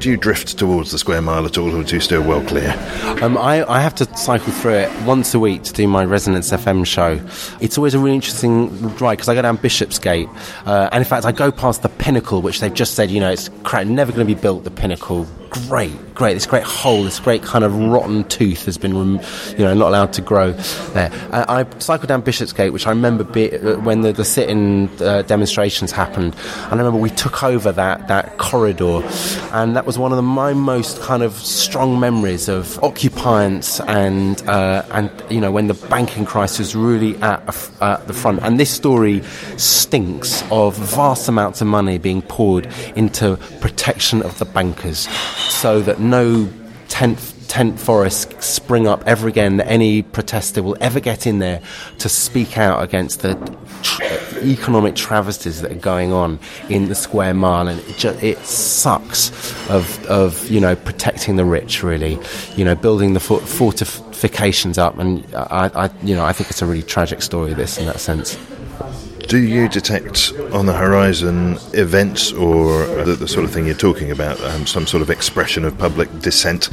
Do 0.00 0.10
you 0.10 0.16
drift 0.16 0.58
towards 0.58 0.90
the 0.90 0.98
square 0.98 1.22
mile 1.22 1.46
at 1.46 1.58
all, 1.58 1.74
or 1.74 1.84
do 1.84 1.94
you 1.94 2.00
steer 2.00 2.20
well 2.20 2.42
clear? 2.44 2.72
Um, 3.22 3.36
I, 3.38 3.68
I, 3.68 3.80
have 3.80 3.94
to 3.96 4.16
cycle 4.16 4.52
through 4.52 4.74
it 4.74 5.02
once 5.02 5.34
a 5.34 5.38
week 5.38 5.62
to 5.64 5.72
do 5.72 5.86
my 5.88 6.04
Resonance 6.04 6.50
FM 6.50 6.86
show. 6.86 7.20
It's 7.60 7.78
always 7.78 7.94
a 7.94 7.98
really 7.98 8.14
interesting 8.14 8.68
ride 8.96 9.16
because 9.16 9.28
I 9.28 9.34
go 9.34 9.42
down 9.42 9.56
Bishopsgate, 9.56 10.28
uh, 10.66 10.88
and 10.92 11.02
in 11.02 11.08
fact, 11.08 11.24
I 11.24 11.32
go 11.32 11.50
past 11.50 11.82
the 11.82 11.88
Pinnacle, 11.88 12.42
which 12.42 12.60
they've 12.60 12.74
just 12.74 12.94
said, 12.94 13.10
you 13.10 13.20
know, 13.20 13.30
it's 13.30 13.50
never 13.72 14.12
going 14.12 14.26
to 14.26 14.34
be 14.34 14.40
built. 14.40 14.64
The 14.64 14.70
Pinnacle, 14.70 15.26
great, 15.50 16.14
great. 16.14 16.34
This 16.34 16.46
great 16.46 16.64
hole, 16.64 17.04
this 17.04 17.20
great 17.20 17.42
kind 17.42 17.64
of 17.64 17.74
rotten 17.74 18.24
tooth 18.24 18.64
has 18.66 18.78
been, 18.78 18.94
you 18.94 19.58
know, 19.58 19.74
not 19.74 19.88
allowed 19.88 20.12
to 20.14 20.22
grow 20.22 20.52
there. 20.52 21.10
Uh, 21.32 21.44
I 21.48 21.78
cycled 21.78 22.08
down 22.08 22.22
Bishopsgate, 22.22 22.72
which 22.72 22.86
I 22.86 22.90
remember 22.90 23.24
be, 23.24 23.56
uh, 23.56 23.78
when 23.80 24.02
the, 24.02 24.12
the 24.12 24.24
sit-in 24.24 24.90
uh, 25.00 25.22
demonstrations 25.22 25.92
happened. 25.92 26.07
I 26.16 26.70
remember 26.70 26.98
we 26.98 27.10
took 27.10 27.42
over 27.42 27.72
that 27.72 28.08
that 28.08 28.38
corridor, 28.38 29.02
and 29.52 29.76
that 29.76 29.86
was 29.86 29.98
one 29.98 30.12
of 30.12 30.16
the, 30.16 30.22
my 30.22 30.52
most 30.52 31.00
kind 31.00 31.22
of 31.22 31.34
strong 31.34 31.98
memories 32.00 32.48
of 32.48 32.82
occupiers 32.82 33.80
and 33.80 34.40
uh, 34.48 34.84
and 34.92 35.10
you 35.30 35.40
know 35.40 35.50
when 35.50 35.66
the 35.66 35.74
banking 35.74 36.24
crisis 36.24 36.58
was 36.58 36.76
really 36.76 37.16
at, 37.18 37.42
at 37.80 38.06
the 38.06 38.12
front. 38.12 38.40
And 38.42 38.60
this 38.60 38.70
story 38.70 39.22
stinks 39.56 40.42
of 40.50 40.76
vast 40.76 41.28
amounts 41.28 41.60
of 41.60 41.66
money 41.66 41.98
being 41.98 42.22
poured 42.22 42.66
into 42.96 43.36
protection 43.60 44.22
of 44.22 44.38
the 44.38 44.44
bankers 44.44 45.08
so 45.50 45.80
that 45.80 46.00
no 46.00 46.48
tent 46.88 47.18
tent 47.48 47.80
forests 47.80 48.46
spring 48.46 48.86
up 48.86 49.02
ever 49.06 49.26
again 49.26 49.56
that 49.56 49.66
any 49.66 50.02
protester 50.02 50.62
will 50.62 50.76
ever 50.80 51.00
get 51.00 51.26
in 51.26 51.38
there 51.38 51.60
to 51.98 52.08
speak 52.08 52.56
out 52.58 52.82
against 52.82 53.22
the 53.22 53.34
tr- 53.82 54.02
economic 54.42 54.94
travesties 54.94 55.62
that 55.62 55.72
are 55.72 55.76
going 55.76 56.12
on 56.12 56.38
in 56.68 56.88
the 56.88 56.94
square 56.94 57.34
mile. 57.34 57.66
And 57.66 57.80
it, 57.80 57.96
just, 57.96 58.22
it 58.22 58.38
sucks 58.38 59.30
of 59.70 60.06
of 60.06 60.48
you 60.48 60.60
know 60.60 60.76
protecting 60.76 61.36
the 61.36 61.44
rich 61.44 61.82
really 61.82 62.18
you 62.54 62.64
know 62.64 62.74
building 62.74 63.14
the 63.14 63.20
fortifications 63.20 64.78
up. 64.78 64.98
And 64.98 65.24
I, 65.34 65.70
I 65.74 65.90
you 66.02 66.14
know 66.14 66.24
I 66.24 66.32
think 66.32 66.50
it's 66.50 66.62
a 66.62 66.66
really 66.66 66.82
tragic 66.82 67.22
story 67.22 67.54
this 67.54 67.78
in 67.78 67.86
that 67.86 68.00
sense. 68.00 68.38
Do 69.28 69.38
you 69.38 69.68
detect 69.68 70.32
on 70.52 70.64
the 70.64 70.72
horizon 70.72 71.58
events 71.74 72.32
or 72.32 72.86
the, 73.04 73.14
the 73.14 73.28
sort 73.28 73.44
of 73.44 73.52
thing 73.52 73.66
you're 73.66 73.74
talking 73.74 74.10
about, 74.10 74.40
um, 74.40 74.66
some 74.66 74.86
sort 74.86 75.02
of 75.02 75.10
expression 75.10 75.66
of 75.66 75.76
public 75.76 76.08
dissent 76.20 76.70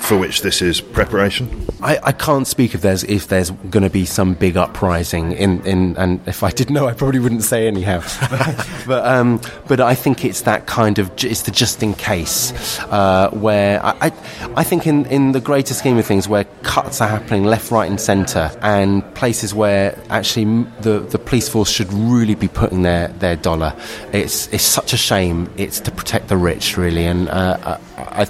for 0.00 0.18
which 0.18 0.42
this 0.42 0.60
is 0.60 0.80
preparation? 0.80 1.66
I, 1.82 1.98
I 2.02 2.12
can't 2.12 2.46
speak 2.46 2.74
if 2.74 2.82
there's 2.82 3.04
if 3.04 3.28
there's 3.28 3.50
going 3.50 3.82
to 3.82 3.90
be 3.90 4.04
some 4.04 4.34
big 4.34 4.56
uprising 4.56 5.32
in, 5.32 5.64
in 5.64 5.96
and 5.96 6.20
if 6.26 6.42
I 6.42 6.50
did 6.50 6.68
know 6.68 6.86
I 6.86 6.94
probably 6.94 7.20
wouldn't 7.20 7.42
say 7.42 7.66
anyhow. 7.66 8.02
but 8.86 9.06
um, 9.06 9.40
but 9.68 9.80
I 9.80 9.94
think 9.94 10.24
it's 10.24 10.42
that 10.42 10.66
kind 10.66 10.98
of 10.98 11.12
it's 11.24 11.42
the 11.42 11.50
just 11.50 11.82
in 11.82 11.94
case 11.94 12.78
uh, 12.80 13.30
where 13.30 13.84
I, 13.84 13.96
I, 14.00 14.12
I 14.56 14.64
think 14.64 14.86
in 14.86 15.06
in 15.06 15.32
the 15.32 15.40
greater 15.40 15.74
scheme 15.74 15.96
of 15.98 16.06
things 16.06 16.28
where 16.28 16.44
cuts 16.62 17.00
are 17.00 17.08
happening 17.08 17.44
left, 17.44 17.70
right, 17.70 17.88
and 17.88 18.00
centre, 18.00 18.50
and 18.62 19.02
places 19.14 19.54
where 19.54 19.98
actually 20.10 20.64
the 20.80 21.00
the 21.00 21.18
police 21.18 21.48
force 21.48 21.70
should 21.70 21.92
really 21.92 22.34
be 22.34 22.48
putting 22.48 22.82
their, 22.82 23.08
their 23.08 23.36
dollar. 23.36 23.74
It's 24.12 24.48
it's 24.48 24.64
such 24.64 24.92
a 24.92 24.96
shame. 24.96 25.50
It's 25.56 25.80
to 25.80 25.90
protect 25.90 26.28
the 26.28 26.36
rich 26.36 26.76
really, 26.76 27.06
and 27.06 27.28
uh, 27.28 27.78
I, 27.96 28.22
I 28.22 28.24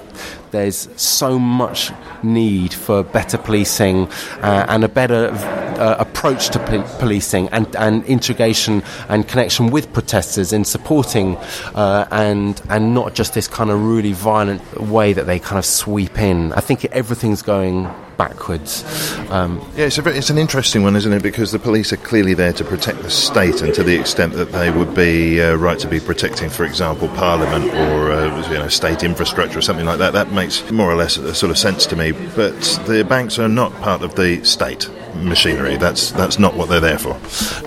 there's 0.50 0.88
so 1.00 1.38
much 1.38 1.92
need 2.22 2.72
for 2.72 3.02
better 3.02 3.38
policing 3.38 4.08
uh, 4.42 4.66
and 4.68 4.84
a 4.84 4.88
better 4.88 5.28
uh, 5.28 5.96
approach 5.98 6.50
to 6.50 6.58
p- 6.66 6.82
policing 6.98 7.48
and, 7.48 7.74
and 7.76 8.04
integration 8.04 8.82
and 9.08 9.26
connection 9.28 9.70
with 9.70 9.92
protesters 9.92 10.52
in 10.52 10.64
supporting 10.64 11.36
uh, 11.74 12.06
and 12.10 12.60
and 12.68 12.94
not 12.94 13.14
just 13.14 13.34
this 13.34 13.48
kind 13.48 13.70
of 13.70 13.82
really 13.82 14.12
violent 14.12 14.62
way 14.80 15.12
that 15.12 15.26
they 15.26 15.38
kind 15.38 15.58
of 15.58 15.64
sweep 15.64 16.18
in. 16.18 16.52
I 16.52 16.60
think 16.60 16.84
everything's 16.86 17.42
going 17.42 17.88
backwards. 18.20 18.84
Um, 19.30 19.58
yeah, 19.76 19.86
it's, 19.86 19.96
a, 19.96 20.06
it's 20.14 20.28
an 20.28 20.36
interesting 20.36 20.82
one, 20.82 20.94
isn't 20.94 21.10
it? 21.10 21.22
Because 21.22 21.52
the 21.52 21.58
police 21.58 21.90
are 21.90 21.96
clearly 21.96 22.34
there 22.34 22.52
to 22.52 22.62
protect 22.64 23.00
the 23.00 23.08
state, 23.08 23.62
and 23.62 23.72
to 23.72 23.82
the 23.82 23.98
extent 23.98 24.34
that 24.34 24.52
they 24.52 24.70
would 24.70 24.94
be 24.94 25.40
uh, 25.40 25.54
right 25.54 25.78
to 25.78 25.88
be 25.88 26.00
protecting, 26.00 26.50
for 26.50 26.64
example, 26.66 27.08
Parliament 27.08 27.64
or 27.72 28.12
uh, 28.12 28.50
you 28.50 28.58
know 28.58 28.68
state 28.68 29.02
infrastructure 29.04 29.58
or 29.58 29.62
something 29.62 29.86
like 29.86 29.98
that, 30.00 30.12
that 30.12 30.32
makes 30.32 30.70
more 30.70 30.90
or 30.90 30.96
less 30.96 31.16
a 31.16 31.34
sort 31.34 31.50
of 31.50 31.56
sense 31.56 31.86
to 31.86 31.96
me. 31.96 32.12
But 32.12 32.60
the 32.86 33.06
banks 33.08 33.38
are 33.38 33.48
not 33.48 33.72
part 33.80 34.02
of 34.02 34.14
the 34.16 34.44
state 34.44 34.90
machinery. 35.14 35.78
That's 35.78 36.10
that's 36.12 36.38
not 36.38 36.54
what 36.54 36.68
they're 36.68 36.78
there 36.80 36.98
for. 36.98 37.18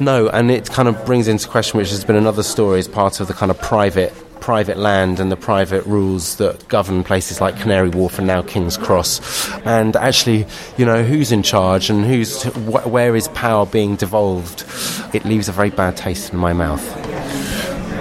No, 0.03 0.29
and 0.29 0.51
it 0.51 0.69
kind 0.69 0.87
of 0.87 1.03
brings 1.03 1.27
into 1.27 1.47
question, 1.47 1.79
which 1.79 1.89
has 1.89 2.05
been 2.05 2.15
another 2.15 2.43
story, 2.43 2.77
as 2.77 2.87
part 2.87 3.19
of 3.19 3.27
the 3.27 3.33
kind 3.33 3.49
of 3.49 3.59
private 3.59 4.13
private 4.43 4.75
land 4.75 5.21
and 5.21 5.31
the 5.31 5.37
private 5.37 5.85
rules 5.85 6.35
that 6.35 6.67
govern 6.67 7.01
places 7.01 7.39
like 7.39 7.57
Canary 7.57 7.87
Wharf 7.87 8.17
and 8.17 8.27
now 8.27 8.41
King's 8.41 8.75
Cross. 8.75 9.49
And 9.63 9.95
actually, 9.95 10.45
you 10.75 10.85
know, 10.85 11.01
who's 11.01 11.31
in 11.31 11.43
charge 11.43 11.89
and 11.89 12.03
who's 12.03 12.43
wh- 12.43 12.85
where 12.85 13.15
is 13.15 13.29
power 13.29 13.65
being 13.65 13.95
devolved? 13.95 14.65
It 15.13 15.23
leaves 15.23 15.47
a 15.47 15.53
very 15.53 15.69
bad 15.69 15.95
taste 15.95 16.33
in 16.33 16.39
my 16.39 16.51
mouth. 16.51 16.83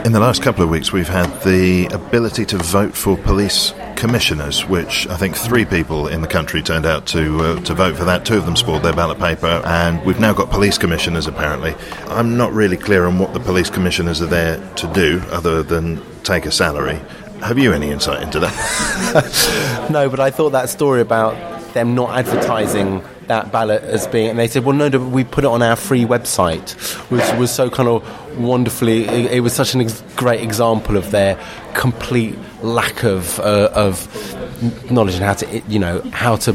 In 0.04 0.10
the 0.10 0.18
last 0.18 0.42
couple 0.42 0.64
of 0.64 0.68
weeks, 0.68 0.92
we've 0.92 1.06
had 1.06 1.30
the 1.44 1.86
ability 1.92 2.44
to 2.46 2.56
vote 2.56 2.96
for 2.96 3.16
police 3.16 3.72
commissioners, 3.94 4.66
which 4.66 5.06
I 5.06 5.16
think 5.16 5.36
three 5.36 5.64
people 5.64 6.08
in 6.08 6.22
the 6.22 6.26
country 6.26 6.60
turned 6.60 6.86
out 6.86 7.06
to 7.14 7.38
uh, 7.38 7.60
to 7.60 7.72
vote 7.72 7.96
for 7.96 8.04
that. 8.06 8.26
Two 8.26 8.36
of 8.36 8.46
them 8.46 8.56
spoiled 8.56 8.82
their 8.82 8.92
ballot 8.92 9.20
paper, 9.20 9.62
and 9.64 10.04
we've 10.04 10.18
now 10.18 10.32
got 10.32 10.50
police 10.50 10.76
commissioners. 10.76 11.28
Apparently, 11.28 11.76
I'm 12.08 12.36
not 12.36 12.52
really 12.52 12.76
clear 12.76 13.06
on 13.06 13.20
what 13.20 13.32
the 13.32 13.38
police 13.38 13.70
commissioners 13.70 14.20
are 14.20 14.26
there 14.26 14.58
to 14.74 14.92
do, 14.92 15.22
other 15.30 15.62
than 15.62 16.02
take 16.22 16.46
a 16.46 16.52
salary. 16.52 17.00
Have 17.40 17.58
you 17.58 17.72
any 17.72 17.90
insight 17.90 18.22
into 18.22 18.40
that? 18.40 19.88
no, 19.90 20.08
but 20.08 20.20
I 20.20 20.30
thought 20.30 20.50
that 20.50 20.68
story 20.68 21.00
about 21.00 21.34
them 21.74 21.94
not 21.94 22.16
advertising 22.16 23.02
that 23.26 23.50
ballot 23.50 23.82
as 23.82 24.06
being, 24.06 24.30
and 24.30 24.38
they 24.38 24.46
said, 24.46 24.64
well, 24.64 24.76
no, 24.76 24.88
we 24.98 25.24
put 25.24 25.44
it 25.44 25.48
on 25.48 25.62
our 25.62 25.76
free 25.76 26.04
website, 26.04 26.72
which 27.10 27.24
was 27.38 27.50
so 27.52 27.70
kind 27.70 27.88
of 27.88 28.38
wonderfully, 28.38 29.04
it, 29.04 29.32
it 29.32 29.40
was 29.40 29.52
such 29.52 29.74
a 29.74 29.78
ex- 29.78 30.02
great 30.16 30.42
example 30.42 30.96
of 30.96 31.10
their 31.10 31.38
complete 31.74 32.36
lack 32.62 33.04
of, 33.04 33.40
uh, 33.40 33.70
of 33.74 34.90
knowledge 34.90 35.14
and 35.14 35.24
how 35.24 35.34
to, 35.34 35.60
you 35.68 35.78
know, 35.78 36.00
how 36.12 36.36
to 36.36 36.52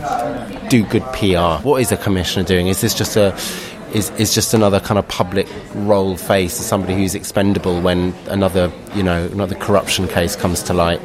do 0.69 0.83
good 0.85 1.03
PR. 1.13 1.61
What 1.67 1.81
is 1.81 1.91
a 1.91 1.97
commissioner 1.97 2.45
doing? 2.45 2.67
Is 2.67 2.81
this 2.81 2.93
just 2.93 3.15
a, 3.15 3.37
is, 3.93 4.09
is 4.11 4.33
just 4.33 4.53
another 4.53 4.79
kind 4.79 4.97
of 4.97 5.07
public 5.07 5.47
role 5.73 6.17
face, 6.17 6.53
somebody 6.53 6.95
who's 6.95 7.15
expendable 7.15 7.81
when 7.81 8.13
another, 8.27 8.71
you 8.95 9.03
know, 9.03 9.25
another 9.27 9.55
corruption 9.55 10.07
case 10.07 10.35
comes 10.35 10.63
to 10.63 10.73
light? 10.73 11.01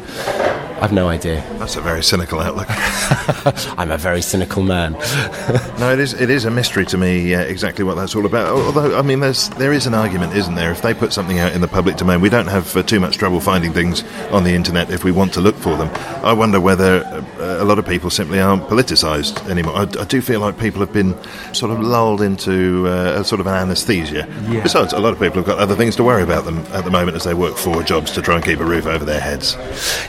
I've 0.83 0.91
no 0.91 1.09
idea. 1.09 1.45
That's 1.61 1.77
a 1.77 1.81
very 1.81 2.03
cynical 2.03 2.41
outlook. 2.41 2.67
I'm 3.79 3.93
a 3.93 3.97
very 3.97 4.21
cynical 4.21 4.65
man. 4.65 4.93
no, 5.79 5.93
it 5.93 6.01
is. 6.01 6.13
It 6.13 6.29
is 6.29 6.45
a 6.45 6.51
mystery 6.51 6.85
to 6.87 6.99
me 6.99 7.37
uh, 7.37 7.43
exactly 7.43 7.85
what 7.85 7.95
that's 7.95 8.17
all 8.17 8.27
about. 8.27 8.49
Although, 8.49 8.99
I 8.99 9.03
mean, 9.03 9.21
there's 9.21 9.49
there 9.51 9.73
is 9.73 9.87
an 9.87 9.95
argument, 9.95 10.35
isn't 10.35 10.57
there? 10.57 10.73
If 10.73 10.83
they 10.83 10.93
put 10.93 11.13
something 11.13 11.39
out 11.39 11.53
in 11.53 11.61
the 11.61 11.69
public 11.69 11.99
domain, 11.99 12.21
we 12.21 12.29
don't 12.29 12.49
have 12.49 12.77
uh, 12.77 12.83
too 12.83 12.99
much 12.99 13.17
trouble 13.17 13.39
finding 13.39 13.73
things 13.73 14.03
on 14.33 14.43
the 14.43 14.57
internet 14.57 14.91
if 14.91 15.05
we 15.05 15.13
want 15.13 15.33
to 15.35 15.41
look 15.41 15.55
for 15.55 15.77
them. 15.77 15.89
I 16.25 16.33
wonder 16.33 16.61
whether 16.61 17.05
uh, 17.05 17.63
a 17.63 17.65
lot 17.65 17.79
of 17.79 17.87
people 17.87 18.11
simply 18.11 18.41
aren't 18.41 18.65
politicised 18.65 19.49
anymore. 19.49 19.77
I, 19.77 19.83
I, 19.83 20.05
do 20.05 20.21
feel 20.21 20.41
like 20.41 20.59
people 20.59 20.81
have 20.81 20.93
been 20.93 21.15
sort 21.55 21.71
of 21.71 21.79
lulled 21.79 22.23
into 22.23 22.89
uh, 22.89 23.21
a 23.21 23.25
sort 23.25 23.41
of 23.41 23.47
an 23.47 23.55
anaesthesia. 23.55 24.27
Yeah. 24.49 24.65
Besides, 24.65 24.93
a 24.93 24.99
lot 24.99 25.13
of 25.13 25.21
people 25.21 25.37
have 25.37 25.47
got 25.47 25.59
other 25.59 25.77
things 25.77 25.95
to 25.97 26.03
worry 26.03 26.25
about 26.25 26.45
them 26.45 26.59
at 26.73 26.85
the 26.85 26.91
moment 26.91 27.17
as 27.17 27.23
they 27.23 27.35
work 27.35 27.57
four 27.57 27.85
jobs 27.85 28.11
to 28.13 28.23
try 28.23 28.35
and 28.35 28.45
keep 28.45 28.59
a 28.59 28.65
roof 28.65 28.87
over 28.87 29.05
their 29.05 29.21
heads. 29.21 29.57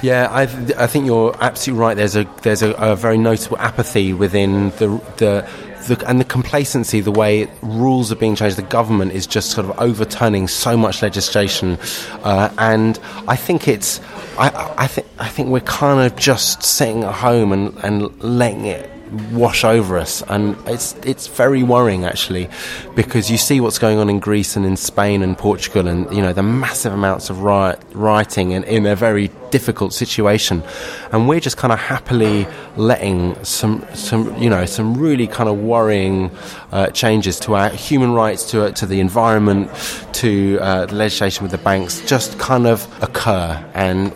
Yeah, 0.02 0.30
I've 0.32 0.63
I 0.78 0.88
think 0.88 1.06
you're 1.06 1.36
absolutely 1.40 1.82
right. 1.82 1.96
There's 1.96 2.16
a 2.16 2.24
there's 2.42 2.62
a, 2.62 2.72
a 2.74 2.96
very 2.96 3.18
notable 3.18 3.58
apathy 3.58 4.14
within 4.14 4.70
the 4.72 5.02
the 5.18 5.50
the, 5.88 6.02
and 6.08 6.20
the 6.20 6.26
complacency, 6.26 7.02
the 7.02 7.12
way 7.12 7.50
rules 7.62 8.12
are 8.12 8.16
being 8.16 8.36
changed, 8.36 8.58
the 8.58 8.62
government 8.62 9.12
is 9.12 9.28
just 9.28 9.52
sort 9.52 9.70
of 9.70 9.78
overturning 9.80 10.48
so 10.48 10.78
much 10.78 11.02
legislation, 11.02 11.78
uh, 12.24 12.50
and 12.58 13.00
I 13.28 13.36
think 13.36 13.68
it's, 13.68 14.00
I, 14.38 14.74
I 14.78 14.88
think 14.88 15.08
I 15.20 15.28
think 15.28 15.50
we're 15.50 15.60
kind 15.62 16.00
of 16.00 16.18
just 16.18 16.64
sitting 16.64 17.04
at 17.04 17.14
home 17.14 17.52
and, 17.52 17.78
and 17.84 18.24
letting 18.24 18.66
it 18.66 18.93
wash 19.32 19.64
over 19.64 19.98
us, 19.98 20.24
and 20.30 20.58
it's 20.68 20.96
it's 21.06 21.28
very 21.28 21.64
worrying 21.64 22.06
actually, 22.06 22.50
because 22.96 23.30
you 23.30 23.38
see 23.38 23.60
what's 23.62 23.80
going 23.80 23.98
on 24.00 24.10
in 24.10 24.20
Greece 24.20 24.56
and 24.56 24.66
in 24.66 24.78
Spain 24.78 25.24
and 25.24 25.38
Portugal, 25.38 25.88
and 25.88 26.12
you 26.14 26.22
know 26.22 26.34
the 26.34 26.44
massive 26.44 26.94
amounts 26.94 27.30
of 27.30 27.42
riot, 27.42 27.80
rioting 27.94 28.54
and 28.54 28.66
in 28.66 28.86
a 28.86 28.96
very 28.96 29.30
difficult 29.52 29.94
situation, 29.94 30.64
and 31.12 31.28
we're 31.28 31.40
just 31.40 31.58
kind 31.58 31.72
of 31.72 31.80
happily 31.80 32.48
letting 32.76 33.42
some 33.44 33.86
some 33.94 34.36
you 34.42 34.50
know 34.50 34.66
some 34.66 34.96
really 34.96 35.28
kind 35.28 35.50
of 35.50 35.60
worrying 35.60 36.32
uh, 36.72 36.88
changes 36.88 37.40
to 37.40 37.56
our 37.56 37.70
human 37.70 38.14
rights, 38.14 38.50
to 38.52 38.66
uh, 38.66 38.72
to 38.72 38.86
the 38.86 39.00
environment, 39.00 39.70
to 40.14 40.58
uh, 40.62 40.86
the 40.86 40.96
legislation 40.96 41.44
with 41.44 41.52
the 41.52 41.58
banks, 41.60 42.02
just 42.08 42.40
kind 42.40 42.66
of 42.66 42.88
occur, 43.04 43.64
and 43.74 44.12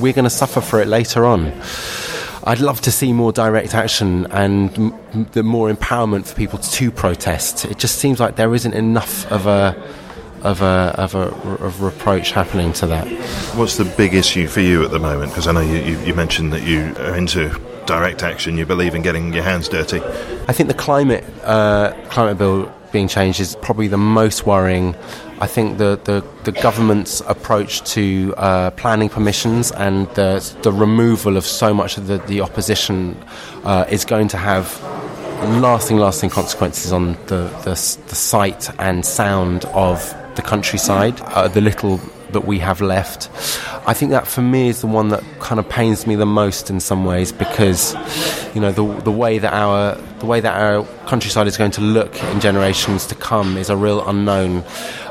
we're 0.00 0.12
going 0.12 0.24
to 0.24 0.30
suffer 0.30 0.60
for 0.60 0.80
it 0.80 0.86
later 0.86 1.24
on. 1.24 1.52
I'd 2.46 2.60
love 2.60 2.80
to 2.82 2.92
see 2.92 3.12
more 3.12 3.32
direct 3.32 3.74
action 3.74 4.26
and 4.30 4.72
m- 4.78 5.26
the 5.32 5.42
more 5.42 5.68
empowerment 5.68 6.26
for 6.28 6.36
people 6.36 6.60
to 6.60 6.92
protest. 6.92 7.64
It 7.64 7.76
just 7.76 7.98
seems 7.98 8.20
like 8.20 8.36
there 8.36 8.54
isn't 8.54 8.72
enough 8.72 9.30
of 9.32 9.46
a 9.46 9.74
of 10.42 10.62
a 10.62 10.94
of 10.96 11.16
a 11.16 11.22
of 11.64 11.82
reproach 11.82 12.30
happening 12.30 12.72
to 12.74 12.86
that. 12.86 13.08
What's 13.56 13.76
the 13.78 13.84
big 13.84 14.14
issue 14.14 14.46
for 14.46 14.60
you 14.60 14.84
at 14.84 14.92
the 14.92 15.00
moment? 15.00 15.32
Because 15.32 15.48
I 15.48 15.52
know 15.52 15.60
you, 15.60 15.78
you, 15.78 15.98
you 16.06 16.14
mentioned 16.14 16.52
that 16.52 16.62
you 16.62 16.94
are 16.98 17.16
into 17.16 17.60
direct 17.84 18.22
action. 18.22 18.56
You 18.56 18.64
believe 18.64 18.94
in 18.94 19.02
getting 19.02 19.32
your 19.32 19.42
hands 19.42 19.68
dirty. 19.68 20.00
I 20.46 20.52
think 20.52 20.68
the 20.68 20.74
climate 20.74 21.24
uh, 21.42 21.94
climate 22.10 22.38
bill 22.38 22.72
being 22.92 23.08
changed 23.08 23.40
is 23.40 23.56
probably 23.62 23.88
the 23.88 23.98
most 23.98 24.46
worrying. 24.46 24.94
I 25.40 25.46
think 25.46 25.78
the, 25.78 26.00
the, 26.04 26.24
the 26.44 26.52
government's 26.52 27.20
approach 27.22 27.82
to 27.92 28.34
uh, 28.36 28.70
planning 28.70 29.08
permissions 29.08 29.70
and 29.72 30.08
the, 30.14 30.42
the 30.62 30.72
removal 30.72 31.36
of 31.36 31.44
so 31.44 31.74
much 31.74 31.98
of 31.98 32.06
the, 32.06 32.18
the 32.18 32.40
opposition 32.40 33.16
uh, 33.64 33.84
is 33.90 34.04
going 34.04 34.28
to 34.28 34.38
have 34.38 34.80
lasting, 35.60 35.98
lasting 35.98 36.30
consequences 36.30 36.92
on 36.92 37.12
the, 37.26 37.48
the, 37.64 37.70
the 38.08 38.14
sight 38.14 38.70
and 38.80 39.04
sound 39.04 39.66
of 39.66 40.14
the 40.36 40.42
countryside, 40.42 41.20
uh, 41.20 41.48
the 41.48 41.60
little 41.60 42.00
that 42.30 42.46
we 42.46 42.58
have 42.58 42.80
left. 42.80 43.30
I 43.86 43.94
think 43.94 44.10
that 44.10 44.26
for 44.26 44.42
me 44.42 44.68
is 44.68 44.80
the 44.80 44.86
one 44.86 45.08
that 45.08 45.22
kind 45.40 45.58
of 45.58 45.68
pains 45.68 46.06
me 46.06 46.16
the 46.16 46.26
most 46.26 46.70
in 46.70 46.80
some 46.80 47.04
ways 47.04 47.32
because, 47.32 47.94
you 48.54 48.60
know, 48.60 48.72
the 48.72 48.84
the 49.02 49.12
way 49.12 49.38
that 49.38 49.52
our 49.52 49.96
the 50.18 50.26
way 50.26 50.40
that 50.40 50.60
our 50.60 50.84
countryside 51.06 51.46
is 51.46 51.56
going 51.56 51.70
to 51.72 51.80
look 51.80 52.22
in 52.24 52.40
generations 52.40 53.06
to 53.06 53.14
come 53.14 53.56
is 53.56 53.70
a 53.70 53.76
real 53.76 54.06
unknown. 54.08 54.64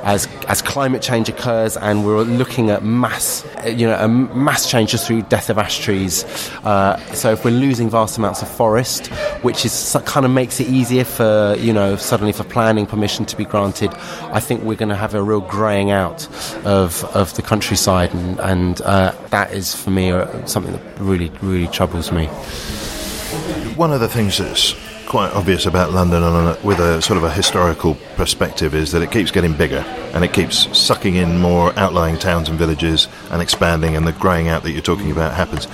As 0.03 0.27
as 0.47 0.61
climate 0.61 1.01
change 1.01 1.29
occurs 1.29 1.77
and 1.77 2.05
we're 2.05 2.21
looking 2.21 2.69
at 2.69 2.83
mass, 2.83 3.45
you 3.65 3.87
know, 3.87 4.07
mass 4.07 4.69
changes 4.69 5.05
through 5.05 5.23
death 5.23 5.49
of 5.49 5.57
ash 5.57 5.79
trees. 5.79 6.23
Uh, 6.63 6.97
so 7.13 7.31
if 7.31 7.43
we're 7.43 7.51
losing 7.51 7.89
vast 7.89 8.17
amounts 8.17 8.41
of 8.41 8.47
forest, 8.47 9.07
which 9.41 9.65
is 9.65 9.97
kind 10.05 10.25
of 10.25 10.31
makes 10.31 10.59
it 10.59 10.67
easier 10.67 11.03
for 11.03 11.55
you 11.57 11.73
know 11.73 11.95
suddenly 11.95 12.31
for 12.31 12.43
planning 12.43 12.85
permission 12.85 13.25
to 13.25 13.35
be 13.35 13.45
granted, 13.45 13.91
I 14.31 14.39
think 14.39 14.63
we're 14.63 14.77
going 14.77 14.89
to 14.89 14.95
have 14.95 15.15
a 15.15 15.23
real 15.23 15.41
greying 15.41 15.91
out 15.91 16.27
of 16.65 17.03
of 17.15 17.33
the 17.35 17.41
countryside, 17.41 18.13
and, 18.13 18.39
and 18.39 18.81
uh, 18.81 19.13
that 19.29 19.53
is 19.53 19.73
for 19.73 19.89
me 19.89 20.11
uh, 20.11 20.45
something 20.45 20.73
that 20.73 20.99
really 20.99 21.31
really 21.41 21.67
troubles 21.67 22.11
me. 22.11 22.27
One 23.75 23.91
of 23.91 23.99
the 23.99 24.07
things 24.07 24.37
that's 24.37 24.73
quite 25.15 25.31
obvious 25.31 25.65
about 25.65 25.93
London 25.93 26.21
a, 26.23 26.59
with 26.61 26.77
a 26.77 27.01
sort 27.01 27.15
of 27.15 27.23
a 27.23 27.31
historical 27.31 27.95
perspective 28.17 28.75
is 28.75 28.91
that 28.91 29.01
it 29.01 29.09
keeps 29.11 29.31
getting 29.31 29.53
bigger 29.53 29.79
and 30.13 30.25
it 30.25 30.33
keeps 30.33 30.77
sucking 30.77 31.15
in 31.15 31.39
more 31.39 31.71
outlying 31.79 32.17
towns 32.17 32.49
and 32.49 32.59
villages 32.59 33.07
and 33.31 33.41
expanding 33.41 33.95
and 33.95 34.05
the 34.05 34.11
greying 34.11 34.49
out 34.49 34.61
that 34.63 34.71
you're 34.71 34.81
talking 34.81 35.11
about 35.11 35.33
happens. 35.33 35.69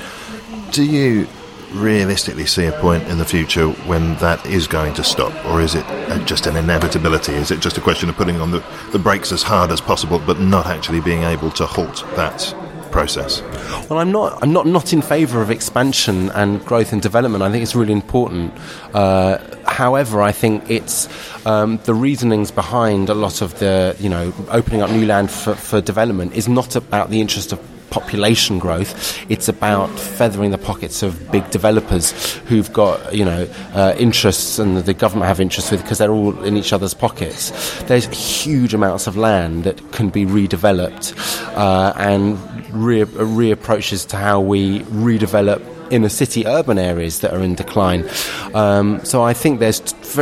Do 0.69 0.85
you 0.85 1.27
realistically 1.71 2.45
see 2.45 2.65
a 2.65 2.71
point 2.73 3.01
in 3.07 3.17
the 3.17 3.25
future 3.25 3.69
when 3.87 4.13
that 4.17 4.45
is 4.45 4.67
going 4.67 4.93
to 4.93 5.03
stop 5.03 5.33
or 5.47 5.59
is 5.59 5.73
it 5.73 5.87
just 6.27 6.45
an 6.45 6.55
inevitability? 6.55 7.33
Is 7.33 7.49
it 7.49 7.61
just 7.61 7.79
a 7.79 7.81
question 7.81 8.09
of 8.09 8.15
putting 8.15 8.39
on 8.39 8.51
the, 8.51 8.63
the 8.91 8.99
brakes 8.99 9.31
as 9.31 9.41
hard 9.41 9.71
as 9.71 9.81
possible 9.81 10.19
but 10.19 10.39
not 10.39 10.67
actually 10.67 11.01
being 11.01 11.23
able 11.23 11.49
to 11.53 11.65
halt 11.65 12.05
that 12.15 12.53
process? 12.91 13.41
Well, 13.89 13.99
I'm 13.99 14.11
not. 14.11 14.41
I'm 14.43 14.53
not 14.53 14.67
not 14.67 14.93
in 14.93 15.01
favour 15.01 15.41
of 15.41 15.49
expansion 15.49 16.29
and 16.31 16.63
growth 16.65 16.93
and 16.93 17.01
development. 17.01 17.43
I 17.43 17.51
think 17.51 17.63
it's 17.63 17.75
really 17.75 17.93
important. 17.93 18.53
Uh, 18.93 19.37
however, 19.65 20.21
I 20.21 20.31
think 20.31 20.69
it's 20.69 21.07
um, 21.45 21.77
the 21.85 21.93
reasonings 21.93 22.51
behind 22.51 23.09
a 23.09 23.13
lot 23.13 23.41
of 23.41 23.57
the 23.59 23.95
you 23.99 24.09
know 24.09 24.33
opening 24.49 24.81
up 24.81 24.89
new 24.89 25.05
land 25.05 25.31
for, 25.31 25.55
for 25.55 25.81
development 25.81 26.33
is 26.33 26.47
not 26.47 26.75
about 26.75 27.09
the 27.09 27.21
interest 27.21 27.51
of 27.51 27.59
population 27.91 28.57
growth. 28.57 29.19
It's 29.29 29.47
about 29.47 29.87
feathering 29.99 30.49
the 30.49 30.57
pockets 30.57 31.03
of 31.03 31.31
big 31.31 31.47
developers 31.51 32.11
who've 32.47 32.71
got 32.73 33.13
you 33.13 33.25
know 33.25 33.47
uh, 33.75 33.93
interests 33.99 34.57
and 34.57 34.77
the 34.77 34.93
government 34.93 35.27
have 35.27 35.39
interests 35.39 35.69
with 35.69 35.83
because 35.83 35.99
they're 35.99 36.11
all 36.11 36.43
in 36.43 36.57
each 36.57 36.73
other's 36.73 36.95
pockets. 36.95 37.51
There's 37.83 38.07
huge 38.07 38.73
amounts 38.73 39.05
of 39.05 39.15
land 39.15 39.65
that 39.65 39.91
can 39.91 40.09
be 40.09 40.25
redeveloped 40.25 41.13
uh, 41.55 41.93
and 41.97 42.39
re- 42.73 43.05
reapproaches 43.05 44.07
to 44.07 44.17
how 44.17 44.39
we 44.39 44.79
redevelop 44.81 45.61
inner 45.91 46.09
city 46.09 46.45
urban 46.47 46.79
areas 46.79 47.19
that 47.19 47.33
are 47.33 47.41
in 47.41 47.55
decline. 47.55 48.09
Um, 48.53 49.03
so 49.03 49.21
I 49.23 49.33
think 49.33 49.59
there's 49.59 49.79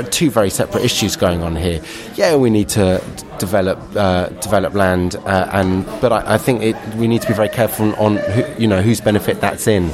two 0.09 0.29
very 0.29 0.49
separate 0.49 0.83
issues 0.83 1.15
going 1.15 1.41
on 1.41 1.55
here. 1.55 1.81
Yeah, 2.15 2.35
we 2.35 2.49
need 2.49 2.69
to 2.69 3.01
develop 3.39 3.79
uh, 3.95 4.27
develop 4.41 4.73
land, 4.73 5.15
uh, 5.15 5.49
and 5.53 5.85
but 6.01 6.11
I, 6.11 6.35
I 6.35 6.37
think 6.37 6.61
it, 6.61 6.95
we 6.95 7.07
need 7.07 7.21
to 7.21 7.27
be 7.27 7.33
very 7.33 7.49
careful 7.49 7.95
on 7.95 8.17
who, 8.17 8.61
you 8.61 8.67
know 8.67 8.81
whose 8.81 9.01
benefit 9.01 9.39
that's 9.41 9.67
in. 9.67 9.91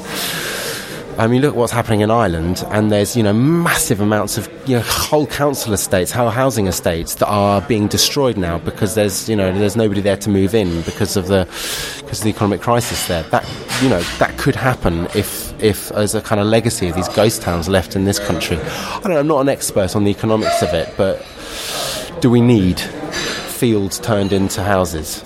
I 1.17 1.27
mean, 1.27 1.41
look 1.41 1.51
at 1.51 1.55
what's 1.55 1.71
happening 1.71 2.01
in 2.01 2.11
Ireland, 2.11 2.65
and 2.71 2.91
there's 2.91 3.15
you 3.15 3.23
know 3.23 3.31
massive 3.31 4.01
amounts 4.01 4.37
of 4.37 4.49
you 4.67 4.75
know 4.75 4.83
whole 4.85 5.25
council 5.25 5.71
estates, 5.71 6.11
whole 6.11 6.29
housing 6.29 6.67
estates 6.67 7.15
that 7.15 7.27
are 7.27 7.61
being 7.61 7.87
destroyed 7.87 8.35
now 8.37 8.57
because 8.59 8.95
there's 8.95 9.29
you 9.29 9.35
know 9.35 9.57
there's 9.57 9.77
nobody 9.77 10.01
there 10.01 10.17
to 10.17 10.29
move 10.29 10.53
in 10.53 10.81
because 10.81 11.15
of 11.15 11.27
the 11.27 11.45
because 12.01 12.19
of 12.19 12.23
the 12.25 12.29
economic 12.31 12.59
crisis 12.59 13.07
there. 13.07 13.23
That 13.23 13.49
you 13.81 13.87
know 13.87 14.01
that 14.19 14.37
could 14.37 14.55
happen 14.55 15.07
if 15.15 15.54
if 15.65 15.91
as 15.91 16.13
a 16.13 16.21
kind 16.21 16.39
of 16.39 16.47
legacy 16.47 16.87
of 16.87 16.95
these 16.95 17.09
ghost 17.09 17.41
towns 17.41 17.67
left 17.67 17.95
in 17.95 18.05
this 18.05 18.19
country. 18.19 18.57
I 18.57 18.99
don't 19.01 19.11
know, 19.11 19.19
I'm 19.19 19.27
not 19.27 19.41
an 19.41 19.49
expert 19.49 19.95
on 19.95 20.03
the 20.03 20.11
economics 20.11 20.61
of 20.61 20.73
it, 20.73 20.93
but 20.95 21.25
do 22.21 22.29
we 22.29 22.39
need 22.39 22.79
fields 22.79 23.99
turned 23.99 24.31
into 24.31 24.61
houses? 24.61 25.23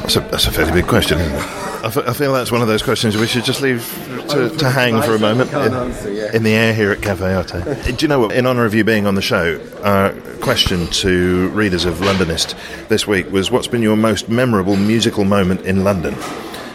That's 0.00 0.16
a, 0.16 0.20
that's 0.20 0.46
a 0.46 0.52
fairly 0.52 0.72
big 0.72 0.86
question? 0.86 1.18
I, 1.18 1.86
f- 1.86 1.96
I 1.96 2.12
feel 2.12 2.32
that's 2.32 2.50
one 2.50 2.60
of 2.60 2.68
those 2.68 2.82
questions 2.82 3.16
we 3.16 3.26
should 3.26 3.44
just 3.44 3.60
leave 3.60 3.86
to, 4.30 4.50
to 4.50 4.70
hang 4.70 5.00
for 5.02 5.14
a 5.14 5.18
moment 5.18 5.52
in, 5.52 6.34
in, 6.34 6.42
the 6.42 6.52
air 6.54 6.74
here 6.74 6.90
at 6.92 7.02
Cafe 7.02 7.34
Oto. 7.34 7.74
Do 7.84 7.96
you 7.98 8.08
know 8.08 8.20
what? 8.20 8.32
In 8.32 8.46
honour 8.46 8.64
of 8.64 8.74
you 8.74 8.84
being 8.84 9.06
on 9.06 9.14
the 9.14 9.22
show, 9.22 9.60
our 9.82 10.12
question 10.40 10.86
to 10.88 11.48
readers 11.50 11.84
of 11.84 11.96
Londonist 11.96 12.54
this 12.88 13.06
week 13.06 13.30
was 13.30 13.50
what's 13.50 13.68
been 13.68 13.82
your 13.82 13.96
most 13.96 14.28
memorable 14.28 14.76
musical 14.76 15.24
moment 15.24 15.62
in 15.62 15.84
London? 15.84 16.14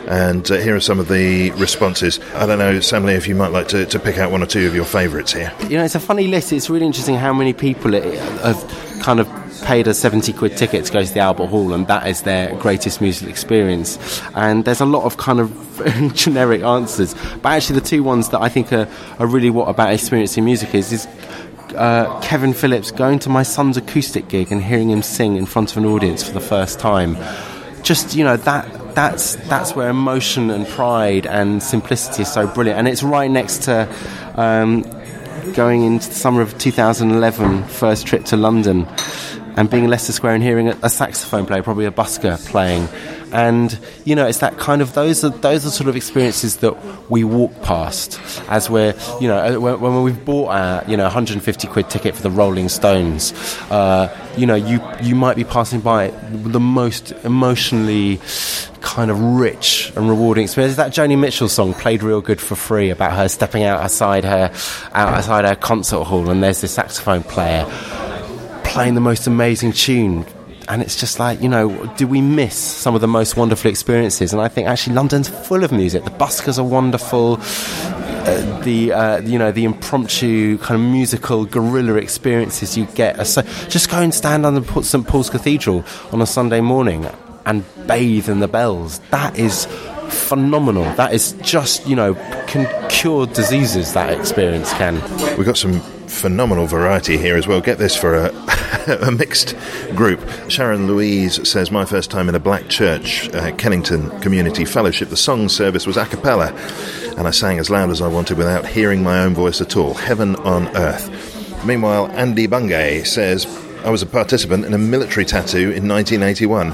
And 0.09 0.49
uh, 0.49 0.55
here 0.55 0.75
are 0.75 0.79
some 0.79 0.99
of 0.99 1.07
the 1.07 1.51
responses. 1.51 2.19
I 2.33 2.47
don't 2.47 2.57
know, 2.57 2.79
Sam 2.79 3.05
Lee, 3.05 3.13
if 3.13 3.27
you 3.27 3.35
might 3.35 3.51
like 3.51 3.67
to, 3.69 3.85
to 3.85 3.99
pick 3.99 4.17
out 4.17 4.31
one 4.31 4.41
or 4.41 4.47
two 4.47 4.65
of 4.67 4.73
your 4.73 4.85
favourites 4.85 5.31
here. 5.33 5.53
You 5.69 5.77
know, 5.77 5.85
it's 5.85 5.93
a 5.93 5.99
funny 5.99 6.27
list. 6.27 6.51
It's 6.51 6.69
really 6.69 6.87
interesting 6.87 7.15
how 7.15 7.31
many 7.31 7.53
people 7.53 7.91
have 7.93 8.99
kind 9.01 9.19
of 9.19 9.29
paid 9.63 9.87
a 9.87 9.93
70 9.93 10.33
quid 10.33 10.57
ticket 10.57 10.85
to 10.85 10.91
go 10.91 11.03
to 11.03 11.13
the 11.13 11.19
Albert 11.19 11.47
Hall, 11.47 11.73
and 11.73 11.85
that 11.87 12.07
is 12.07 12.23
their 12.23 12.55
greatest 12.55 13.01
musical 13.01 13.29
experience. 13.29 14.21
And 14.33 14.65
there's 14.65 14.81
a 14.81 14.85
lot 14.85 15.03
of 15.03 15.17
kind 15.17 15.39
of 15.39 16.11
generic 16.15 16.63
answers, 16.63 17.13
but 17.43 17.49
actually, 17.49 17.79
the 17.79 17.85
two 17.85 18.03
ones 18.03 18.29
that 18.29 18.41
I 18.41 18.49
think 18.49 18.73
are, 18.73 18.87
are 19.19 19.27
really 19.27 19.51
what 19.51 19.69
about 19.69 19.93
experiencing 19.93 20.43
music 20.43 20.73
is 20.73 20.91
is 20.91 21.07
uh, 21.75 22.19
Kevin 22.21 22.53
Phillips 22.53 22.89
going 22.91 23.19
to 23.19 23.29
my 23.29 23.43
son's 23.43 23.77
acoustic 23.77 24.27
gig 24.27 24.51
and 24.51 24.63
hearing 24.63 24.89
him 24.89 25.03
sing 25.03 25.35
in 25.35 25.45
front 25.45 25.71
of 25.71 25.77
an 25.77 25.85
audience 25.85 26.23
for 26.23 26.33
the 26.33 26.41
first 26.41 26.79
time. 26.79 27.15
Just 27.83 28.15
you 28.15 28.23
know 28.23 28.37
that 28.37 28.78
that's 28.99 29.35
that's 29.47 29.75
where 29.75 29.89
emotion 29.89 30.49
and 30.49 30.67
pride 30.67 31.25
and 31.25 31.63
simplicity 31.63 32.23
is 32.23 32.33
so 32.33 32.47
brilliant, 32.47 32.79
and 32.79 32.87
it's 32.87 33.03
right 33.03 33.31
next 33.31 33.63
to. 33.63 33.87
Um, 34.35 34.83
going 35.53 35.83
into 35.83 36.09
the 36.09 36.15
summer 36.15 36.41
of 36.41 36.55
2011, 36.57 37.63
first 37.63 38.05
trip 38.05 38.25
to 38.25 38.37
London, 38.37 38.85
and 39.55 39.69
being 39.69 39.85
in 39.85 39.89
Leicester 39.89 40.11
Square 40.11 40.35
and 40.35 40.43
hearing 40.43 40.67
a, 40.67 40.77
a 40.83 40.89
saxophone 40.89 41.45
player, 41.45 41.63
probably 41.63 41.85
a 41.85 41.91
busker 41.91 42.37
playing, 42.49 42.87
and 43.31 43.79
you 44.05 44.15
know 44.15 44.25
it's 44.25 44.39
that 44.39 44.57
kind 44.57 44.81
of 44.81 44.93
those 44.93 45.23
are 45.23 45.29
those 45.29 45.65
are 45.65 45.69
sort 45.69 45.87
of 45.87 45.95
experiences 45.95 46.57
that 46.57 46.75
we 47.09 47.23
walk 47.23 47.61
past 47.61 48.19
as 48.49 48.69
we're 48.69 48.93
you 49.19 49.27
know 49.27 49.37
uh, 49.37 49.59
when, 49.59 50.03
we've 50.03 50.23
bought 50.25 50.49
our 50.49 50.83
you 50.87 50.97
know 50.97 51.03
150 51.03 51.67
quid 51.67 51.89
ticket 51.89 52.15
for 52.15 52.21
the 52.21 52.31
Rolling 52.31 52.69
Stones, 52.69 53.33
uh, 53.69 54.15
you 54.37 54.45
know 54.45 54.55
you 54.55 54.81
you 55.01 55.15
might 55.15 55.35
be 55.35 55.43
passing 55.43 55.81
by 55.81 56.07
the 56.31 56.59
most 56.59 57.11
emotionally 57.23 58.19
kind 58.81 59.11
of 59.11 59.19
rich 59.19 59.91
and 59.95 60.09
rewarding 60.09 60.43
experience. 60.45 60.77
That 60.77 60.91
Joni 60.91 61.19
Mitchell 61.19 61.49
song 61.49 61.73
played 61.73 62.03
real 62.03 62.21
good 62.21 62.39
for 62.39 62.55
free 62.55 62.89
about 62.89 63.13
her 63.13 63.27
stepping 63.27 63.63
out 63.63 63.81
outside 63.81 64.23
her 64.23 64.51
outside 64.93 65.45
her 65.45 65.55
concert 65.55 66.03
hall, 66.03 66.29
and 66.29 66.41
there's 66.41 66.61
this 66.61 66.73
saxophone 66.73 67.23
player 67.23 67.65
playing 68.63 68.95
the 68.95 69.01
most 69.01 69.27
amazing 69.27 69.73
tune. 69.73 70.25
And 70.69 70.83
it's 70.83 70.99
just 70.99 71.19
like, 71.19 71.41
you 71.41 71.49
know, 71.49 71.85
do 71.97 72.07
we 72.07 72.21
miss 72.21 72.55
some 72.55 72.93
of 72.93 73.01
the 73.01 73.07
most 73.07 73.35
wonderful 73.35 73.71
experiences? 73.71 74.33
And 74.33 74.41
I 74.41 74.47
think 74.47 74.67
actually 74.67 74.95
London's 74.95 75.27
full 75.27 75.63
of 75.63 75.71
music. 75.71 76.03
The 76.03 76.11
buskers 76.11 76.59
are 76.59 76.63
wonderful. 76.63 77.39
uh, 78.29 78.61
the 78.61 78.91
uh, 78.93 79.21
you 79.21 79.39
know 79.39 79.51
the 79.51 79.65
impromptu 79.65 80.57
kind 80.59 80.79
of 80.79 80.87
musical 80.91 81.45
guerrilla 81.45 81.95
experiences 81.95 82.77
you 82.77 82.85
get. 82.87 83.25
So 83.25 83.41
just 83.69 83.89
go 83.89 83.97
and 83.97 84.13
stand 84.13 84.45
under 84.45 84.63
St 84.83 85.07
Paul's 85.07 85.29
Cathedral 85.29 85.83
on 86.11 86.21
a 86.21 86.25
Sunday 86.25 86.61
morning 86.61 87.07
and 87.45 87.63
bathe 87.87 88.29
in 88.29 88.39
the 88.39 88.47
bells. 88.47 88.99
That 89.11 89.37
is 89.39 89.67
phenomenal. 90.09 90.83
That 90.95 91.13
is 91.13 91.33
just 91.41 91.87
you 91.87 91.95
know 91.95 92.15
can 92.47 92.67
cure 92.89 93.25
diseases. 93.27 93.93
That 93.93 94.17
experience 94.17 94.71
can. 94.73 94.95
We've 95.37 95.45
got 95.45 95.57
some 95.57 95.81
phenomenal 96.09 96.65
variety 96.65 97.17
here 97.17 97.37
as 97.37 97.47
well. 97.47 97.61
Get 97.61 97.77
this 97.77 97.95
for 97.95 98.15
a, 98.15 98.33
a 99.07 99.11
mixed 99.11 99.55
group. 99.95 100.19
Sharon 100.49 100.87
Louise 100.87 101.47
says, 101.47 101.71
My 101.71 101.85
first 101.85 102.11
time 102.11 102.27
in 102.27 102.35
a 102.35 102.39
black 102.39 102.67
church, 102.67 103.29
uh, 103.29 103.55
Kennington 103.55 104.19
Community 104.19 104.65
Fellowship, 104.65 105.09
the 105.09 105.17
song 105.17 105.47
service 105.47 105.87
was 105.87 105.97
a 105.97 106.05
cappella, 106.05 106.51
and 107.17 107.27
I 107.27 107.31
sang 107.31 107.59
as 107.59 107.69
loud 107.69 107.89
as 107.89 108.01
I 108.01 108.07
wanted 108.07 108.37
without 108.37 108.65
hearing 108.65 109.03
my 109.03 109.19
own 109.19 109.33
voice 109.33 109.61
at 109.61 109.77
all. 109.77 109.93
Heaven 109.93 110.35
on 110.37 110.67
earth. 110.75 111.65
Meanwhile, 111.65 112.07
Andy 112.11 112.47
Bungay 112.47 113.03
says, 113.03 113.45
I 113.83 113.89
was 113.89 114.01
a 114.01 114.05
participant 114.05 114.65
in 114.65 114.73
a 114.73 114.77
military 114.77 115.25
tattoo 115.25 115.71
in 115.71 115.87
1981. 115.87 116.73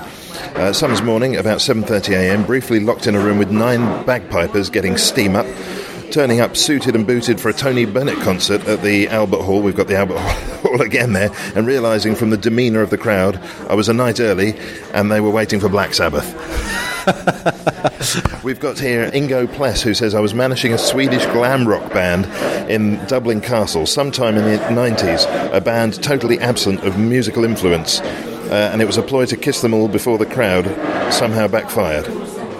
Uh, 0.56 0.74
summer's 0.74 1.02
morning, 1.02 1.36
about 1.36 1.60
7.30am, 1.60 2.48
briefly 2.48 2.80
locked 2.80 3.06
in 3.08 3.16
a 3.16 3.20
room 3.20 3.38
with 3.38 3.52
nine 3.52 4.06
bagpipers 4.06 4.70
getting 4.70 4.98
steam 4.98 5.36
up 5.36 5.46
turning 6.12 6.40
up 6.40 6.56
suited 6.56 6.96
and 6.96 7.06
booted 7.06 7.42
for 7.42 7.50
a 7.50 7.54
Tony 7.54 7.84
Bennett 7.84 8.18
concert 8.20 8.66
at 8.68 8.82
the 8.82 9.08
Albert 9.10 9.42
Hall. 9.42 9.62
We've 9.62 9.76
got 9.76 9.88
the 9.88 9.98
Albert 9.98 10.18
Hall 10.62 10.82
again 10.82 11.12
there, 11.14 11.30
and 11.56 11.68
realizing 11.68 12.16
from 12.16 12.30
the 12.30 12.38
demeanor 12.38 12.82
of 12.82 12.90
the 12.90 12.98
crowd, 12.98 13.38
I 13.70 13.76
was 13.76 13.90
a 13.90 13.94
night 13.94 14.20
early 14.20 14.56
and 14.94 15.12
they 15.12 15.20
were 15.20 15.30
waiting 15.30 15.60
for 15.60 15.68
Black 15.68 15.94
Sabbath. 15.94 16.92
We've 18.44 18.60
got 18.60 18.80
here 18.80 19.12
Ingo 19.12 19.52
Pless, 19.54 19.84
who 19.84 19.94
says, 19.94 20.16
I 20.16 20.20
was 20.20 20.34
managing 20.34 20.74
a 20.74 20.78
Swedish 20.78 21.24
glam 21.28 21.68
rock 21.68 21.94
band 21.94 22.26
in 22.70 23.04
Dublin 23.06 23.42
Castle 23.42 23.86
sometime 23.86 24.36
in 24.38 24.44
the 24.44 24.58
90s, 24.58 25.54
a 25.54 25.62
band 25.62 26.02
totally 26.02 26.40
absent 26.40 26.84
of 26.84 26.98
musical 26.98 27.44
influence. 27.44 28.00
Uh, 28.02 28.70
and 28.72 28.82
it 28.82 28.86
was 28.86 28.98
a 28.98 29.04
ploy 29.04 29.26
to 29.26 29.38
kiss 29.38 29.62
them 29.62 29.74
all 29.74 29.88
before 29.88 30.18
the 30.18 30.26
crowd 30.26 30.66
somehow 31.14 31.48
backfired. 31.48 32.08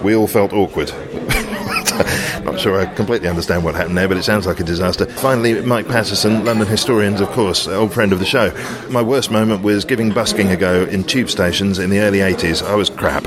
We 0.02 0.14
all 0.14 0.28
felt 0.28 0.52
awkward. 0.52 0.92
Not 2.44 2.60
sure 2.60 2.78
I 2.78 2.86
completely 2.86 3.28
understand 3.28 3.64
what 3.64 3.74
happened 3.74 3.96
there, 3.96 4.06
but 4.06 4.16
it 4.16 4.22
sounds 4.22 4.46
like 4.46 4.60
a 4.60 4.64
disaster. 4.64 5.06
Finally, 5.06 5.62
Mike 5.62 5.88
Paterson, 5.88 6.44
London 6.44 6.68
historians, 6.68 7.20
of 7.20 7.28
course, 7.30 7.66
old 7.66 7.92
friend 7.92 8.12
of 8.12 8.20
the 8.20 8.26
show. 8.26 8.52
My 8.90 9.02
worst 9.02 9.30
moment 9.30 9.62
was 9.62 9.84
giving 9.84 10.12
busking 10.12 10.50
a 10.50 10.56
go 10.56 10.84
in 10.84 11.02
tube 11.02 11.30
stations 11.30 11.78
in 11.78 11.90
the 11.90 12.00
early 12.00 12.18
80s. 12.18 12.64
I 12.64 12.74
was 12.76 12.90
crap. 12.90 13.24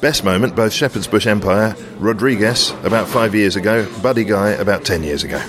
Best 0.00 0.24
moment, 0.24 0.54
both 0.54 0.72
Shepherd's 0.72 1.06
Bush 1.06 1.26
Empire, 1.26 1.74
Rodriguez 1.98 2.70
about 2.84 3.08
five 3.08 3.34
years 3.34 3.56
ago, 3.56 3.88
Buddy 4.02 4.24
Guy 4.24 4.50
about 4.50 4.84
10 4.84 5.02
years 5.02 5.24
ago. 5.24 5.42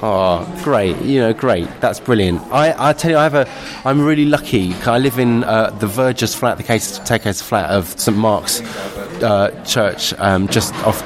Oh, 0.00 0.46
great! 0.62 0.96
You 1.02 1.20
know, 1.20 1.32
great. 1.32 1.68
That's 1.80 1.98
brilliant. 1.98 2.40
I, 2.52 2.90
I 2.90 2.92
tell 2.92 3.10
you, 3.10 3.16
I 3.16 3.24
have 3.24 3.34
a. 3.34 3.50
I'm 3.84 4.00
really 4.00 4.26
lucky. 4.26 4.72
I 4.74 4.98
live 4.98 5.18
in 5.18 5.42
uh, 5.42 5.70
the 5.70 5.88
Vergers 5.88 6.36
flat, 6.36 6.56
the 6.56 6.62
case 6.62 7.00
takehouse 7.00 7.42
flat 7.42 7.70
of 7.70 7.98
St 7.98 8.16
Mark's 8.16 8.60
uh, 9.22 9.64
Church, 9.66 10.14
um, 10.18 10.46
just 10.46 10.72
off 10.84 11.02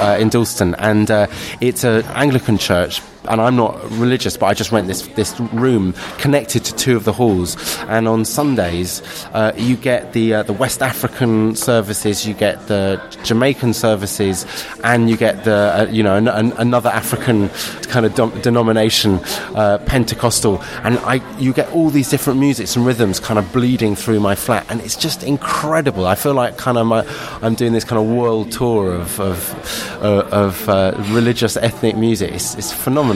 uh, 0.00 0.16
in 0.20 0.28
Dalston, 0.28 0.76
and 0.76 1.10
uh, 1.10 1.26
it's 1.60 1.82
an 1.82 2.04
Anglican 2.14 2.56
church. 2.56 3.00
And 3.28 3.40
I'm 3.40 3.56
not 3.56 3.82
religious, 3.92 4.36
but 4.36 4.46
I 4.46 4.54
just 4.54 4.72
rent 4.72 4.86
this 4.86 5.06
this 5.08 5.38
room 5.52 5.94
connected 6.18 6.64
to 6.64 6.74
two 6.74 6.96
of 6.96 7.04
the 7.04 7.12
halls. 7.12 7.56
And 7.88 8.08
on 8.08 8.24
Sundays, 8.24 9.02
uh, 9.32 9.52
you 9.56 9.76
get 9.76 10.12
the 10.12 10.34
uh, 10.34 10.42
the 10.42 10.52
West 10.52 10.82
African 10.82 11.56
services, 11.56 12.26
you 12.26 12.34
get 12.34 12.66
the 12.68 13.00
Jamaican 13.24 13.74
services, 13.74 14.46
and 14.84 15.10
you 15.10 15.16
get 15.16 15.44
the 15.44 15.86
uh, 15.88 15.90
you 15.90 16.02
know 16.02 16.16
an, 16.16 16.28
an, 16.28 16.52
another 16.52 16.90
African 16.90 17.48
kind 17.88 18.06
of 18.06 18.14
dom- 18.14 18.40
denomination, 18.40 19.20
uh, 19.54 19.78
Pentecostal. 19.86 20.62
And 20.84 20.98
I 21.00 21.20
you 21.38 21.52
get 21.52 21.70
all 21.72 21.90
these 21.90 22.10
different 22.10 22.40
musics 22.40 22.76
and 22.76 22.86
rhythms 22.86 23.20
kind 23.20 23.38
of 23.38 23.52
bleeding 23.52 23.96
through 23.96 24.20
my 24.20 24.34
flat, 24.34 24.66
and 24.68 24.80
it's 24.80 24.96
just 24.96 25.22
incredible. 25.22 26.06
I 26.06 26.14
feel 26.14 26.34
like 26.34 26.56
kind 26.56 26.78
of 26.78 26.86
my, 26.86 27.04
I'm 27.42 27.54
doing 27.54 27.72
this 27.72 27.84
kind 27.84 27.98
of 28.00 28.14
world 28.16 28.52
tour 28.52 28.92
of 28.94 29.18
of, 29.20 29.98
uh, 30.02 30.28
of 30.30 30.68
uh, 30.68 30.94
religious 31.10 31.56
ethnic 31.56 31.96
music. 31.96 32.32
It's, 32.32 32.54
it's 32.54 32.72
phenomenal. 32.72 33.15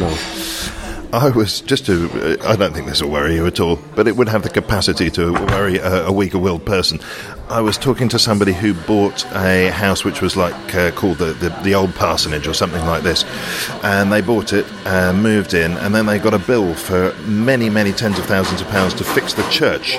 I 1.13 1.31
was 1.31 1.61
just 1.61 1.87
to. 1.87 2.39
I 2.45 2.55
don't 2.55 2.73
think 2.73 2.87
this 2.87 3.03
will 3.03 3.11
worry 3.11 3.35
you 3.35 3.47
at 3.47 3.59
all, 3.59 3.81
but 3.97 4.07
it 4.07 4.17
would 4.17 4.29
have 4.29 4.45
the 4.45 4.49
capacity 4.49 5.11
to 5.11 5.33
worry 5.33 5.79
a, 5.79 6.07
a 6.07 6.13
weaker 6.13 6.39
willed 6.39 6.65
person. 6.65 7.01
I 7.49 7.61
was 7.61 7.77
talking 7.77 8.09
to 8.11 8.19
somebody 8.19 8.53
who 8.53 8.75
bought 8.75 9.27
a 9.35 9.71
house 9.71 10.05
which 10.05 10.23
was 10.23 10.37
like 10.37 10.75
uh, 10.75 10.93
called 10.93 11.19
the, 11.19 11.33
the, 11.33 11.49
the, 11.65 11.75
old 11.75 11.93
parsonage 11.97 12.47
or 12.47 12.55
something 12.55 12.85
like 12.87 13.03
this, 13.03 13.25
and 13.83 14.13
they 14.13 14.21
bought 14.21 14.53
it, 14.53 14.67
uh, 14.87 15.13
moved 15.13 15.53
in, 15.53 15.73
and 15.79 15.93
then 15.93 16.07
they 16.07 16.21
got 16.21 16.33
a 16.33 16.39
bill 16.39 16.75
for 16.75 17.13
many, 17.27 17.69
many 17.69 17.93
tens 17.93 18.17
of 18.21 18.27
thousands 18.27 18.61
of 18.61 18.69
pounds 18.69 18.95
to 18.95 19.03
fix 19.03 19.35
the 19.35 19.43
church 19.51 19.99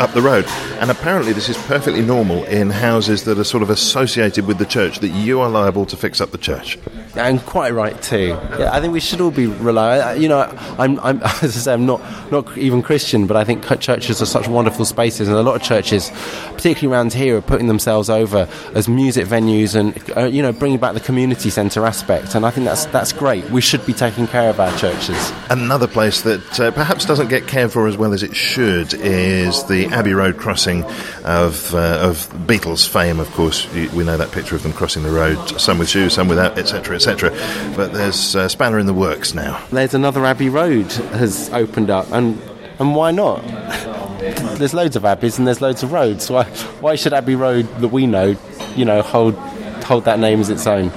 up 0.00 0.12
the 0.12 0.22
road. 0.22 0.44
And 0.80 0.90
apparently, 0.90 1.32
this 1.32 1.48
is 1.48 1.56
perfectly 1.66 2.02
normal 2.02 2.44
in 2.44 2.70
houses 2.70 3.24
that 3.24 3.38
are 3.38 3.44
sort 3.44 3.62
of 3.62 3.70
associated 3.70 4.46
with 4.46 4.58
the 4.58 4.66
church, 4.66 4.98
that 5.00 5.08
you 5.08 5.40
are 5.40 5.48
liable 5.48 5.86
to 5.86 5.96
fix 5.96 6.20
up 6.20 6.30
the 6.30 6.38
church. 6.38 6.78
And 7.14 7.40
quite 7.44 7.74
right 7.74 8.00
too. 8.00 8.28
Yeah, 8.58 8.70
I 8.72 8.80
think 8.80 8.92
we 8.92 9.00
should 9.00 9.20
all 9.20 9.30
be 9.30 9.46
reliable. 9.46 10.20
You 10.20 10.28
know, 10.28 10.40
I'm, 10.78 10.98
I'm, 11.00 11.22
as 11.42 11.56
I 11.56 11.60
say, 11.60 11.72
I'm 11.72 11.86
not 11.86 12.00
not 12.32 12.56
even 12.56 12.82
Christian, 12.82 13.26
but 13.26 13.36
I 13.36 13.44
think 13.44 13.64
churches 13.80 14.22
are 14.22 14.26
such 14.26 14.48
wonderful 14.48 14.84
spaces, 14.84 15.28
and 15.28 15.36
a 15.36 15.42
lot 15.42 15.56
of 15.56 15.62
churches, 15.62 16.10
particularly 16.54 16.94
around 16.94 17.12
here, 17.12 17.36
are 17.36 17.42
putting 17.42 17.66
themselves 17.66 18.08
over 18.08 18.48
as 18.74 18.88
music 18.88 19.26
venues 19.26 19.74
and 19.74 19.94
uh, 20.16 20.24
you 20.24 20.42
know 20.42 20.52
bringing 20.52 20.78
back 20.78 20.94
the 20.94 21.00
community 21.00 21.50
centre 21.50 21.84
aspect. 21.86 22.34
And 22.34 22.46
I 22.46 22.50
think 22.50 22.66
that's 22.66 22.86
that's 22.86 23.12
great. 23.12 23.48
We 23.50 23.60
should 23.60 23.84
be 23.84 23.92
taking 23.92 24.26
care 24.26 24.48
of 24.48 24.58
our 24.58 24.76
churches. 24.78 25.32
Another 25.50 25.86
place 25.86 26.22
that 26.22 26.60
uh, 26.60 26.70
perhaps 26.70 27.04
doesn't 27.04 27.28
get 27.28 27.46
cared 27.46 27.72
for 27.72 27.86
as 27.86 27.96
well 27.96 28.12
as 28.12 28.22
it 28.22 28.34
should 28.34 28.94
is 28.94 29.64
the 29.64 29.81
Abbey 29.86 30.14
Road 30.14 30.36
crossing 30.36 30.84
of 31.24 31.74
uh, 31.74 31.98
of 32.00 32.28
Beatles 32.46 32.88
fame. 32.88 33.20
Of 33.20 33.30
course, 33.32 33.70
we 33.72 34.04
know 34.04 34.16
that 34.16 34.32
picture 34.32 34.56
of 34.56 34.62
them 34.62 34.72
crossing 34.72 35.02
the 35.02 35.10
road, 35.10 35.60
some 35.60 35.78
with 35.78 35.88
shoes, 35.88 36.14
some 36.14 36.28
without, 36.28 36.58
etc 36.58 36.96
etc. 36.96 37.30
But 37.76 37.92
there's 37.92 38.34
a 38.34 38.48
spanner 38.48 38.78
in 38.78 38.86
the 38.86 38.94
works 38.94 39.34
now. 39.34 39.64
There's 39.70 39.94
another 39.94 40.24
Abbey 40.24 40.48
Road 40.48 40.90
has 40.92 41.50
opened 41.50 41.90
up, 41.90 42.10
and 42.12 42.40
and 42.78 42.94
why 42.94 43.10
not? 43.10 43.42
there's 44.58 44.74
loads 44.74 44.96
of 44.96 45.04
abbeys 45.04 45.38
and 45.38 45.46
there's 45.46 45.60
loads 45.60 45.82
of 45.82 45.92
roads. 45.92 46.30
Why 46.30 46.44
why 46.80 46.94
should 46.94 47.12
Abbey 47.12 47.34
Road 47.34 47.66
that 47.80 47.88
we 47.88 48.06
know, 48.06 48.36
you 48.76 48.84
know, 48.84 49.02
hold 49.02 49.34
hold 49.84 50.04
that 50.04 50.18
name 50.18 50.40
as 50.40 50.50
its 50.50 50.66
own? 50.66 50.90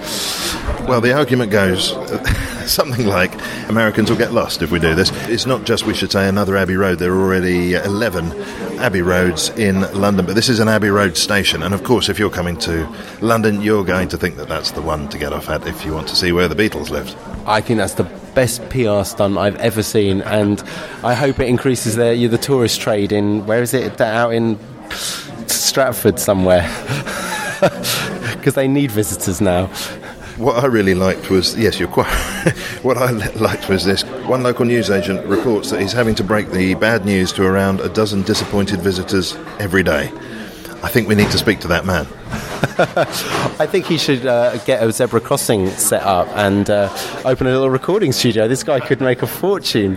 Well, 0.88 1.02
the 1.02 1.14
argument 1.14 1.52
goes 1.52 1.90
something 2.72 3.06
like 3.08 3.34
Americans 3.70 4.10
will 4.10 4.18
get 4.18 4.34
lost 4.34 4.62
if 4.62 4.72
we 4.72 4.80
do 4.80 4.96
this. 4.96 5.12
It's 5.30 5.46
not 5.46 5.64
just, 5.66 5.86
we 5.86 5.94
should 5.94 6.12
say, 6.12 6.28
another 6.28 6.56
Abbey 6.58 6.76
Road. 6.76 7.00
There 7.00 7.14
are 7.14 7.22
already 7.22 7.74
11 7.74 8.32
Abbey 8.80 9.02
Roads 9.02 9.50
in 9.50 9.82
London, 9.94 10.26
but 10.26 10.36
this 10.36 10.50
is 10.50 10.60
an 10.60 10.68
Abbey 10.68 10.90
Road 10.90 11.18
station. 11.18 11.64
And 11.64 11.74
of 11.74 11.84
course, 11.84 12.10
if 12.10 12.20
you're 12.20 12.30
coming 12.30 12.58
to 12.58 12.88
London, 13.22 13.62
you're 13.62 13.84
going 13.84 14.08
to 14.10 14.18
think 14.18 14.36
that 14.38 14.48
that's 14.48 14.72
the 14.72 14.82
one 14.82 15.08
to 15.10 15.18
get 15.18 15.34
off 15.34 15.50
at 15.50 15.66
if 15.68 15.86
you 15.86 15.94
want 15.94 16.08
to 16.10 16.16
see 16.16 16.32
where 16.32 16.48
the 16.48 16.56
Beatles 16.56 16.90
lived. 16.90 17.16
I 17.46 17.62
think 17.62 17.78
that's 17.78 17.96
the 17.96 18.04
best 18.34 18.68
PR 18.70 19.04
stunt 19.04 19.38
I've 19.38 19.58
ever 19.58 19.82
seen, 19.82 20.22
and 20.22 20.62
I 21.04 21.14
hope 21.14 21.40
it 21.40 21.48
increases 21.48 21.96
the, 21.96 22.28
the 22.28 22.38
tourist 22.38 22.82
trade 22.82 23.12
in, 23.12 23.46
where 23.46 23.62
is 23.62 23.74
it, 23.74 24.00
out 24.02 24.34
in 24.34 24.60
Stratford 25.48 26.20
somewhere. 26.20 26.70
Because 28.36 28.54
they 28.54 28.68
need 28.68 28.92
visitors 28.92 29.42
now 29.42 29.72
what 30.38 30.62
I 30.62 30.68
really 30.68 30.96
liked 30.96 31.30
was 31.30 31.58
yes, 31.58 31.80
you're 31.80 31.88
quite. 31.88 32.08
what 32.82 32.98
I 32.98 33.12
liked 33.12 33.70
was 33.70 33.86
this. 33.86 34.04
One 34.26 34.44
local 34.44 34.66
newsagent 34.66 35.26
reports 35.26 35.72
that 35.72 35.82
he's 35.82 35.94
having 35.94 36.16
to 36.16 36.24
break 36.24 36.52
the 36.52 36.76
bad 36.76 37.06
news 37.06 37.32
to 37.34 37.46
around 37.46 37.80
a 37.80 37.90
dozen 37.90 38.24
disappointed 38.24 38.82
visitors 38.82 39.36
every 39.60 39.84
day. 39.84 40.12
I 40.84 40.90
think 40.90 41.08
we 41.08 41.16
need 41.16 41.32
to 41.32 41.38
speak 41.38 41.62
to 41.62 41.68
that 41.70 41.86
man. 41.86 42.06
I 43.60 43.66
think 43.66 43.86
he 43.86 43.98
should 43.98 44.26
uh, 44.26 44.58
get 44.66 44.84
a 44.84 44.92
zebra 44.92 45.22
crossing 45.22 45.70
set 45.70 46.04
up 46.04 46.28
and 46.36 46.70
uh, 46.70 46.96
open 47.24 47.48
a 47.48 47.52
little 47.52 47.70
recording 47.70 48.12
studio. 48.12 48.48
This 48.48 48.64
guy 48.64 48.80
could 48.80 49.02
make 49.02 49.22
a 49.22 49.28
fortune. 49.28 49.96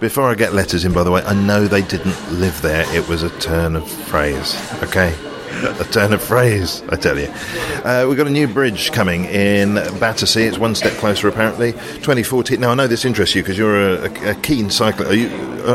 Before 0.00 0.28
I 0.28 0.34
get 0.34 0.52
letters 0.52 0.84
in, 0.84 0.92
by 0.92 1.04
the 1.04 1.10
way, 1.10 1.22
I 1.22 1.34
know 1.34 1.66
they 1.66 1.82
didn't 1.82 2.16
live 2.32 2.60
there. 2.62 2.84
It 2.94 3.06
was 3.08 3.22
a 3.22 3.30
turn 3.38 3.76
of 3.76 3.88
phrase. 3.88 4.56
Okay 4.82 5.14
a 5.62 5.84
turn 5.84 6.12
of 6.12 6.22
phrase, 6.22 6.82
I 6.88 6.96
tell 6.96 7.18
you. 7.18 7.28
Uh, 7.84 8.06
we've 8.08 8.16
got 8.16 8.26
a 8.26 8.30
new 8.30 8.48
bridge 8.48 8.92
coming 8.92 9.24
in 9.26 9.74
Battersea. 9.98 10.44
It's 10.44 10.58
one 10.58 10.74
step 10.74 10.92
closer, 10.94 11.28
apparently. 11.28 11.72
2014. 11.72 12.60
Now, 12.60 12.70
I 12.70 12.74
know 12.74 12.86
this 12.86 13.04
interests 13.04 13.34
you 13.34 13.42
because 13.42 13.58
you're 13.58 13.96
a, 13.96 14.30
a, 14.30 14.34
keen 14.36 14.70
cyclist. 14.70 15.10
Are 15.10 15.14
you 15.14 15.28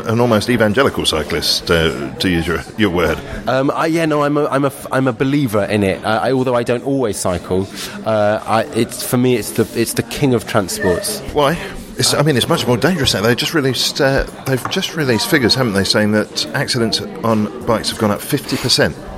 an 0.08 0.20
almost 0.20 0.50
evangelical 0.50 1.06
cyclist, 1.06 1.70
uh, 1.70 2.14
to 2.16 2.30
use 2.30 2.48
your, 2.48 2.62
your 2.78 2.90
word? 2.90 3.20
Um, 3.48 3.72
I, 3.72 3.88
yeah, 3.88 4.06
no, 4.06 4.24
I'm 4.24 4.38
a, 4.38 4.46
I'm, 4.48 4.66
a, 4.66 4.72
I'm 4.92 5.08
a 5.08 5.14
believer 5.14 5.64
in 5.66 5.84
it. 5.84 6.04
Uh, 6.04 6.20
I, 6.24 6.32
although 6.32 6.56
I 6.56 6.64
don't 6.64 6.84
always 6.84 7.18
cycle, 7.18 7.68
uh, 8.06 8.44
I, 8.46 8.64
it's, 8.76 9.04
for 9.04 9.18
me, 9.18 9.36
it's 9.36 9.52
the, 9.52 9.70
it's 9.80 9.94
the 9.94 10.04
king 10.04 10.34
of 10.34 10.48
transports. 10.48 11.20
Why? 11.34 11.54
It's, 11.98 12.14
I 12.14 12.24
mean, 12.24 12.36
it's 12.36 12.50
much 12.50 12.68
more 12.68 12.76
dangerous 12.78 13.14
now. 13.14 13.22
They 13.22 13.36
just 13.36 13.54
released, 13.54 14.02
uh, 14.02 14.24
they've 14.46 14.70
just 14.70 14.96
released 14.96 15.30
figures, 15.30 15.56
haven't 15.56 15.74
they, 15.74 15.86
saying 15.86 16.12
that 16.12 16.46
accidents 16.48 17.00
on 17.00 17.66
bikes 17.66 17.90
have 17.90 18.00
gone 18.00 18.12
up 18.12 18.20
50%. 18.20 19.15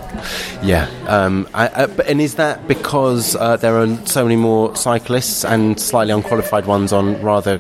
Yeah, 0.64 0.90
um, 1.08 1.48
I, 1.54 1.86
but, 1.86 2.08
and 2.08 2.20
is 2.20 2.36
that 2.36 2.68
because 2.68 3.36
uh, 3.36 3.58
there 3.58 3.78
are 3.78 3.88
so 4.06 4.24
many 4.24 4.36
more 4.36 4.76
cyclists 4.76 5.46
and 5.46 5.80
slightly 5.80 6.14
unqualified 6.14 6.66
ones 6.66 6.94
on 6.94 7.22
rather 7.22 7.60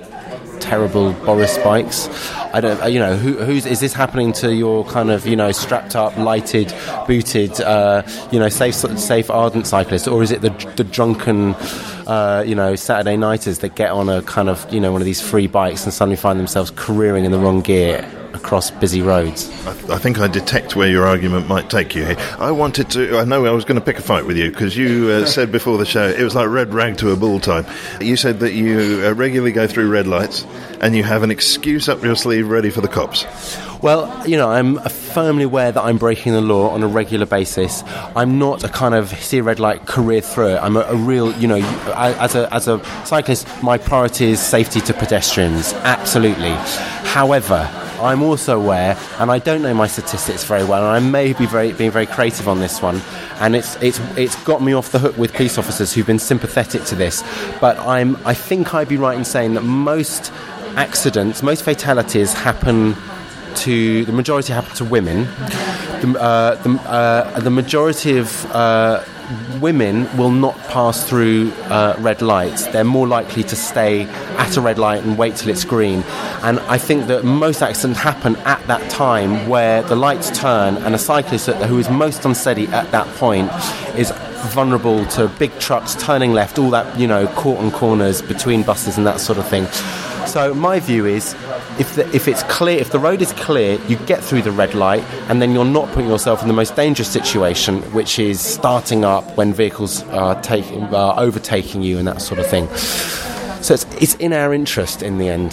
terrible 0.59 1.13
Boris 1.13 1.57
bikes? 1.59 2.07
I 2.53 2.61
don't, 2.61 2.81
uh, 2.81 2.87
you 2.87 2.99
know, 2.99 3.15
who, 3.15 3.33
who's 3.33 3.65
is 3.65 3.79
this 3.79 3.93
happening 3.93 4.33
to 4.33 4.53
your 4.53 4.85
kind 4.85 5.11
of 5.11 5.27
you 5.27 5.35
know 5.35 5.51
strapped 5.51 5.95
up, 5.95 6.17
lighted, 6.17 6.73
booted, 7.05 7.59
uh, 7.61 8.03
you 8.31 8.39
know, 8.39 8.49
safe, 8.49 8.75
safe 8.75 9.29
ardent 9.29 9.67
cyclists, 9.67 10.07
or 10.07 10.23
is 10.23 10.31
it 10.31 10.41
the 10.41 10.49
the 10.75 10.83
drunken, 10.83 11.53
uh, 12.07 12.43
you 12.45 12.55
know, 12.55 12.75
Saturday 12.75 13.17
nighters 13.17 13.59
that 13.59 13.75
get 13.75 13.91
on 13.91 14.09
a 14.09 14.21
kind 14.23 14.49
of 14.49 14.71
you 14.73 14.79
know 14.79 14.91
one 14.91 15.01
of 15.01 15.05
these 15.05 15.21
free 15.21 15.47
bikes 15.47 15.83
and 15.83 15.93
suddenly 15.93 16.17
find 16.17 16.39
themselves 16.39 16.71
careering 16.71 17.25
in 17.25 17.31
the 17.31 17.39
wrong 17.39 17.61
gear? 17.61 18.09
Across 18.37 18.71
busy 18.71 19.01
roads. 19.01 19.49
I, 19.65 19.95
I, 19.95 19.97
think 19.97 20.19
I 20.19 20.27
detect 20.27 20.75
where 20.75 20.87
your 20.87 21.05
argument 21.05 21.47
might 21.47 21.69
take 21.69 21.95
you 21.95 22.05
here. 22.05 22.15
I 22.39 22.51
wanted 22.51 22.89
to, 22.91 23.17
I 23.17 23.25
know 23.25 23.45
I 23.45 23.51
was 23.51 23.65
going 23.65 23.79
to 23.79 23.85
pick 23.85 23.99
a 23.99 24.01
fight 24.01 24.25
with 24.25 24.37
you 24.37 24.49
because 24.49 24.77
you 24.77 25.09
uh, 25.09 25.25
said 25.37 25.51
before 25.51 25.77
the 25.77 25.85
show 25.85 26.07
it 26.07 26.23
was 26.23 26.35
like 26.35 26.47
red 26.47 26.73
rag 26.73 26.97
to 26.97 27.11
a 27.11 27.15
bull 27.15 27.39
time. 27.39 27.65
You 27.99 28.15
said 28.15 28.39
that 28.39 28.53
you 28.53 29.03
uh, 29.05 29.13
regularly 29.13 29.51
go 29.51 29.67
through 29.67 29.89
red 29.89 30.07
lights 30.07 30.45
and 30.79 30.95
you 30.95 31.03
have 31.03 31.23
an 31.23 31.31
excuse 31.31 31.89
up 31.89 32.03
your 32.03 32.15
sleeve 32.15 32.47
ready 32.47 32.69
for 32.69 32.81
the 32.81 32.87
cops. 32.87 33.25
Well, 33.81 34.27
you 34.27 34.37
know, 34.37 34.49
I'm 34.49 34.79
firmly 34.79 35.43
aware 35.43 35.71
that 35.71 35.81
I'm 35.81 35.97
breaking 35.97 36.33
the 36.33 36.41
law 36.41 36.69
on 36.69 36.81
a 36.81 36.87
regular 36.87 37.27
basis. 37.27 37.83
I'm 38.15 38.39
not 38.39 38.63
a 38.63 38.69
kind 38.69 38.95
of 38.95 39.09
see 39.09 39.37
a 39.37 39.43
red 39.43 39.59
light 39.59 39.85
career 39.85 40.21
through 40.21 40.55
it. 40.55 40.57
I'm 40.57 40.75
a, 40.77 40.81
a 40.81 40.95
real, 40.95 41.31
you 41.33 41.47
know, 41.47 41.57
as 41.95 42.35
a, 42.35 42.51
as 42.53 42.67
a 42.67 42.83
cyclist, 43.05 43.47
my 43.61 43.77
priority 43.77 44.31
is 44.31 44.39
safety 44.39 44.79
to 44.81 44.93
pedestrians, 44.93 45.73
absolutely. 45.73 46.53
However, 47.03 47.69
I'm 47.99 48.21
also 48.21 48.59
aware, 48.59 48.97
and 49.19 49.31
I 49.31 49.39
don't 49.39 49.61
know 49.61 49.73
my 49.73 49.87
statistics 49.87 50.43
very 50.43 50.63
well, 50.63 50.85
and 50.85 51.05
I 51.05 51.09
may 51.09 51.33
be 51.33 51.45
very, 51.45 51.73
being 51.73 51.91
very 51.91 52.05
creative 52.05 52.47
on 52.47 52.59
this 52.59 52.81
one, 52.81 53.01
and 53.39 53.55
it's, 53.55 53.75
it's, 53.81 53.99
it's 54.17 54.35
got 54.43 54.61
me 54.61 54.73
off 54.73 54.91
the 54.91 54.99
hook 54.99 55.17
with 55.17 55.33
police 55.33 55.57
officers 55.57 55.93
who've 55.93 56.05
been 56.07 56.19
sympathetic 56.19 56.83
to 56.85 56.95
this. 56.95 57.23
But 57.59 57.77
I'm, 57.79 58.15
I 58.25 58.33
think 58.33 58.73
I'd 58.73 58.87
be 58.87 58.97
right 58.97 59.17
in 59.17 59.25
saying 59.25 59.55
that 59.55 59.63
most 59.63 60.31
accidents, 60.75 61.41
most 61.41 61.63
fatalities 61.63 62.33
happen 62.33 62.95
to 63.55 64.05
the 64.05 64.11
majority 64.11 64.53
happen 64.53 64.75
to 64.75 64.85
women. 64.85 65.23
The, 66.01 66.15
uh, 66.19 66.55
the, 66.61 66.69
uh, 66.81 67.39
the 67.39 67.49
majority 67.49 68.17
of 68.17 68.45
uh, 68.51 69.03
women 69.59 70.07
will 70.17 70.31
not 70.31 70.57
pass 70.67 71.07
through 71.07 71.51
uh, 71.65 71.95
red 71.99 72.21
lights. 72.21 72.65
They're 72.67 72.83
more 72.83 73.07
likely 73.07 73.43
to 73.43 73.55
stay 73.55 74.03
at 74.03 74.55
a 74.57 74.61
red 74.61 74.77
light 74.77 75.03
and 75.03 75.17
wait 75.17 75.35
till 75.35 75.49
it's 75.49 75.65
green. 75.65 76.03
And 76.43 76.59
I 76.61 76.77
think 76.77 77.07
that 77.07 77.25
most 77.25 77.61
accidents 77.61 77.99
happen 77.99 78.35
at 78.37 78.65
that 78.67 78.89
time 78.89 79.47
where 79.49 79.83
the 79.83 79.95
lights 79.95 80.37
turn 80.37 80.77
and 80.77 80.95
a 80.95 80.97
cyclist 80.97 81.47
who 81.47 81.77
is 81.77 81.89
most 81.89 82.23
unsteady 82.25 82.67
at 82.67 82.91
that 82.91 83.07
point 83.15 83.51
is 83.97 84.11
vulnerable 84.53 85.05
to 85.07 85.27
big 85.39 85.57
trucks 85.59 85.95
turning 85.95 86.31
left, 86.31 86.57
all 86.59 86.69
that, 86.69 86.97
you 86.97 87.07
know, 87.07 87.27
caught 87.27 87.57
on 87.57 87.71
corners 87.71 88.21
between 88.21 88.63
buses 88.63 88.97
and 88.97 89.05
that 89.05 89.19
sort 89.19 89.37
of 89.37 89.47
thing. 89.47 89.65
So 90.27 90.53
my 90.53 90.79
view 90.79 91.05
is 91.05 91.35
if, 91.79 91.95
the, 91.95 92.07
if 92.15 92.27
it's 92.27 92.43
clear, 92.43 92.79
if 92.79 92.91
the 92.91 92.99
road 92.99 93.21
is 93.21 93.31
clear, 93.33 93.79
you 93.87 93.97
get 94.05 94.23
through 94.23 94.41
the 94.41 94.51
red 94.51 94.73
light, 94.73 95.03
and 95.29 95.41
then 95.41 95.51
you're 95.51 95.65
not 95.65 95.87
putting 95.89 96.09
yourself 96.09 96.41
in 96.41 96.47
the 96.47 96.53
most 96.53 96.75
dangerous 96.75 97.11
situation, 97.11 97.81
which 97.93 98.19
is 98.19 98.39
starting 98.39 99.05
up 99.05 99.23
when 99.37 99.53
vehicles 99.53 100.03
are 100.09 100.41
taking, 100.41 100.83
are 100.93 101.19
overtaking 101.19 101.81
you 101.83 101.97
and 101.97 102.07
that 102.07 102.21
sort 102.21 102.39
of 102.39 102.47
thing. 102.47 102.67
So 103.61 103.73
it's, 103.73 103.85
it's 104.01 104.15
in 104.15 104.33
our 104.33 104.53
interest 104.53 105.03
in 105.03 105.17
the 105.17 105.29
end. 105.29 105.51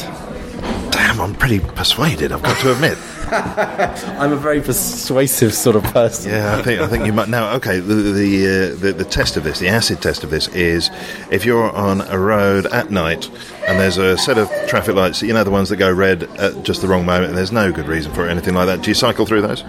Damn, 0.91 1.21
I'm 1.21 1.35
pretty 1.35 1.61
persuaded. 1.61 2.33
I've 2.33 2.43
got 2.43 2.59
to 2.61 2.73
admit. 2.73 2.99
I'm 3.35 4.33
a 4.33 4.37
very 4.37 4.61
persuasive 4.61 5.53
sort 5.53 5.77
of 5.77 5.85
person. 5.85 6.31
Yeah, 6.31 6.57
I 6.57 6.63
think 6.63 6.81
I 6.81 6.87
think 6.87 7.07
you 7.07 7.13
might 7.13 7.29
now. 7.29 7.55
Okay, 7.57 7.81
the 7.81 7.95
the, 7.95 8.47
uh, 8.47 8.81
the, 8.81 8.93
the 8.93 9.05
test 9.05 9.37
of 9.37 9.45
this, 9.45 9.59
the 9.59 9.69
acid 9.69 10.01
test 10.01 10.25
of 10.25 10.31
this, 10.31 10.49
is 10.49 10.91
if 11.31 11.45
you're 11.45 11.71
on 11.71 12.01
a 12.03 12.19
road 12.19 12.67
at 12.67 12.91
night 12.91 13.29
and 13.67 13.81
there's 13.81 13.99
a 13.99 14.17
set 14.17 14.39
of 14.39 14.51
traffic 14.69 14.95
lights, 14.95 15.23
you 15.23 15.33
know, 15.33 15.45
the 15.45 15.51
ones 15.51 15.69
that 15.69 15.77
go 15.77 15.93
red 15.93 16.25
at 16.39 16.63
just 16.63 16.81
the 16.81 16.89
wrong 16.89 17.05
moment, 17.05 17.29
and 17.31 17.39
there's 17.39 17.53
no 17.53 17.73
good 17.73 17.87
reason 17.87 18.13
for 18.13 18.27
it, 18.27 18.31
anything 18.31 18.55
like 18.55 18.67
that. 18.67 18.83
Do 18.83 18.91
you 18.91 18.95
cycle 18.95 19.27
through 19.27 19.43
those? 19.43 19.63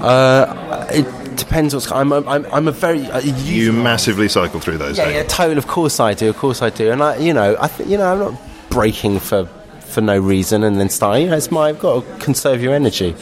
Uh, 0.00 0.86
it 0.90 1.36
depends 1.36 1.74
what's. 1.74 1.90
I'm 1.90 2.12
a, 2.12 2.24
I'm, 2.26 2.46
I'm 2.52 2.68
a 2.68 2.72
very. 2.72 3.06
Uh, 3.06 3.20
you 3.20 3.72
massively 3.72 4.28
cycle 4.28 4.60
through 4.60 4.78
those. 4.78 4.98
Yeah, 4.98 5.08
yeah, 5.08 5.22
totally. 5.24 5.56
Of 5.58 5.66
course 5.66 5.98
I 6.00 6.14
do. 6.14 6.28
Of 6.28 6.36
course 6.36 6.62
I 6.62 6.70
do. 6.70 6.90
And 6.92 7.02
I, 7.02 7.16
you 7.16 7.32
know, 7.32 7.56
I 7.60 7.68
th- 7.68 7.88
you 7.88 7.96
know, 7.96 8.12
I'm 8.12 8.18
not 8.18 8.34
braking 8.70 9.18
for 9.18 9.48
for 9.88 10.00
no 10.00 10.18
reason 10.18 10.64
and 10.64 10.78
then 10.78 10.88
start. 10.88 11.20
You 11.20 11.26
know, 11.28 11.36
it's 11.36 11.50
my. 11.50 11.68
I've 11.68 11.78
got 11.78 12.04
to 12.04 12.24
conserve 12.24 12.62
your 12.62 12.74
energy. 12.74 13.14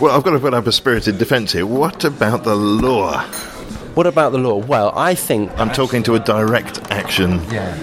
Well, 0.00 0.16
I've 0.16 0.22
got 0.22 0.30
to 0.30 0.40
put 0.40 0.54
up 0.54 0.66
a 0.66 0.72
spirited 0.72 1.18
defence 1.18 1.52
here. 1.52 1.66
What 1.66 2.04
about 2.04 2.44
the 2.44 2.56
law? 2.56 3.22
What 3.94 4.06
about 4.06 4.30
the 4.30 4.38
law? 4.38 4.56
Well, 4.56 4.92
I 4.96 5.14
think 5.14 5.50
I'm 5.58 5.70
talking 5.70 6.02
to 6.04 6.14
a 6.14 6.20
direct 6.20 6.90
action. 6.90 7.42
Yeah. 7.50 7.74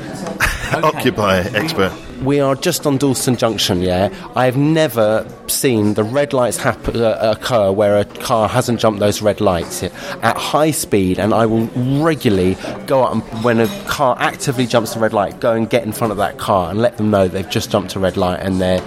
okay. 0.74 0.82
Occupy 0.82 1.40
expert 1.54 1.92
we 2.24 2.40
are 2.40 2.56
just 2.56 2.86
on 2.86 2.98
Dalston 2.98 3.36
Junction, 3.36 3.82
yeah. 3.82 4.14
I 4.36 4.46
have 4.46 4.58
never 4.58 5.28
seen 5.48 5.94
the 5.94 6.04
red 6.04 6.34
lights 6.34 6.58
happen, 6.58 7.02
uh, 7.02 7.36
occur 7.38 7.72
where 7.72 7.98
a 7.98 8.06
car 8.06 8.50
hasn't 8.50 8.80
jumped 8.80 9.00
those 9.00 9.22
red 9.22 9.42
lights 9.42 9.84
at 9.84 10.38
high 10.38 10.72
speed, 10.72 11.20
and 11.20 11.34
I 11.34 11.46
will 11.46 11.68
regularly 12.02 12.58
go 12.86 13.04
up 13.04 13.14
and 13.14 13.44
when 13.44 13.60
a 13.60 13.68
car 13.86 14.16
actively 14.20 14.66
jumps 14.66 14.94
the 14.94 15.00
red 15.00 15.14
light, 15.14 15.40
go 15.40 15.54
and 15.54 15.70
get 15.70 15.84
in 15.84 15.92
front 15.92 16.12
of 16.12 16.18
that 16.18 16.38
car 16.38 16.70
and 16.70 16.82
let 16.82 16.98
them 16.98 17.10
know 17.10 17.28
they've 17.28 17.50
just 17.50 17.72
jumped 17.72 17.96
a 17.96 18.00
red 18.00 18.18
light 18.18 18.40
and 18.42 18.60
they're 18.60 18.84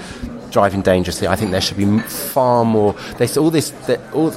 driving 0.51 0.83
dangerously. 0.83 1.29
I 1.29 1.37
think 1.37 1.53
there 1.53 1.61
should 1.61 1.77
be 1.77 1.99
far 2.01 2.65
more. 2.65 2.95
There's 3.17 3.37
all 3.37 3.51
this. 3.51 3.73
All, 4.13 4.35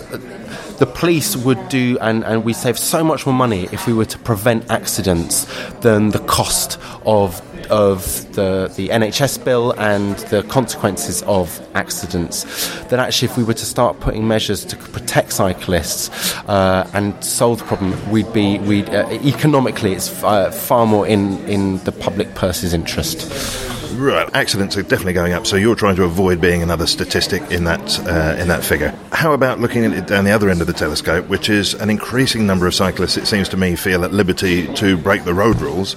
the 0.83 0.91
police 0.91 1.37
would 1.37 1.69
do, 1.69 1.97
and, 2.01 2.25
and 2.25 2.43
we 2.43 2.51
save 2.51 2.77
so 2.77 3.05
much 3.05 3.25
more 3.25 3.33
money 3.33 3.69
if 3.71 3.87
we 3.87 3.93
were 3.93 4.03
to 4.03 4.19
prevent 4.19 4.69
accidents 4.69 5.47
than 5.79 6.09
the 6.09 6.19
cost 6.19 6.77
of 7.05 7.41
of 7.69 8.01
the, 8.33 8.69
the 8.75 8.89
NHS 8.89 9.45
bill 9.45 9.71
and 9.79 10.17
the 10.27 10.43
consequences 10.43 11.23
of 11.23 11.65
accidents. 11.73 12.43
That 12.89 12.99
actually, 12.99 13.29
if 13.29 13.37
we 13.37 13.45
were 13.45 13.53
to 13.53 13.65
start 13.65 14.01
putting 14.01 14.27
measures 14.27 14.65
to 14.65 14.75
protect 14.75 15.31
cyclists 15.31 16.35
uh, 16.49 16.89
and 16.93 17.23
solve 17.23 17.59
the 17.59 17.65
problem, 17.65 18.11
we'd 18.11 18.33
be 18.33 18.59
we 18.59 18.83
uh, 18.83 19.09
economically 19.25 19.93
it's 19.93 20.21
uh, 20.21 20.51
far 20.51 20.85
more 20.85 21.07
in 21.07 21.39
in 21.47 21.77
the 21.85 21.93
public 21.93 22.35
purse's 22.35 22.73
interest. 22.73 23.72
Right, 23.93 24.29
accidents 24.33 24.75
are 24.77 24.83
definitely 24.83 25.13
going 25.13 25.33
up. 25.33 25.45
So 25.45 25.55
you're 25.55 25.75
trying 25.75 25.95
to 25.97 26.03
avoid 26.03 26.41
being 26.41 26.63
another 26.63 26.87
statistic 26.87 27.41
in 27.51 27.63
that 27.65 27.99
uh, 27.99 28.41
in 28.41 28.47
that 28.47 28.63
figure. 28.63 28.97
How 29.11 29.33
about 29.33 29.59
looking 29.59 29.85
at 29.85 29.93
it 29.93 30.07
down 30.07 30.25
the 30.25 30.31
other 30.31 30.49
end 30.49 30.61
of 30.61 30.67
the 30.67 30.73
telescope, 30.73 31.27
which 31.27 31.49
is 31.49 31.73
an 31.75 31.89
increasing 31.89 32.45
number 32.45 32.67
of 32.67 32.73
cyclists? 32.73 33.17
It 33.17 33.27
seems 33.27 33.49
to 33.49 33.57
me 33.57 33.75
feel 33.75 34.03
at 34.03 34.11
liberty 34.11 34.73
to 34.75 34.97
break 34.97 35.23
the 35.23 35.33
road 35.33 35.61
rules 35.61 35.95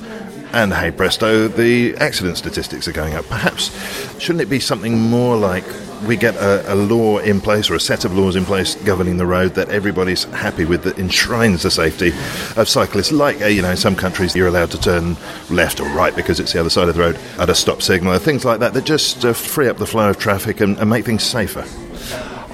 and 0.52 0.72
hey 0.72 0.90
presto, 0.90 1.48
the 1.48 1.94
accident 1.96 2.38
statistics 2.38 2.88
are 2.88 2.92
going 2.92 3.14
up. 3.14 3.26
Perhaps 3.26 3.70
shouldn't 4.18 4.40
it 4.40 4.48
be 4.48 4.60
something 4.60 4.98
more 4.98 5.36
like 5.36 5.64
we 6.02 6.16
get 6.16 6.34
a, 6.36 6.72
a, 6.72 6.74
law 6.74 7.18
in 7.18 7.40
place 7.40 7.70
or 7.70 7.74
a 7.74 7.80
set 7.80 8.04
of 8.04 8.16
laws 8.16 8.36
in 8.36 8.44
place 8.44 8.74
governing 8.84 9.16
the 9.16 9.26
road 9.26 9.54
that 9.54 9.68
everybody's 9.68 10.24
happy 10.24 10.64
with 10.64 10.82
that 10.84 10.98
enshrines 10.98 11.62
the 11.62 11.70
safety 11.70 12.08
of 12.56 12.68
cyclists? 12.68 13.12
Like, 13.12 13.40
uh, 13.42 13.46
you 13.46 13.62
know, 13.62 13.70
in 13.70 13.76
some 13.76 13.96
countries 13.96 14.34
you're 14.34 14.48
allowed 14.48 14.70
to 14.72 14.80
turn 14.80 15.16
left 15.50 15.80
or 15.80 15.88
right 15.88 16.14
because 16.14 16.40
it's 16.40 16.52
the 16.52 16.60
other 16.60 16.70
side 16.70 16.88
of 16.88 16.94
the 16.94 17.00
road 17.00 17.18
at 17.38 17.50
a 17.50 17.54
stop 17.54 17.82
signal, 17.82 18.18
things 18.18 18.44
like 18.44 18.60
that 18.60 18.74
that 18.74 18.84
just 18.84 19.24
uh, 19.24 19.32
free 19.32 19.68
up 19.68 19.78
the 19.78 19.86
flow 19.86 20.10
of 20.10 20.18
traffic 20.18 20.60
and, 20.60 20.78
and 20.78 20.90
make 20.90 21.04
things 21.04 21.22
safer. 21.22 21.64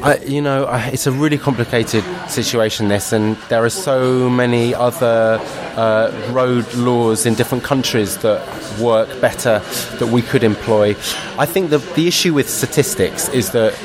I, 0.03 0.17
you 0.27 0.43
know, 0.43 0.65
I, 0.65 0.89
it's 0.89 1.07
a 1.07 1.13
really 1.13 1.39
complicated 1.39 2.03
situation, 2.29 2.89
this, 2.89 3.13
and 3.13 3.37
there 3.49 3.65
are 3.65 3.71
so 3.71 4.29
many 4.29 4.75
other 4.75 5.39
uh, 5.77 6.31
road 6.33 6.75
laws 6.75 7.25
in 7.25 7.35
different 7.35 7.63
countries 7.63 8.19
that 8.19 8.43
work 8.81 9.09
better 9.21 9.61
that 9.99 10.09
we 10.09 10.23
could 10.23 10.43
employ. 10.43 10.97
I 11.39 11.47
think 11.47 11.71
the, 11.71 11.79
the 11.79 12.09
issue 12.09 12.35
with 12.35 12.51
statistics 12.51 13.29
is 13.29 13.53
that 13.53 13.79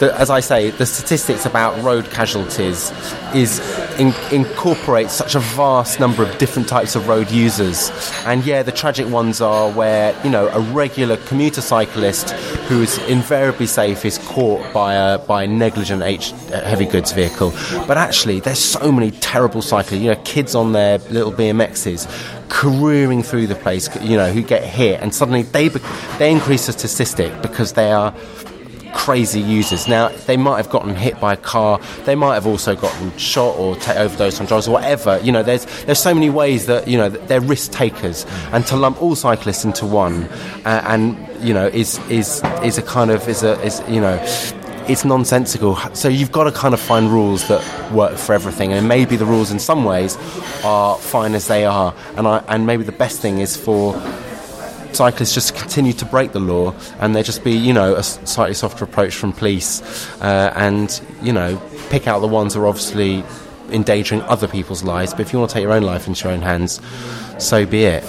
as 0.00 0.30
I 0.30 0.40
say, 0.40 0.70
the 0.70 0.86
statistics 0.86 1.46
about 1.46 1.80
road 1.84 2.10
casualties 2.10 2.90
is 3.34 3.60
in, 4.02 4.14
incorporates 4.32 5.12
such 5.12 5.36
a 5.36 5.38
vast 5.38 6.00
number 6.00 6.24
of 6.24 6.38
different 6.38 6.68
types 6.68 6.96
of 6.96 7.06
road 7.06 7.30
users. 7.30 7.90
And 8.26 8.44
yeah, 8.44 8.64
the 8.64 8.72
tragic 8.72 9.08
ones 9.08 9.40
are 9.40 9.70
where 9.70 10.18
you 10.24 10.30
know 10.30 10.48
a 10.48 10.60
regular 10.60 11.16
commuter 11.28 11.60
cyclist 11.60 12.30
who 12.68 12.82
is 12.82 12.98
invariably 13.08 13.66
safe 13.66 14.04
is 14.04 14.18
caught 14.18 14.72
by 14.72 14.94
a 14.94 15.18
by 15.18 15.44
a 15.44 15.46
negligent 15.46 16.02
H, 16.02 16.32
uh, 16.32 16.62
heavy 16.62 16.84
goods 16.84 17.12
vehicle. 17.12 17.52
But 17.86 17.96
actually, 17.96 18.40
there's 18.40 18.58
so 18.58 18.90
many 18.90 19.12
terrible 19.12 19.62
cyclists. 19.62 20.02
You 20.02 20.10
know, 20.14 20.22
kids 20.24 20.54
on 20.56 20.72
their 20.72 20.98
little 20.98 21.32
BMXs 21.32 22.08
careering 22.48 23.22
through 23.22 23.46
the 23.46 23.54
place. 23.54 23.88
You 24.02 24.16
know, 24.16 24.32
who 24.32 24.42
get 24.42 24.64
hit, 24.64 25.00
and 25.00 25.14
suddenly 25.14 25.42
they 25.42 25.68
they 26.18 26.32
increase 26.32 26.66
the 26.66 26.72
statistic 26.72 27.40
because 27.40 27.74
they 27.74 27.92
are 27.92 28.12
crazy 28.92 29.40
users. 29.40 29.88
Now, 29.88 30.08
they 30.26 30.36
might 30.36 30.56
have 30.58 30.70
gotten 30.70 30.94
hit 30.94 31.20
by 31.20 31.34
a 31.34 31.36
car, 31.36 31.80
they 32.04 32.14
might 32.14 32.34
have 32.34 32.46
also 32.46 32.74
gotten 32.74 33.16
shot 33.18 33.56
or 33.56 33.76
ta- 33.76 33.94
overdosed 33.94 34.40
on 34.40 34.46
drugs 34.46 34.68
or 34.68 34.72
whatever. 34.72 35.18
You 35.22 35.32
know, 35.32 35.42
there's 35.42 35.64
there's 35.84 36.02
so 36.02 36.14
many 36.14 36.30
ways 36.30 36.66
that 36.66 36.88
you 36.88 36.96
know 36.96 37.08
they're 37.08 37.40
risk 37.40 37.72
takers, 37.72 38.26
and 38.52 38.66
to 38.66 38.76
lump 38.76 39.02
all 39.02 39.14
cyclists 39.14 39.64
into 39.64 39.86
one, 39.86 40.24
uh, 40.64 40.82
and 40.86 41.16
you 41.42 41.54
know, 41.54 41.66
is 41.66 41.98
is 42.08 42.42
is 42.62 42.78
a 42.78 42.82
kind 42.82 43.10
of 43.10 43.28
is 43.28 43.42
a 43.42 43.60
is 43.62 43.82
you 43.88 44.00
know 44.00 44.18
it's 44.88 45.04
nonsensical. 45.04 45.76
So 45.94 46.08
you've 46.08 46.32
got 46.32 46.44
to 46.44 46.52
kind 46.52 46.74
of 46.74 46.80
find 46.80 47.08
rules 47.10 47.46
that 47.48 47.92
work 47.92 48.16
for 48.16 48.32
everything, 48.34 48.72
and 48.72 48.88
maybe 48.88 49.16
the 49.16 49.24
rules 49.26 49.50
in 49.50 49.58
some 49.58 49.84
ways 49.84 50.16
are 50.64 50.96
fine 50.98 51.34
as 51.34 51.48
they 51.48 51.64
are, 51.64 51.94
and 52.16 52.26
I, 52.26 52.44
and 52.48 52.66
maybe 52.66 52.84
the 52.84 52.92
best 52.92 53.20
thing 53.20 53.38
is 53.38 53.56
for 53.56 53.94
cyclists 54.94 55.34
just 55.34 55.54
continue 55.54 55.92
to 55.92 56.04
break 56.04 56.32
the 56.32 56.40
law 56.40 56.74
and 57.00 57.14
there 57.14 57.22
just 57.22 57.44
be 57.44 57.52
you 57.52 57.72
know 57.72 57.94
a 57.94 58.02
slightly 58.02 58.54
softer 58.54 58.84
approach 58.84 59.14
from 59.14 59.32
police 59.32 59.82
uh, 60.20 60.52
and 60.56 61.02
you 61.22 61.32
know 61.32 61.60
pick 61.90 62.06
out 62.06 62.20
the 62.20 62.28
ones 62.28 62.54
that 62.54 62.60
are 62.60 62.66
obviously 62.66 63.24
endangering 63.70 64.20
other 64.22 64.46
people's 64.46 64.82
lives. 64.82 65.12
But 65.12 65.20
if 65.20 65.32
you 65.32 65.38
want 65.38 65.50
to 65.50 65.54
take 65.54 65.62
your 65.62 65.72
own 65.72 65.82
life 65.82 66.06
into 66.06 66.24
your 66.24 66.32
own 66.34 66.42
hands 66.42 66.80
so 67.38 67.66
be 67.66 67.84
it 67.84 68.04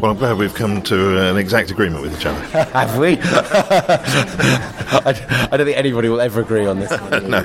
well, 0.00 0.12
I'm 0.12 0.16
glad 0.16 0.38
we've 0.38 0.54
come 0.54 0.80
to 0.82 1.28
an 1.28 1.36
exact 1.36 1.72
agreement 1.72 2.02
with 2.02 2.16
each 2.16 2.24
other. 2.24 2.38
Have 2.72 2.96
we? 2.98 3.18
I, 3.20 5.48
I, 5.50 5.56
don't 5.56 5.66
think 5.66 5.76
anybody 5.76 6.08
will 6.08 6.20
ever 6.20 6.40
agree 6.40 6.66
on 6.66 6.78
this. 6.78 6.90
no. 7.24 7.40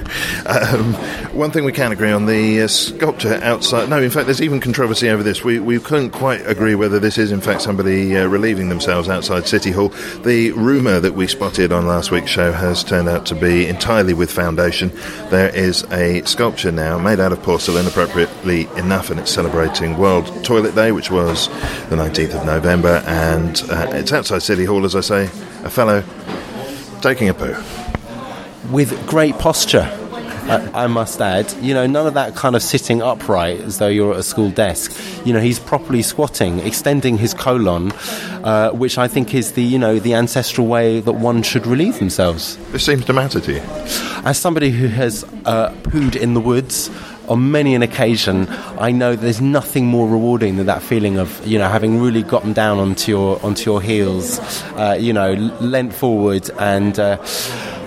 Um, 0.46 0.94
one 1.36 1.50
thing 1.50 1.66
we 1.66 1.72
can 1.72 1.92
agree 1.92 2.12
on 2.12 2.28
the 2.28 2.62
uh, 2.62 2.68
sculpture 2.68 3.40
outside. 3.42 3.90
No, 3.90 4.00
in 4.00 4.12
fact, 4.12 4.28
there's 4.28 4.42
even 4.42 4.60
controversy 4.60 5.10
over 5.10 5.24
this. 5.24 5.44
We, 5.44 5.60
we 5.60 5.80
couldn't 5.80 6.12
quite 6.12 6.46
agree 6.46 6.76
whether 6.76 7.00
this 7.00 7.18
is, 7.18 7.32
in 7.32 7.42
fact, 7.42 7.64
somebody 7.64 8.16
uh, 8.16 8.28
relieving 8.28 8.70
themselves 8.70 9.10
outside 9.10 9.48
City 9.48 9.72
Hall. 9.72 9.90
The 10.24 10.52
rumour 10.52 11.00
that 11.00 11.14
we 11.14 11.26
spotted 11.26 11.72
on 11.72 11.88
last 11.88 12.12
week's 12.12 12.30
show 12.30 12.52
has 12.52 12.84
turned 12.84 13.10
out 13.10 13.26
to 13.28 13.36
be 13.36 13.68
entirely 13.68 14.14
with 14.14 14.32
foundation. 14.32 14.92
There 15.32 15.50
is 15.56 15.84
a 15.92 16.22
sculpture 16.26 16.72
now 16.72 17.00
made 17.00 17.20
out 17.20 17.32
of 17.32 17.42
porcelain, 17.42 17.88
appropriately 17.88 18.68
enough, 18.78 19.10
and 19.10 19.20
it's 19.20 19.32
celebrating 19.32 19.98
World 19.98 20.44
Toilet 20.44 20.76
Day, 20.76 20.92
which 20.92 21.10
was 21.10 21.48
the 21.90 21.96
19th 21.96 22.36
of 22.36 22.43
November, 22.46 23.04
and 23.06 23.62
uh, 23.70 23.88
it's 23.92 24.12
outside 24.12 24.42
City 24.42 24.66
Hall, 24.66 24.86
as 24.86 24.96
I 24.96 25.02
say, 25.02 25.24
a 25.64 25.70
fellow 25.70 26.04
taking 27.02 27.30
a 27.30 27.34
poo. 27.34 27.56
With 28.72 29.08
great 29.08 29.38
posture. 29.40 29.90
I, 30.46 30.84
I 30.84 30.88
must 30.88 31.22
add, 31.22 31.54
you 31.62 31.74
know, 31.74 31.88
none 31.88 32.06
of 32.06 32.16
that 32.16 32.36
kind 32.36 32.54
of 32.54 32.62
sitting 32.62 33.02
upright 33.02 33.62
as 33.62 33.78
though 33.78 33.88
you're 33.88 34.12
at 34.12 34.20
a 34.20 34.24
school 34.24 34.50
desk. 34.50 34.92
You 35.26 35.32
know, 35.32 35.40
he's 35.40 35.58
properly 35.58 36.02
squatting, 36.02 36.60
extending 36.60 37.18
his 37.18 37.34
colon, 37.34 37.94
uh, 38.44 38.72
which 38.72 38.98
I 38.98 39.08
think 39.08 39.34
is 39.34 39.54
the, 39.54 39.64
you 39.64 39.80
know, 39.80 40.00
the 40.00 40.16
ancestral 40.16 40.68
way 40.68 41.00
that 41.00 41.14
one 41.14 41.44
should 41.44 41.66
relieve 41.66 41.98
themselves. 41.98 42.58
This 42.74 42.86
seems 42.86 43.06
to 43.06 43.14
matter 43.14 43.40
to 43.40 43.54
you. 43.54 43.62
As 44.26 44.38
somebody 44.38 44.72
who 44.72 44.88
has 44.88 45.24
uh, 45.46 45.72
pooed 45.84 46.18
in 46.18 46.34
the 46.34 46.42
woods, 46.42 46.90
on 47.30 47.52
many 47.52 47.76
an 47.76 47.82
occasion, 47.82 48.48
I 48.80 48.92
know 48.92 49.16
there's 49.16 49.42
nothing 49.42 49.86
more 49.86 50.08
rewarding 50.08 50.58
than 50.58 50.66
that 50.66 50.82
feeling 50.82 51.18
of 51.18 51.46
you 51.46 51.58
know 51.58 51.70
having 51.70 52.02
really 52.02 52.24
gotten 52.24 52.54
down 52.54 52.80
onto 52.80 53.12
your 53.12 53.44
onto 53.44 53.70
your 53.70 53.82
heels, 53.82 54.40
uh, 54.74 54.98
you 55.00 55.14
know, 55.14 55.34
leant 55.62 55.94
forward 55.94 56.50
and 56.60 57.00
uh, 57.00 57.18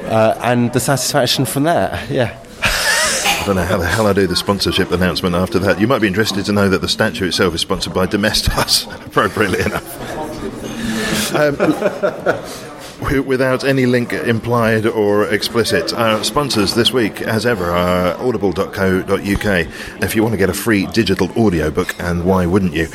uh, 0.05 0.39
and 0.43 0.73
the 0.73 0.81
satisfaction 0.81 1.45
from 1.45 1.65
that. 1.65 2.11
Yeah. 2.11 2.43
I 2.63 3.45
don't 3.47 3.57
know 3.57 3.65
how 3.65 3.77
the 3.77 3.87
hell 3.87 4.09
I 4.09 4.13
do 4.13 4.27
the 4.27 4.35
sponsorship 4.35 4.91
announcement 4.91 5.37
after 5.37 5.61
that. 5.61 5.81
You 5.81 5.87
might 5.87 6.01
be 6.01 6.09
interested 6.09 6.45
to 6.47 6.53
know 6.53 6.69
that 6.69 6.81
the 6.81 6.89
statue 6.89 7.29
itself 7.29 7.55
is 7.55 7.61
sponsored 7.61 7.95
by 7.95 8.07
Domestos, 8.07 8.87
appropriately 9.07 9.61
enough. 9.61 11.33
Um, 11.33 11.57
without 13.27 13.65
any 13.65 13.87
link 13.87 14.13
implied 14.13 14.87
or 14.87 15.29
explicit. 15.29 15.93
Our 15.93 16.25
sponsors 16.25 16.75
this 16.75 16.93
week, 16.93 17.23
as 17.23 17.47
ever, 17.47 17.71
are 17.71 18.17
audible.co.uk. 18.19 19.67
If 20.03 20.17
you 20.17 20.23
want 20.23 20.33
to 20.33 20.39
get 20.39 20.51
a 20.51 20.55
free 20.55 20.87
digital 20.87 21.31
audiobook, 21.33 21.99
and 22.01 22.25
why 22.25 22.47
wouldn't 22.47 22.75
you, 22.75 22.87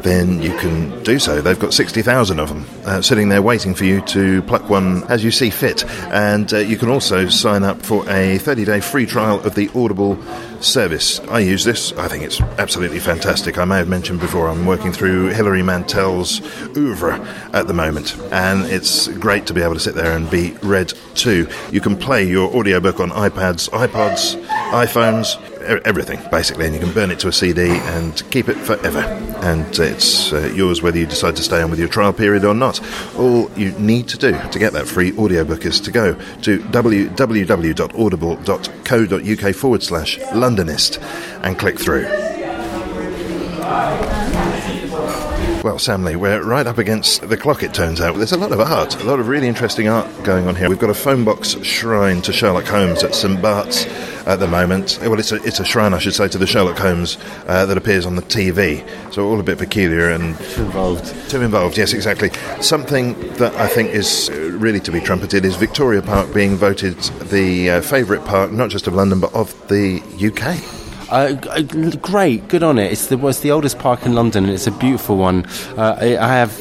then 0.00 0.42
you 0.42 0.56
can 0.58 1.02
do 1.02 1.18
so. 1.18 1.40
They've 1.40 1.58
got 1.58 1.74
60,000 1.74 2.38
of 2.38 2.48
them 2.48 2.66
uh, 2.84 3.02
sitting 3.02 3.28
there 3.28 3.42
waiting 3.42 3.74
for 3.74 3.84
you 3.84 4.00
to 4.02 4.42
pluck 4.42 4.68
one 4.68 5.04
as 5.04 5.24
you 5.24 5.30
see 5.30 5.50
fit. 5.50 5.84
And 6.10 6.52
uh, 6.52 6.58
you 6.58 6.76
can 6.76 6.88
also 6.88 7.28
sign 7.28 7.62
up 7.62 7.82
for 7.82 8.08
a 8.08 8.38
30 8.38 8.64
day 8.64 8.80
free 8.80 9.06
trial 9.06 9.40
of 9.40 9.54
the 9.54 9.70
Audible 9.74 10.16
service. 10.60 11.20
I 11.20 11.40
use 11.40 11.64
this. 11.64 11.92
I 11.92 12.08
think 12.08 12.24
it's 12.24 12.40
absolutely 12.58 12.98
fantastic. 12.98 13.58
I 13.58 13.64
may 13.64 13.76
have 13.78 13.88
mentioned 13.88 14.20
before 14.20 14.48
I'm 14.48 14.66
working 14.66 14.92
through 14.92 15.28
Hilary 15.28 15.62
Mantel's 15.62 16.40
oeuvre 16.76 17.14
at 17.52 17.66
the 17.66 17.74
moment, 17.74 18.16
and 18.32 18.64
it's 18.66 19.08
great 19.08 19.46
to 19.46 19.54
be 19.54 19.62
able 19.62 19.74
to 19.74 19.80
sit 19.80 19.94
there 19.94 20.16
and 20.16 20.30
be 20.30 20.52
read 20.62 20.92
to. 21.16 21.48
You 21.70 21.80
can 21.80 21.96
play 21.96 22.24
your 22.24 22.54
audiobook 22.54 23.00
on 23.00 23.10
iPads, 23.10 23.68
iPods, 23.70 24.42
iPhones, 24.70 25.36
everything 25.68 26.20
basically, 26.30 26.66
and 26.66 26.74
you 26.74 26.80
can 26.80 26.92
burn 26.92 27.10
it 27.10 27.18
to 27.20 27.28
a 27.28 27.32
CD 27.32 27.70
and 27.70 28.22
keep 28.30 28.48
it 28.48 28.56
forever. 28.56 29.00
And 29.42 29.66
it's 29.78 30.32
uh, 30.32 30.52
yours 30.54 30.82
whether 30.82 30.98
you 30.98 31.06
decide 31.06 31.36
to 31.36 31.42
stay 31.42 31.62
on 31.62 31.70
with 31.70 31.78
your 31.78 31.88
trial 31.88 32.12
period 32.12 32.44
or 32.44 32.54
not. 32.54 32.80
All 33.16 33.50
you 33.52 33.70
need 33.72 34.08
to 34.08 34.18
do 34.18 34.38
to 34.50 34.58
get 34.58 34.72
that 34.72 34.86
free 34.86 35.16
audiobook 35.16 35.64
is 35.64 35.80
to 35.80 35.90
go 35.90 36.14
to 36.42 36.58
www.audible.co.uk 36.58 39.54
forward 39.54 39.82
slash 39.82 40.18
Londonist 40.18 41.02
and 41.42 41.58
click 41.58 41.78
through. 41.78 42.06
Well, 45.64 45.80
Sam 45.80 46.04
Lee, 46.04 46.14
we're 46.14 46.42
right 46.44 46.66
up 46.68 46.78
against 46.78 47.28
the 47.28 47.36
clock, 47.36 47.64
it 47.64 47.74
turns 47.74 48.00
out. 48.00 48.16
There's 48.16 48.30
a 48.30 48.38
lot 48.38 48.52
of 48.52 48.60
art, 48.60 48.94
a 49.02 49.04
lot 49.04 49.18
of 49.18 49.26
really 49.26 49.48
interesting 49.48 49.88
art 49.88 50.06
going 50.22 50.46
on 50.46 50.54
here. 50.54 50.68
We've 50.68 50.78
got 50.78 50.88
a 50.88 50.94
phone 50.94 51.24
box 51.24 51.60
shrine 51.64 52.22
to 52.22 52.32
Sherlock 52.32 52.64
Holmes 52.64 53.02
at 53.02 53.12
St. 53.12 53.42
Bart's 53.42 53.84
at 54.26 54.36
the 54.36 54.46
moment. 54.46 55.00
Well, 55.02 55.18
it's 55.18 55.32
a, 55.32 55.42
it's 55.42 55.58
a 55.58 55.64
shrine, 55.64 55.94
I 55.94 55.98
should 55.98 56.14
say, 56.14 56.28
to 56.28 56.38
the 56.38 56.46
Sherlock 56.46 56.78
Holmes 56.78 57.18
uh, 57.48 57.66
that 57.66 57.76
appears 57.76 58.06
on 58.06 58.14
the 58.14 58.22
TV. 58.22 58.88
So 59.12 59.28
all 59.28 59.40
a 59.40 59.42
bit 59.42 59.58
peculiar 59.58 60.10
and 60.10 60.38
too 60.38 60.62
involved. 60.62 61.28
Too 61.28 61.42
involved, 61.42 61.76
yes, 61.76 61.92
exactly. 61.92 62.30
Something 62.60 63.18
that 63.34 63.52
I 63.56 63.66
think 63.66 63.90
is 63.90 64.30
uh, 64.30 64.56
really 64.58 64.80
to 64.80 64.92
be 64.92 65.00
trumpeted 65.00 65.44
is 65.44 65.56
Victoria 65.56 66.02
Park 66.02 66.32
being 66.32 66.54
voted 66.54 66.98
the 67.30 67.70
uh, 67.70 67.80
favourite 67.82 68.24
park, 68.24 68.52
not 68.52 68.70
just 68.70 68.86
of 68.86 68.94
London, 68.94 69.18
but 69.18 69.34
of 69.34 69.52
the 69.66 70.00
UK. 70.22 70.77
Uh, 71.08 71.32
great, 72.02 72.48
good 72.48 72.62
on 72.62 72.78
it. 72.78 72.92
It's 72.92 73.06
the, 73.06 73.18
it's 73.26 73.40
the 73.40 73.50
oldest 73.50 73.78
park 73.78 74.04
in 74.04 74.14
London, 74.14 74.44
and 74.44 74.52
it's 74.52 74.66
a 74.66 74.70
beautiful 74.70 75.16
one. 75.16 75.46
Uh, 75.76 75.96
I 76.00 76.28
have 76.28 76.52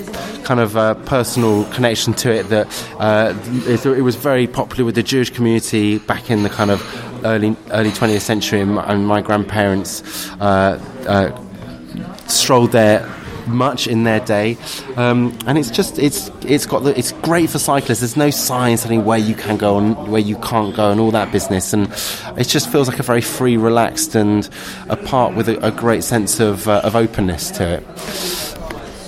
kind 0.45 0.61
of 0.61 0.77
a 0.77 0.95
personal 1.05 1.65
connection 1.65 2.13
to 2.13 2.31
it 2.31 2.43
that 2.43 2.67
uh, 2.99 3.33
it, 3.67 3.85
it, 3.85 4.01
was 4.01 4.15
very 4.15 4.47
popular 4.47 4.85
with 4.85 4.95
the 4.95 5.03
Jewish 5.03 5.29
community 5.29 5.97
back 5.99 6.31
in 6.31 6.43
the 6.43 6.49
kind 6.49 6.71
of 6.71 6.81
early 7.25 7.57
early 7.71 7.91
20th 7.91 8.21
century, 8.21 8.61
and 8.61 8.75
my, 8.75 8.85
and 8.85 9.05
my 9.05 9.21
grandparents 9.21 10.29
uh, 10.39 10.81
uh, 11.07 12.27
strolled 12.27 12.71
there 12.71 13.05
much 13.47 13.87
in 13.87 14.03
their 14.03 14.19
day, 14.19 14.57
um, 14.95 15.37
and 15.45 15.57
it's 15.57 15.71
just 15.71 15.99
it's 15.99 16.29
it's 16.41 16.65
got 16.65 16.83
the, 16.83 16.97
it's 16.97 17.11
great 17.23 17.49
for 17.49 17.59
cyclists. 17.59 17.99
There's 17.99 18.17
no 18.17 18.29
signs 18.29 18.83
telling 18.83 19.05
where 19.05 19.17
you 19.17 19.35
can 19.35 19.57
go 19.57 19.77
and 19.77 20.07
where 20.09 20.21
you 20.21 20.35
can't 20.37 20.75
go 20.75 20.91
and 20.91 20.99
all 20.99 21.11
that 21.11 21.31
business, 21.31 21.73
and 21.73 21.91
it 22.37 22.47
just 22.47 22.71
feels 22.71 22.87
like 22.87 22.99
a 22.99 23.03
very 23.03 23.21
free, 23.21 23.57
relaxed, 23.57 24.15
and 24.15 24.49
a 24.89 24.95
park 24.95 25.35
with 25.35 25.49
a, 25.49 25.65
a 25.65 25.71
great 25.71 26.03
sense 26.03 26.39
of 26.39 26.67
uh, 26.67 26.81
of 26.83 26.95
openness 26.95 27.51
to 27.51 27.63
it. 27.63 27.83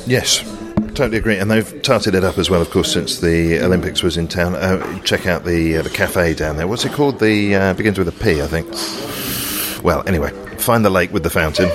Yes, 0.08 0.40
totally 0.96 1.18
agree. 1.18 1.38
And 1.38 1.52
they've 1.52 1.82
tarted 1.82 2.16
it 2.16 2.24
up 2.24 2.38
as 2.38 2.50
well, 2.50 2.62
of 2.62 2.70
course, 2.72 2.92
since 2.92 3.20
the 3.20 3.60
Olympics 3.60 4.02
was 4.02 4.18
in 4.18 4.28
town. 4.28 4.56
Uh, 4.56 5.00
check 5.04 5.28
out 5.28 5.46
the 5.46 5.78
uh, 5.78 5.82
the 5.82 5.90
cafe 5.90 6.34
down 6.34 6.58
there. 6.58 6.68
What's 6.68 6.86
it 6.86 6.94
called? 6.94 7.20
The 7.20 7.56
uh, 7.56 7.74
begins 7.74 7.98
with 7.98 8.08
a 8.08 8.12
P, 8.12 8.42
I 8.42 8.48
think. 8.48 8.68
Well, 9.84 10.04
anyway, 10.08 10.32
find 10.58 10.84
the 10.84 10.90
lake 10.90 11.14
with 11.14 11.24
the 11.24 11.30
fountain. 11.30 11.70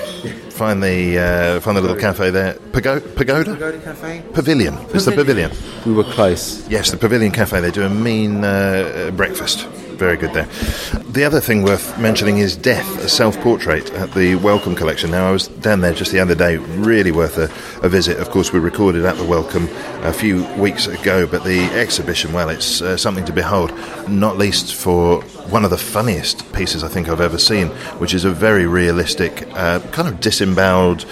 Find 0.55 0.81
the 0.81 1.19
uh, 1.19 1.59
find 1.59 1.75
the 1.75 1.81
little 1.81 1.97
cafe 1.97 2.29
there. 2.29 2.53
Pagoda. 2.71 3.01
Pagoda. 3.01 3.55
Pagoda 3.55 3.77
Cafe. 3.79 4.23
Pavilion. 4.33 4.77
It's 4.93 5.03
the 5.03 5.11
pavilion. 5.11 5.51
We 5.85 5.91
were 5.91 6.05
close. 6.05 6.65
Yes, 6.69 6.91
the 6.91 6.97
Pavilion 6.97 7.33
Cafe. 7.33 7.59
They 7.59 7.71
do 7.71 7.83
a 7.83 7.89
mean 7.89 8.45
uh, 8.45 9.11
breakfast. 9.17 9.67
Very 9.97 10.15
good 10.15 10.33
there. 10.33 10.45
The 11.11 11.25
other 11.25 11.41
thing 11.41 11.63
worth 11.63 11.99
mentioning 11.99 12.37
is 12.37 12.55
Death, 12.55 12.87
a 12.99 13.09
self 13.09 13.37
portrait 13.41 13.91
at 13.95 14.13
the 14.13 14.35
Wellcome 14.35 14.75
Collection. 14.75 15.11
Now, 15.11 15.27
I 15.27 15.31
was 15.31 15.49
down 15.49 15.81
there 15.81 15.93
just 15.93 16.13
the 16.13 16.19
other 16.21 16.35
day, 16.35 16.55
really 16.55 17.11
worth 17.11 17.37
a, 17.37 17.45
a 17.85 17.89
visit. 17.89 18.17
Of 18.19 18.29
course, 18.29 18.53
we 18.53 18.59
recorded 18.59 19.03
at 19.03 19.17
the 19.17 19.25
Wellcome 19.25 19.67
a 20.03 20.13
few 20.13 20.45
weeks 20.55 20.87
ago, 20.87 21.27
but 21.27 21.43
the 21.43 21.65
exhibition, 21.73 22.31
well, 22.31 22.47
it's 22.47 22.81
uh, 22.81 22.95
something 22.95 23.25
to 23.25 23.33
behold, 23.33 23.73
not 24.07 24.37
least 24.37 24.73
for 24.73 25.21
one 25.49 25.63
of 25.63 25.69
the 25.69 25.77
funniest 25.77 26.51
pieces 26.53 26.83
I 26.83 26.87
think 26.87 27.07
I've 27.07 27.21
ever 27.21 27.37
seen, 27.37 27.67
which 27.99 28.13
is 28.13 28.25
a 28.25 28.31
very 28.31 28.65
realistic, 28.65 29.47
uh, 29.53 29.79
kind 29.91 30.07
of 30.07 30.19
disemboweled 30.19 31.05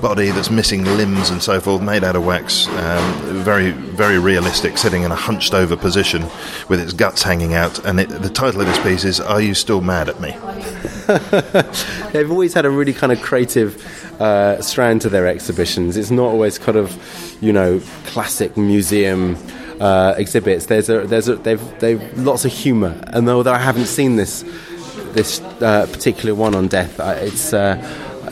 body 0.00 0.30
that's 0.30 0.50
missing 0.50 0.84
limbs 0.84 1.30
and 1.30 1.42
so 1.42 1.60
forth, 1.60 1.82
made 1.82 2.04
out 2.04 2.16
of 2.16 2.24
wax. 2.24 2.68
Um, 2.68 3.42
very, 3.42 3.70
very 3.70 4.18
realistic, 4.18 4.78
sitting 4.78 5.02
in 5.02 5.12
a 5.12 5.16
hunched 5.16 5.54
over 5.54 5.76
position 5.76 6.22
with 6.68 6.80
its 6.80 6.92
guts 6.92 7.22
hanging 7.22 7.54
out. 7.54 7.84
And 7.84 8.00
it, 8.00 8.08
the 8.08 8.30
title 8.30 8.60
of 8.60 8.66
this 8.66 8.78
piece 8.80 9.04
is 9.04 9.20
Are 9.20 9.40
You 9.40 9.54
Still 9.54 9.80
Mad 9.80 10.08
at 10.08 10.20
Me? 10.20 10.30
They've 12.12 12.30
always 12.30 12.54
had 12.54 12.66
a 12.66 12.70
really 12.70 12.92
kind 12.92 13.12
of 13.12 13.20
creative 13.22 13.82
uh, 14.20 14.60
strand 14.60 15.02
to 15.02 15.08
their 15.08 15.26
exhibitions. 15.26 15.96
It's 15.96 16.10
not 16.10 16.26
always 16.26 16.58
kind 16.58 16.78
of, 16.78 17.36
you 17.40 17.52
know, 17.52 17.80
classic 18.06 18.56
museum. 18.56 19.36
Uh, 19.78 20.14
exhibits. 20.16 20.66
There's 20.66 20.88
a, 20.88 21.06
there's 21.06 21.28
a, 21.28 21.36
they've, 21.36 21.80
they've 21.80 22.18
lots 22.18 22.46
of 22.46 22.52
humour, 22.52 22.98
and 23.12 23.28
although 23.28 23.52
I 23.52 23.58
haven't 23.58 23.88
seen 23.88 24.16
this, 24.16 24.42
this 25.12 25.38
uh, 25.60 25.86
particular 25.92 26.34
one 26.34 26.54
on 26.54 26.66
death, 26.68 26.98
it's 26.98 27.52
uh, 27.52 27.76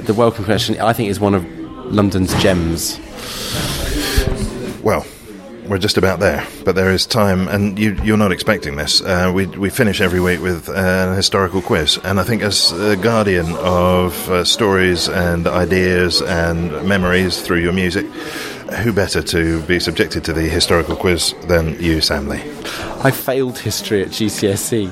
the 0.01 0.15
Wellcome 0.15 0.47
Collection. 0.47 0.81
I 0.81 0.95
think 0.95 1.11
is 1.11 1.21
one 1.21 1.35
of 1.35 1.45
London's 1.93 2.33
gems. 2.43 2.99
Well, 4.83 5.05
we're 5.67 5.79
just 5.79 5.99
about 5.99 6.19
there, 6.21 6.47
but 6.65 6.75
there 6.75 6.91
is 6.93 7.07
time, 7.07 7.49
and 7.49 7.79
you, 7.79 7.95
you're 8.03 8.17
not 8.17 8.33
expecting 8.33 8.77
this. 8.77 9.03
Uh, 9.03 9.31
we, 9.35 9.45
we 9.47 9.71
finish 9.71 10.01
every 10.01 10.21
week 10.21 10.41
with 10.41 10.69
uh, 10.69 10.73
an 10.73 11.15
historical 11.17 11.61
quiz, 11.61 11.99
and 12.05 12.19
I 12.19 12.23
think 12.23 12.43
as 12.43 12.73
a 12.73 12.97
guardian 12.97 13.53
of 13.57 14.31
uh, 14.31 14.45
stories 14.45 15.09
and 15.09 15.47
ideas 15.47 16.23
and 16.23 16.87
memories 16.89 17.43
through 17.43 17.61
your 17.61 17.73
music, 17.73 18.07
who 18.83 18.93
better 18.93 19.23
to 19.23 19.62
be 19.62 19.79
subjected 19.81 20.25
to 20.25 20.33
the 20.33 20.43
historical 20.43 20.97
quiz 20.97 21.35
than 21.47 21.81
you, 21.81 22.01
Sam 22.01 22.29
Lee? 22.29 22.43
I 23.03 23.11
failed 23.11 23.59
history 23.59 24.03
at 24.03 24.09
GCSE. 24.09 24.91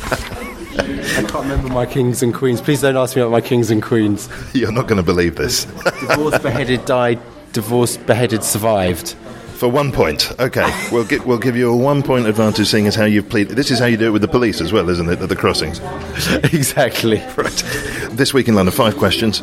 I 1.18 1.22
can't 1.22 1.34
remember 1.34 1.68
my 1.68 1.86
kings 1.86 2.22
and 2.22 2.32
queens. 2.32 2.60
Please 2.60 2.80
don't 2.80 2.96
ask 2.96 3.16
me 3.16 3.22
about 3.22 3.32
my 3.32 3.40
kings 3.40 3.70
and 3.70 3.82
queens. 3.82 4.28
You're 4.54 4.72
not 4.72 4.86
going 4.86 4.96
to 4.96 5.02
believe 5.02 5.36
this. 5.36 5.64
Divorced, 5.64 6.42
beheaded, 6.42 6.84
died. 6.84 7.20
Divorced, 7.52 8.06
beheaded, 8.06 8.44
survived. 8.44 9.16
For 9.60 9.68
one 9.68 9.92
point, 9.92 10.32
okay, 10.40 10.66
we'll 10.90 11.06
we'll 11.26 11.38
give 11.38 11.54
you 11.54 11.70
a 11.70 11.76
one 11.76 12.02
point 12.02 12.26
advantage, 12.26 12.66
seeing 12.66 12.86
as 12.86 12.94
how 12.94 13.04
you've 13.04 13.28
pleaded. 13.28 13.56
This 13.56 13.70
is 13.70 13.78
how 13.78 13.84
you 13.84 13.98
do 13.98 14.06
it 14.06 14.10
with 14.10 14.22
the 14.22 14.28
police 14.28 14.62
as 14.62 14.72
well, 14.72 14.88
isn't 14.88 15.06
it? 15.06 15.20
At 15.20 15.28
the 15.28 15.36
crossings. 15.36 15.80
exactly. 16.54 17.18
Right. 17.36 17.62
This 18.10 18.32
week 18.32 18.48
in 18.48 18.54
London, 18.54 18.74
five 18.74 18.96
questions. 18.96 19.42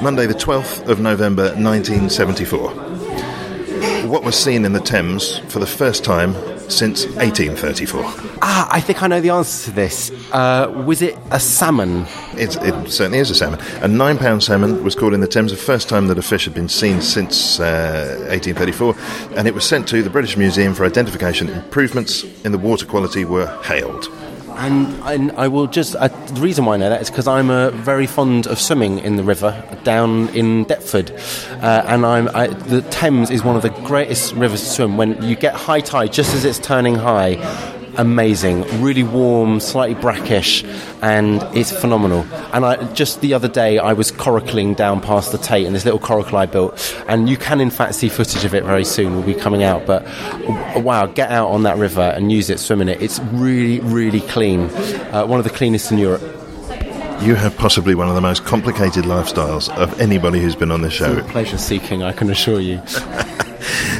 Monday, 0.00 0.24
the 0.24 0.32
twelfth 0.32 0.88
of 0.88 1.00
November, 1.00 1.54
nineteen 1.56 2.08
seventy-four. 2.08 2.97
What 4.06 4.22
was 4.22 4.36
seen 4.36 4.64
in 4.64 4.72
the 4.72 4.80
Thames 4.80 5.38
for 5.48 5.58
the 5.58 5.66
first 5.66 6.04
time 6.04 6.32
since 6.70 7.04
1834? 7.06 8.02
Ah, 8.40 8.68
I 8.70 8.80
think 8.80 9.02
I 9.02 9.06
know 9.06 9.20
the 9.20 9.30
answer 9.30 9.70
to 9.70 9.74
this. 9.74 10.10
Uh, 10.32 10.72
was 10.86 11.02
it 11.02 11.18
a 11.30 11.40
salmon? 11.40 12.06
It's, 12.34 12.56
it 12.56 12.90
certainly 12.90 13.18
is 13.18 13.30
a 13.30 13.34
salmon. 13.34 13.60
A 13.82 13.88
nine 13.88 14.16
pound 14.16 14.42
salmon 14.42 14.82
was 14.84 14.94
caught 14.94 15.12
in 15.12 15.20
the 15.20 15.26
Thames, 15.26 15.50
the 15.50 15.56
first 15.56 15.88
time 15.88 16.06
that 16.06 16.18
a 16.18 16.22
fish 16.22 16.44
had 16.44 16.54
been 16.54 16.68
seen 16.68 17.00
since 17.00 17.60
uh, 17.60 18.16
1834, 18.30 18.94
and 19.36 19.48
it 19.48 19.54
was 19.54 19.64
sent 19.64 19.88
to 19.88 20.02
the 20.02 20.10
British 20.10 20.36
Museum 20.36 20.74
for 20.74 20.84
identification. 20.84 21.48
Improvements 21.48 22.24
in 22.44 22.52
the 22.52 22.58
water 22.58 22.86
quality 22.86 23.24
were 23.24 23.46
hailed. 23.62 24.10
And, 24.58 25.02
and 25.04 25.32
I 25.32 25.46
will 25.46 25.68
just. 25.68 25.94
Uh, 25.94 26.08
the 26.08 26.40
reason 26.40 26.64
why 26.64 26.74
I 26.74 26.76
know 26.78 26.90
that 26.90 27.00
is 27.00 27.10
because 27.10 27.28
I'm 27.28 27.48
uh, 27.48 27.70
very 27.70 28.06
fond 28.06 28.48
of 28.48 28.58
swimming 28.58 28.98
in 28.98 29.14
the 29.14 29.22
river 29.22 29.62
down 29.84 30.28
in 30.30 30.64
Deptford, 30.64 31.12
uh, 31.62 31.84
and 31.86 32.04
I'm 32.04 32.28
I, 32.34 32.48
the 32.48 32.82
Thames 32.82 33.30
is 33.30 33.44
one 33.44 33.54
of 33.54 33.62
the 33.62 33.70
greatest 33.70 34.34
rivers 34.34 34.60
to 34.62 34.68
swim. 34.68 34.96
When 34.96 35.22
you 35.22 35.36
get 35.36 35.54
high 35.54 35.80
tide, 35.80 36.12
just 36.12 36.34
as 36.34 36.44
it's 36.44 36.58
turning 36.58 36.96
high, 36.96 37.36
amazing, 37.98 38.62
really 38.80 39.02
warm, 39.02 39.60
slightly 39.60 40.00
brackish, 40.00 40.64
and 41.02 41.42
it's 41.54 41.70
phenomenal. 41.72 42.24
And 42.54 42.64
I 42.64 42.90
just 42.94 43.20
the 43.20 43.34
other 43.34 43.48
day 43.48 43.78
I 43.78 43.92
was 43.92 44.10
coracling 44.10 44.74
down 44.74 45.00
past 45.00 45.32
the 45.32 45.38
Tate 45.38 45.66
in 45.66 45.72
this 45.72 45.84
little 45.84 46.00
coracle 46.00 46.38
I 46.38 46.46
built, 46.46 46.96
and 47.08 47.28
you 47.28 47.36
can 47.36 47.60
in 47.60 47.70
fact 47.70 47.96
see 47.96 48.08
footage 48.08 48.44
of 48.44 48.54
it 48.54 48.64
very 48.64 48.84
soon. 48.84 49.16
Will 49.16 49.22
be 49.22 49.34
coming 49.34 49.62
out, 49.62 49.84
but 49.84 50.04
wow, 50.82 51.06
get 51.06 51.30
out 51.30 51.48
on 51.48 51.64
that 51.64 51.76
river 51.76 52.00
and 52.16 52.32
use 52.32 52.48
it, 52.48 52.58
swim 52.58 52.80
in 52.80 52.88
it. 52.88 53.02
It's 53.02 53.18
really, 53.32 53.80
really 53.80 54.20
clean. 54.20 54.70
Uh, 55.12 55.26
one 55.26 55.38
of 55.38 55.44
the 55.44 55.50
cleanest 55.50 55.90
in 55.92 55.98
Europe. 55.98 56.22
You 57.20 57.34
have 57.34 57.56
possibly 57.56 57.96
one 57.96 58.08
of 58.08 58.14
the 58.14 58.20
most 58.20 58.44
complicated 58.44 59.04
lifestyles 59.04 59.68
of 59.76 60.00
anybody 60.00 60.40
who's 60.40 60.54
been 60.54 60.70
on 60.70 60.82
this 60.82 60.92
show. 60.92 61.20
Pleasure 61.22 61.58
seeking, 61.58 62.04
I 62.04 62.12
can 62.12 62.30
assure 62.30 62.60
you. 62.60 62.80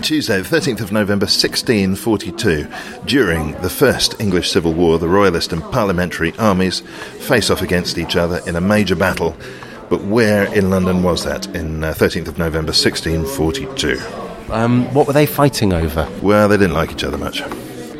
Tuesday, 0.02 0.40
the 0.40 0.56
13th 0.56 0.80
of 0.80 0.92
November 0.92 1.24
1642. 1.24 2.66
During 3.04 3.52
the 3.60 3.70
First 3.70 4.20
English 4.20 4.50
Civil 4.50 4.74
War, 4.74 4.98
the 4.98 5.08
Royalist 5.08 5.52
and 5.52 5.62
Parliamentary 5.62 6.36
armies 6.38 6.80
face 7.18 7.50
off 7.50 7.62
against 7.62 7.98
each 7.98 8.16
other 8.16 8.40
in 8.46 8.56
a 8.56 8.60
major 8.60 8.96
battle. 8.96 9.36
But 9.88 10.02
where 10.02 10.52
in 10.54 10.70
London 10.70 11.02
was 11.02 11.24
that 11.24 11.46
in 11.54 11.84
uh, 11.84 11.92
13th 11.92 12.28
of 12.28 12.38
November 12.38 12.72
1642? 12.72 14.00
Um, 14.52 14.92
what 14.94 15.06
were 15.06 15.12
they 15.12 15.26
fighting 15.26 15.72
over? 15.72 16.08
Well, 16.22 16.48
they 16.48 16.56
didn't 16.56 16.74
like 16.74 16.92
each 16.92 17.04
other 17.04 17.18
much. 17.18 17.42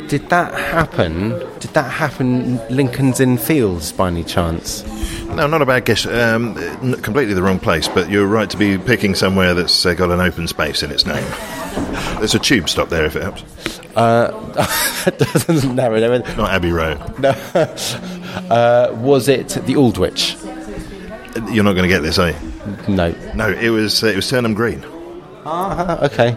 Did 0.09 0.27
that 0.29 0.55
happen? 0.55 1.29
Did 1.59 1.71
that 1.75 1.91
happen 1.91 2.57
Lincoln's 2.69 3.19
Inn 3.19 3.37
Fields 3.37 3.91
by 3.91 4.07
any 4.07 4.23
chance? 4.23 4.83
No, 5.27 5.45
not 5.45 5.61
a 5.61 5.67
bad 5.67 5.85
guess. 5.85 6.07
Um, 6.07 6.55
completely 7.03 7.35
the 7.35 7.43
wrong 7.43 7.59
place, 7.59 7.87
but 7.87 8.09
you're 8.09 8.25
right 8.25 8.49
to 8.49 8.57
be 8.57 8.79
picking 8.79 9.13
somewhere 9.13 9.53
that's 9.53 9.85
uh, 9.85 9.93
got 9.93 10.09
an 10.09 10.19
open 10.19 10.47
space 10.47 10.81
in 10.81 10.89
its 10.89 11.05
name. 11.05 11.23
There's 12.17 12.33
a 12.33 12.39
tube 12.39 12.69
stop 12.69 12.89
there 12.89 13.05
if 13.05 13.15
it 13.15 13.21
helps. 13.21 13.43
Uh, 13.95 14.31
doesn't 15.19 15.75
narrow 15.75 15.99
down. 15.99 16.21
Not 16.35 16.53
Abbey 16.53 16.71
Road. 16.71 16.97
No. 17.19 17.29
uh, 18.49 18.91
was 18.95 19.27
it 19.27 19.49
the 19.67 19.75
Aldwych? 19.75 20.43
You're 21.53 21.63
not 21.63 21.73
going 21.73 21.83
to 21.83 21.87
get 21.87 22.01
this, 22.01 22.17
are 22.17 22.31
you? 22.31 22.35
No. 22.87 23.11
No, 23.35 23.51
it 23.51 23.69
was 23.69 24.03
uh, 24.03 24.07
it 24.07 24.15
was 24.15 24.27
Turnham 24.27 24.55
Green. 24.55 24.83
Ah, 25.45 26.05
okay. 26.05 26.35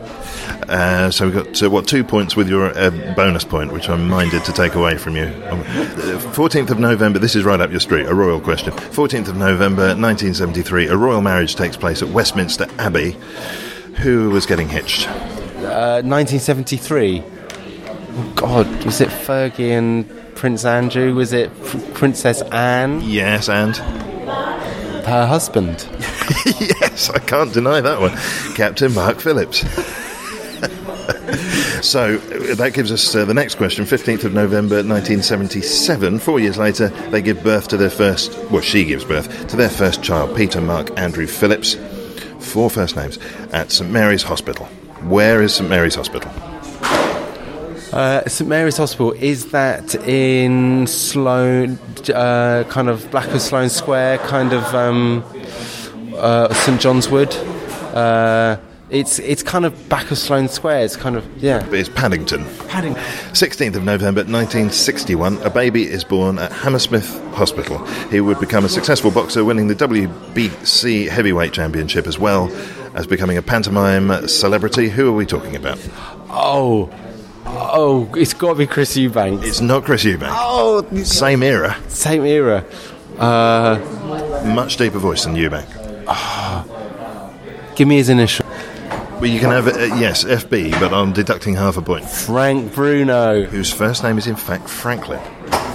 Uh, 0.69 1.11
so 1.11 1.27
we've 1.27 1.35
got 1.35 1.63
uh, 1.63 1.69
what 1.71 1.87
two 1.89 2.05
points 2.05 2.37
with 2.37 2.49
your 2.49 2.77
uh, 2.79 2.91
bonus 3.15 3.45
point, 3.45 3.73
which 3.73 3.89
I'm 3.89 4.09
minded 4.09 4.45
to 4.45 4.53
take 4.53 4.75
away 4.75 4.97
from 4.97 5.17
you. 5.17 5.27
Um, 5.51 5.63
Fourteenth 6.33 6.71
of 6.71 6.79
November. 6.79 7.19
This 7.19 7.35
is 7.35 7.45
right 7.45 7.61
up 7.61 7.71
your 7.71 7.81
street. 7.81 8.07
A 8.07 8.15
royal 8.15 8.41
question. 8.41 8.73
Fourteenth 8.73 9.29
of 9.29 9.37
November, 9.37 9.89
1973. 9.89 10.87
A 10.89 10.97
royal 10.97 11.21
marriage 11.21 11.57
takes 11.57 11.77
place 11.77 12.01
at 12.03 12.09
Westminster 12.09 12.67
Abbey. 12.79 13.17
Who 14.03 14.31
was 14.31 14.47
getting 14.47 14.69
hitched? 14.69 15.09
Uh, 15.09 16.03
1973. 16.03 17.23
Oh, 18.15 18.33
God, 18.37 18.85
was 18.85 19.01
it 19.01 19.09
Fergie 19.09 19.71
and 19.71 20.09
Prince 20.35 20.65
Andrew? 20.65 21.15
Was 21.15 21.33
it 21.33 21.51
Princess 21.95 22.43
Anne? 22.43 23.01
Yes, 23.03 23.49
and 23.49 23.75
her 25.05 25.27
husband. 25.27 25.87
yes, 26.61 27.11
I 27.11 27.19
can't 27.19 27.53
deny 27.53 27.81
that 27.81 28.01
one. 28.01 28.13
Captain 28.55 28.93
Mark 28.95 29.21
Phillips. 29.21 29.61
so 31.83 32.17
that 32.17 32.73
gives 32.75 32.93
us 32.93 33.15
uh, 33.15 33.25
the 33.25 33.35
next 33.35 33.57
question. 33.57 33.85
15th 33.85 34.25
of 34.25 34.33
November 34.33 34.77
1977. 34.77 36.19
Four 36.19 36.41
years 36.41 36.59
later, 36.59 36.89
they 37.11 37.23
give 37.23 37.43
birth 37.43 37.69
to 37.69 37.77
their 37.77 37.91
first, 37.91 38.37
well, 38.51 38.63
she 38.63 38.85
gives 38.85 39.05
birth 39.05 39.49
to 39.49 39.57
their 39.57 39.71
first 39.71 40.03
child, 40.03 40.37
Peter 40.37 40.61
Mark 40.61 40.97
Andrew 40.99 41.27
Phillips. 41.27 41.77
Four 42.39 42.71
first 42.71 42.97
names 42.97 43.19
at 43.53 43.71
St 43.71 43.91
Mary's 43.91 44.23
Hospital. 44.23 44.67
Where 45.05 45.43
is 45.43 45.55
St 45.55 45.69
Mary's 45.69 45.95
Hospital? 45.95 46.31
Uh, 47.93 48.27
St 48.27 48.49
Mary's 48.49 48.79
Hospital 48.79 49.13
is 49.13 49.51
that 49.51 49.95
in 50.09 50.87
Sloane, 50.87 51.79
uh, 52.15 52.65
kind 52.71 52.89
of 52.89 53.11
Blackwood 53.11 53.43
Sloane 53.43 53.69
Square, 53.69 54.19
kind 54.19 54.55
of 54.55 54.75
um, 54.75 55.23
uh, 56.17 56.53
St 56.55 56.81
John's 56.81 57.11
Wood. 57.11 57.35
Uh, 57.95 58.57
it's 58.89 59.19
it's 59.19 59.43
kind 59.43 59.65
of 59.67 59.89
back 59.89 60.11
of 60.11 60.17
Sloane 60.17 60.49
Square. 60.49 60.85
It's 60.85 60.97
kind 60.97 61.17
of 61.17 61.43
yeah. 61.43 61.67
It's 61.71 61.91
Paddington. 61.91 62.45
Paddington. 62.69 63.03
16th 63.33 63.77
of 63.77 63.85
November 63.85 64.21
1961, 64.21 65.39
a 65.43 65.51
baby 65.51 65.85
is 65.85 66.03
born 66.03 66.39
at 66.39 66.51
Hammersmith 66.51 67.23
Hospital. 67.35 67.85
He 68.09 68.21
would 68.21 68.41
become 68.41 68.65
a 68.65 68.69
successful 68.71 69.11
boxer, 69.11 69.45
winning 69.45 69.69
the 69.69 69.75
WBC 69.75 71.09
Heavyweight 71.09 71.53
Championship 71.53 72.07
as 72.07 72.19
well 72.19 72.51
as 72.95 73.07
becoming 73.07 73.37
a 73.37 73.43
pantomime 73.43 74.29
celebrity. 74.29 74.89
Who 74.89 75.09
are 75.09 75.15
we 75.15 75.27
talking 75.27 75.57
about? 75.57 75.79
Oh, 76.29 76.91
oh, 77.47 78.09
it's 78.17 78.35
got 78.35 78.51
to 78.51 78.55
be 78.57 78.67
Chris 78.67 78.97
Eubanks. 78.97 79.47
It's 79.47 79.61
not 79.61 79.85
Chris 79.85 80.05
Eubanks. 80.05 80.37
Oh, 80.39 80.83
same 81.05 81.43
era. 81.43 81.77
Same 81.89 82.25
era. 82.25 82.65
Uh, 83.19 83.79
Much 84.45 84.77
deeper 84.77 84.99
voice 84.99 85.25
than 85.25 85.35
Eubank. 85.35 85.67
give 87.77 87.89
me 87.89 87.97
his 87.97 88.09
initial. 88.09 88.47
Well, 89.21 89.27
you 89.27 89.39
can 89.39 89.51
have 89.51 89.69
it, 89.69 89.77
uh, 89.77 89.95
yes, 89.97 90.25
FB, 90.25 90.73
but 90.81 90.93
I'm 90.93 91.13
deducting 91.13 91.55
half 91.55 91.77
a 91.77 91.83
point. 91.83 92.05
Frank 92.09 92.75
Bruno. 92.75 93.45
Whose 93.45 93.73
first 93.73 94.03
name 94.03 94.19
is 94.19 94.27
in 94.27 94.35
fact 94.35 94.69
Franklin. 94.69 95.21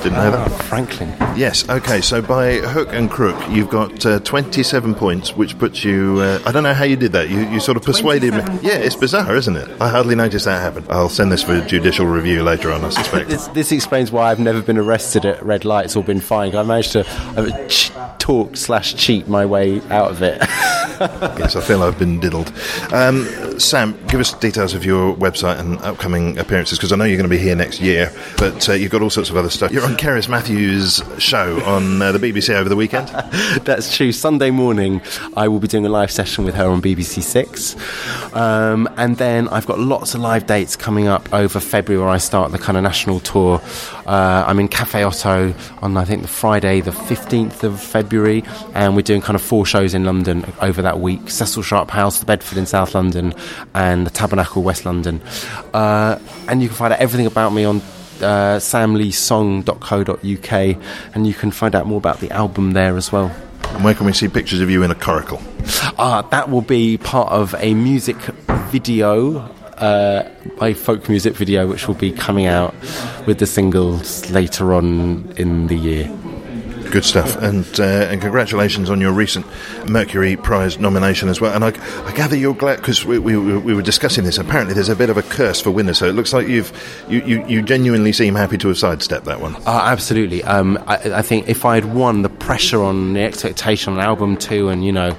Didn't 0.04 0.14
know 0.14 0.32
that. 0.32 0.64
Franklin. 0.64 1.10
Yes, 1.36 1.68
okay, 1.70 2.02
so 2.02 2.22
by 2.22 2.56
hook 2.56 2.90
and 2.92 3.10
crook, 3.10 3.36
you've 3.50 3.70
got 3.70 4.06
uh, 4.06 4.20
27 4.20 4.96
points, 4.96 5.36
which 5.36 5.58
puts 5.58 5.84
you. 5.84 6.20
Uh, 6.20 6.40
I 6.46 6.52
don't 6.52 6.64
know 6.64 6.74
how 6.74 6.84
you 6.84 6.96
did 6.96 7.12
that. 7.14 7.30
You, 7.30 7.40
you 7.50 7.60
sort 7.60 7.78
of 7.78 7.84
persuaded 7.84 8.34
me. 8.34 8.40
Yeah, 8.62 8.76
it's 8.76 8.96
bizarre, 8.96 9.36
isn't 9.36 9.56
it? 9.56 9.70
I 9.82 9.90
hardly 9.90 10.16
noticed 10.16 10.46
that 10.46 10.62
happen. 10.62 10.86
I'll 10.90 11.10
send 11.10 11.32
this 11.32 11.44
for 11.44 11.60
judicial 11.62 12.06
review 12.06 12.44
later 12.44 12.72
on, 12.72 12.84
I 12.86 12.90
suspect. 12.90 13.30
This, 13.30 13.48
this 13.50 13.72
explains 13.72 14.12
why 14.12 14.32
I've 14.32 14.40
never 14.40 14.62
been 14.62 14.78
arrested 14.78 15.26
at 15.26 15.44
red 15.44 15.66
lights 15.66 15.96
or 15.96 16.04
been 16.04 16.22
fined. 16.22 16.56
I 16.56 16.64
managed 16.64 16.94
to 16.94 17.04
talk 18.20 18.58
slash 18.58 18.96
cheat 18.96 19.28
my 19.28 19.46
way 19.46 19.82
out 19.90 20.12
of 20.12 20.22
it. 20.22 20.42
yes, 21.00 21.56
I 21.56 21.62
feel 21.62 21.84
I've 21.84 21.98
been 22.00 22.20
diddled. 22.20 22.52
Um, 22.94 23.26
Sam, 23.60 23.98
give 24.08 24.20
us 24.20 24.34
details 24.34 24.74
of 24.74 24.86
your 24.86 25.16
website 25.16 25.60
and 25.60 25.78
upcoming 25.80 26.38
appearances 26.38 26.78
because 26.78 26.92
I 26.92 26.96
know 26.96 27.04
you're 27.04 27.18
going 27.18 27.30
to 27.30 27.36
be 27.36 27.42
here 27.42 27.56
next 27.56 27.82
year, 27.82 28.12
but 28.38 28.70
uh, 28.70 28.74
you've 28.74 28.92
got 28.92 29.02
all 29.02 29.10
sorts 29.10 29.30
of 29.30 29.38
other 29.38 29.50
stuff. 29.50 29.72
You're 29.72 29.84
on 29.84 29.98
Cerys 29.98 30.30
Matthews' 30.30 31.02
show 31.18 31.62
on 31.64 32.02
uh, 32.02 32.12
the 32.12 32.20
BBC 32.20 32.54
over 32.54 32.70
the 32.70 32.76
weekend. 32.76 33.08
That's 33.64 33.96
true. 33.96 34.12
Sunday 34.12 34.52
morning, 34.52 35.02
I 35.36 35.48
will 35.48 35.60
be 35.60 35.68
doing 35.68 35.86
a 35.86 35.90
live 35.90 36.12
session 36.12 36.46
with 36.46 36.56
her 36.56 36.68
on 36.68 36.82
BBC 36.82 37.22
Six, 37.22 37.76
um, 38.34 38.88
and 38.98 39.18
then 39.18 39.48
I've 39.50 39.66
got 39.66 39.80
lots 39.80 40.16
of 40.16 40.22
live 40.22 40.48
dates 40.48 40.76
coming 40.76 41.08
up 41.08 41.34
over 41.34 41.60
February 41.60 42.04
where 42.04 42.14
I 42.14 42.18
start 42.18 42.52
the 42.52 42.60
kind 42.60 42.78
of 42.78 42.84
national 42.84 43.20
tour. 43.20 43.62
Uh, 44.06 44.46
I'm 44.48 44.60
in 44.60 44.68
Cafe 44.68 45.04
Oto 45.04 45.54
on 45.82 45.98
I 45.98 46.06
think 46.06 46.22
the 46.22 46.28
Friday, 46.28 46.82
the 46.82 46.92
15th 46.92 47.64
of 47.64 47.82
February, 47.82 48.44
and 48.74 48.96
we're 48.96 49.02
doing 49.02 49.22
kind 49.22 49.36
of 49.36 49.42
four 49.42 49.66
shows 49.66 49.94
in 49.94 50.06
London 50.06 50.46
over 50.62 50.78
over 50.78 50.87
that 50.88 51.02
week 51.02 51.30
Cecil 51.30 51.64
Sharp 51.64 51.92
House, 51.92 52.20
the 52.20 52.26
Bedford 52.26 52.58
in 52.58 52.66
South 52.66 52.96
London, 52.96 53.34
and 53.74 54.06
the 54.06 54.10
Tabernacle, 54.10 54.64
West 54.64 54.86
London. 54.86 55.22
Uh, 55.74 56.18
and 56.48 56.62
you 56.62 56.70
can 56.70 56.78
find 56.78 56.94
out 56.94 57.00
everything 57.00 57.26
about 57.26 57.52
me 57.52 57.66
on 57.66 57.82
uh, 58.22 58.56
samleesong.co.uk, 58.58 60.54
and 61.14 61.28
you 61.28 61.34
can 61.34 61.52
find 61.52 61.76
out 61.76 61.86
more 61.86 61.98
about 61.98 62.22
the 62.22 62.32
album 62.32 62.72
there 62.72 62.96
as 62.96 63.12
well. 63.12 63.36
And 63.74 63.84
where 63.84 63.94
can 63.94 64.06
we 64.06 64.14
see 64.14 64.30
pictures 64.30 64.62
of 64.62 64.70
you 64.70 64.82
in 64.84 64.92
a 64.92 64.96
coracle? 64.96 65.42
Uh, 65.98 66.22
that 66.30 66.50
will 66.50 66.62
be 66.62 66.98
part 66.98 67.30
of 67.34 67.54
a 67.60 67.74
music 67.74 68.16
video, 68.72 69.40
uh, 69.40 70.24
a 70.62 70.74
folk 70.74 71.10
music 71.10 71.36
video, 71.36 71.68
which 71.68 71.86
will 71.90 71.96
be 71.96 72.14
coming 72.14 72.46
out 72.46 72.74
with 73.26 73.40
the 73.40 73.46
singles 73.46 74.32
later 74.32 74.74
on 74.74 75.34
in 75.36 75.68
the 75.68 75.76
year. 75.76 76.10
Good 76.92 77.04
stuff, 77.04 77.36
and 77.36 77.66
uh, 77.80 77.84
and 77.84 78.22
congratulations 78.22 78.90
on 78.90 79.02
your 79.02 79.12
recent 79.12 79.46
Mercury 79.90 80.36
Prize 80.38 80.80
nomination 80.80 81.30
as 81.30 81.42
well. 81.42 81.54
And 81.54 81.64
I, 81.64 81.68
I 82.08 82.14
gather 82.14 82.36
you're 82.36 82.56
glad 82.56 82.78
because 82.78 83.06
we, 83.06 83.20
we, 83.20 83.38
we 83.38 83.74
were 83.74 83.82
discussing 83.82 84.24
this. 84.24 84.38
Apparently, 84.38 84.74
there's 84.74 84.90
a 84.90 84.96
bit 84.96 85.10
of 85.10 85.18
a 85.18 85.22
curse 85.22 85.60
for 85.60 85.70
winners, 85.70 85.98
so 85.98 86.08
it 86.08 86.14
looks 86.14 86.34
like 86.34 86.48
you've 86.48 86.72
you, 87.10 87.22
you, 87.24 87.46
you 87.46 87.62
genuinely 87.62 88.14
seem 88.14 88.36
happy 88.36 88.58
to 88.58 88.70
have 88.70 88.78
sidestepped 88.78 89.26
that 89.26 89.42
one. 89.42 89.56
Uh, 89.58 89.62
absolutely. 89.86 90.44
Um, 90.44 90.82
I, 90.88 90.96
I 90.96 91.22
think 91.22 91.50
if 91.50 91.66
I 91.66 91.76
had 91.76 91.94
won, 91.94 92.22
the 92.22 92.30
pressure 92.30 92.82
on 92.82 93.14
the 93.14 93.22
expectation 93.22 93.94
on 93.94 94.00
album 94.00 94.38
two, 94.38 94.70
and 94.70 94.86
you 94.86 94.92
know, 94.94 95.18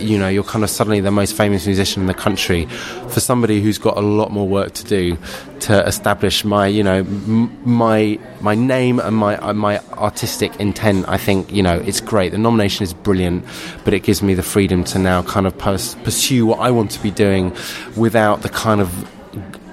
you 0.00 0.18
know, 0.18 0.28
you're 0.28 0.44
kind 0.44 0.64
of 0.64 0.70
suddenly 0.70 1.00
the 1.00 1.10
most 1.10 1.36
famous 1.36 1.66
musician 1.66 2.02
in 2.02 2.06
the 2.06 2.14
country. 2.14 2.66
For 3.08 3.20
somebody 3.20 3.60
who's 3.60 3.78
got 3.78 3.96
a 3.96 4.00
lot 4.00 4.30
more 4.30 4.48
work 4.48 4.72
to 4.74 4.84
do 4.84 5.18
to 5.60 5.84
establish 5.86 6.44
my, 6.44 6.66
you 6.66 6.82
know, 6.82 6.98
m- 6.98 7.56
my 7.68 8.18
my 8.40 8.54
name 8.54 8.98
and 8.98 9.16
my 9.16 9.36
uh, 9.36 9.52
my 9.52 9.78
artistic 9.92 10.54
intent, 10.60 11.08
I 11.08 11.18
think 11.18 11.52
you 11.52 11.62
know 11.62 11.78
it's 11.78 12.00
great. 12.00 12.32
The 12.32 12.38
nomination 12.38 12.84
is 12.84 12.94
brilliant, 12.94 13.44
but 13.84 13.94
it 13.94 14.00
gives 14.02 14.22
me 14.22 14.34
the 14.34 14.42
freedom 14.42 14.84
to 14.84 14.98
now 14.98 15.22
kind 15.22 15.46
of 15.46 15.56
pers- 15.58 15.94
pursue 16.04 16.46
what 16.46 16.60
I 16.60 16.70
want 16.70 16.90
to 16.92 17.02
be 17.02 17.10
doing 17.10 17.54
without 17.96 18.42
the 18.42 18.48
kind 18.48 18.80
of 18.80 18.90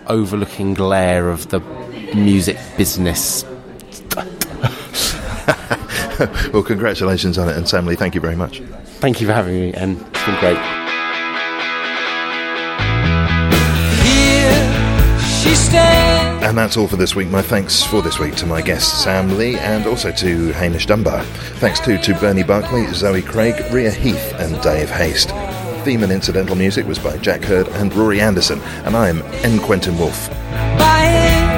overlooking 0.07 0.73
glare 0.73 1.29
of 1.29 1.49
the 1.49 1.59
music 2.15 2.57
business. 2.77 3.45
well, 6.53 6.63
congratulations 6.63 7.37
on 7.37 7.47
it, 7.49 7.55
and 7.55 7.67
Sam 7.67 7.87
thank 7.95 8.15
you 8.15 8.21
very 8.21 8.35
much. 8.35 8.61
Thank 8.99 9.21
you 9.21 9.27
for 9.27 9.33
having 9.33 9.53
me, 9.53 9.73
and 9.73 9.97
it's 9.97 10.25
been 10.25 10.39
great. 10.39 10.57
And 16.49 16.57
that's 16.57 16.77
all 16.77 16.87
for 16.87 16.95
this 16.95 17.15
week. 17.15 17.29
My 17.29 17.41
thanks 17.43 17.83
for 17.83 18.01
this 18.01 18.17
week 18.17 18.35
to 18.37 18.45
my 18.45 18.61
guest 18.61 19.03
Sam 19.03 19.37
Lee 19.37 19.55
and 19.57 19.85
also 19.85 20.11
to 20.11 20.51
Hamish 20.53 20.87
Dunbar. 20.87 21.23
Thanks 21.59 21.79
too 21.79 21.97
to 21.99 22.13
Bernie 22.15 22.43
Barkley, 22.43 22.87
Zoe 22.87 23.21
Craig, 23.21 23.53
Ria 23.71 23.91
Heath, 23.91 24.33
and 24.39 24.59
Dave 24.61 24.89
Haste. 24.89 25.29
Theme 25.85 26.03
and 26.03 26.11
incidental 26.11 26.55
music 26.55 26.87
was 26.87 26.97
by 26.97 27.17
Jack 27.17 27.43
Hurd 27.43 27.67
and 27.69 27.93
Rory 27.93 28.19
Anderson, 28.19 28.59
and 28.83 28.97
I'm 28.97 29.21
N. 29.43 29.59
Quentin 29.59 29.97
Woolf. 29.97 30.29
waiting 30.79 31.48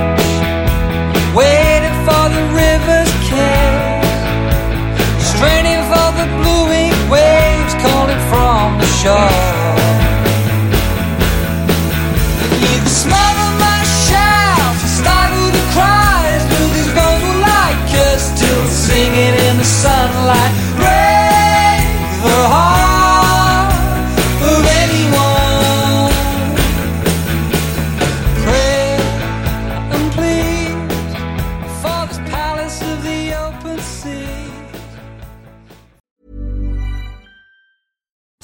singing 18.92 19.36
in 19.48 19.58
the 19.58 19.64
sunlight. 19.64 20.71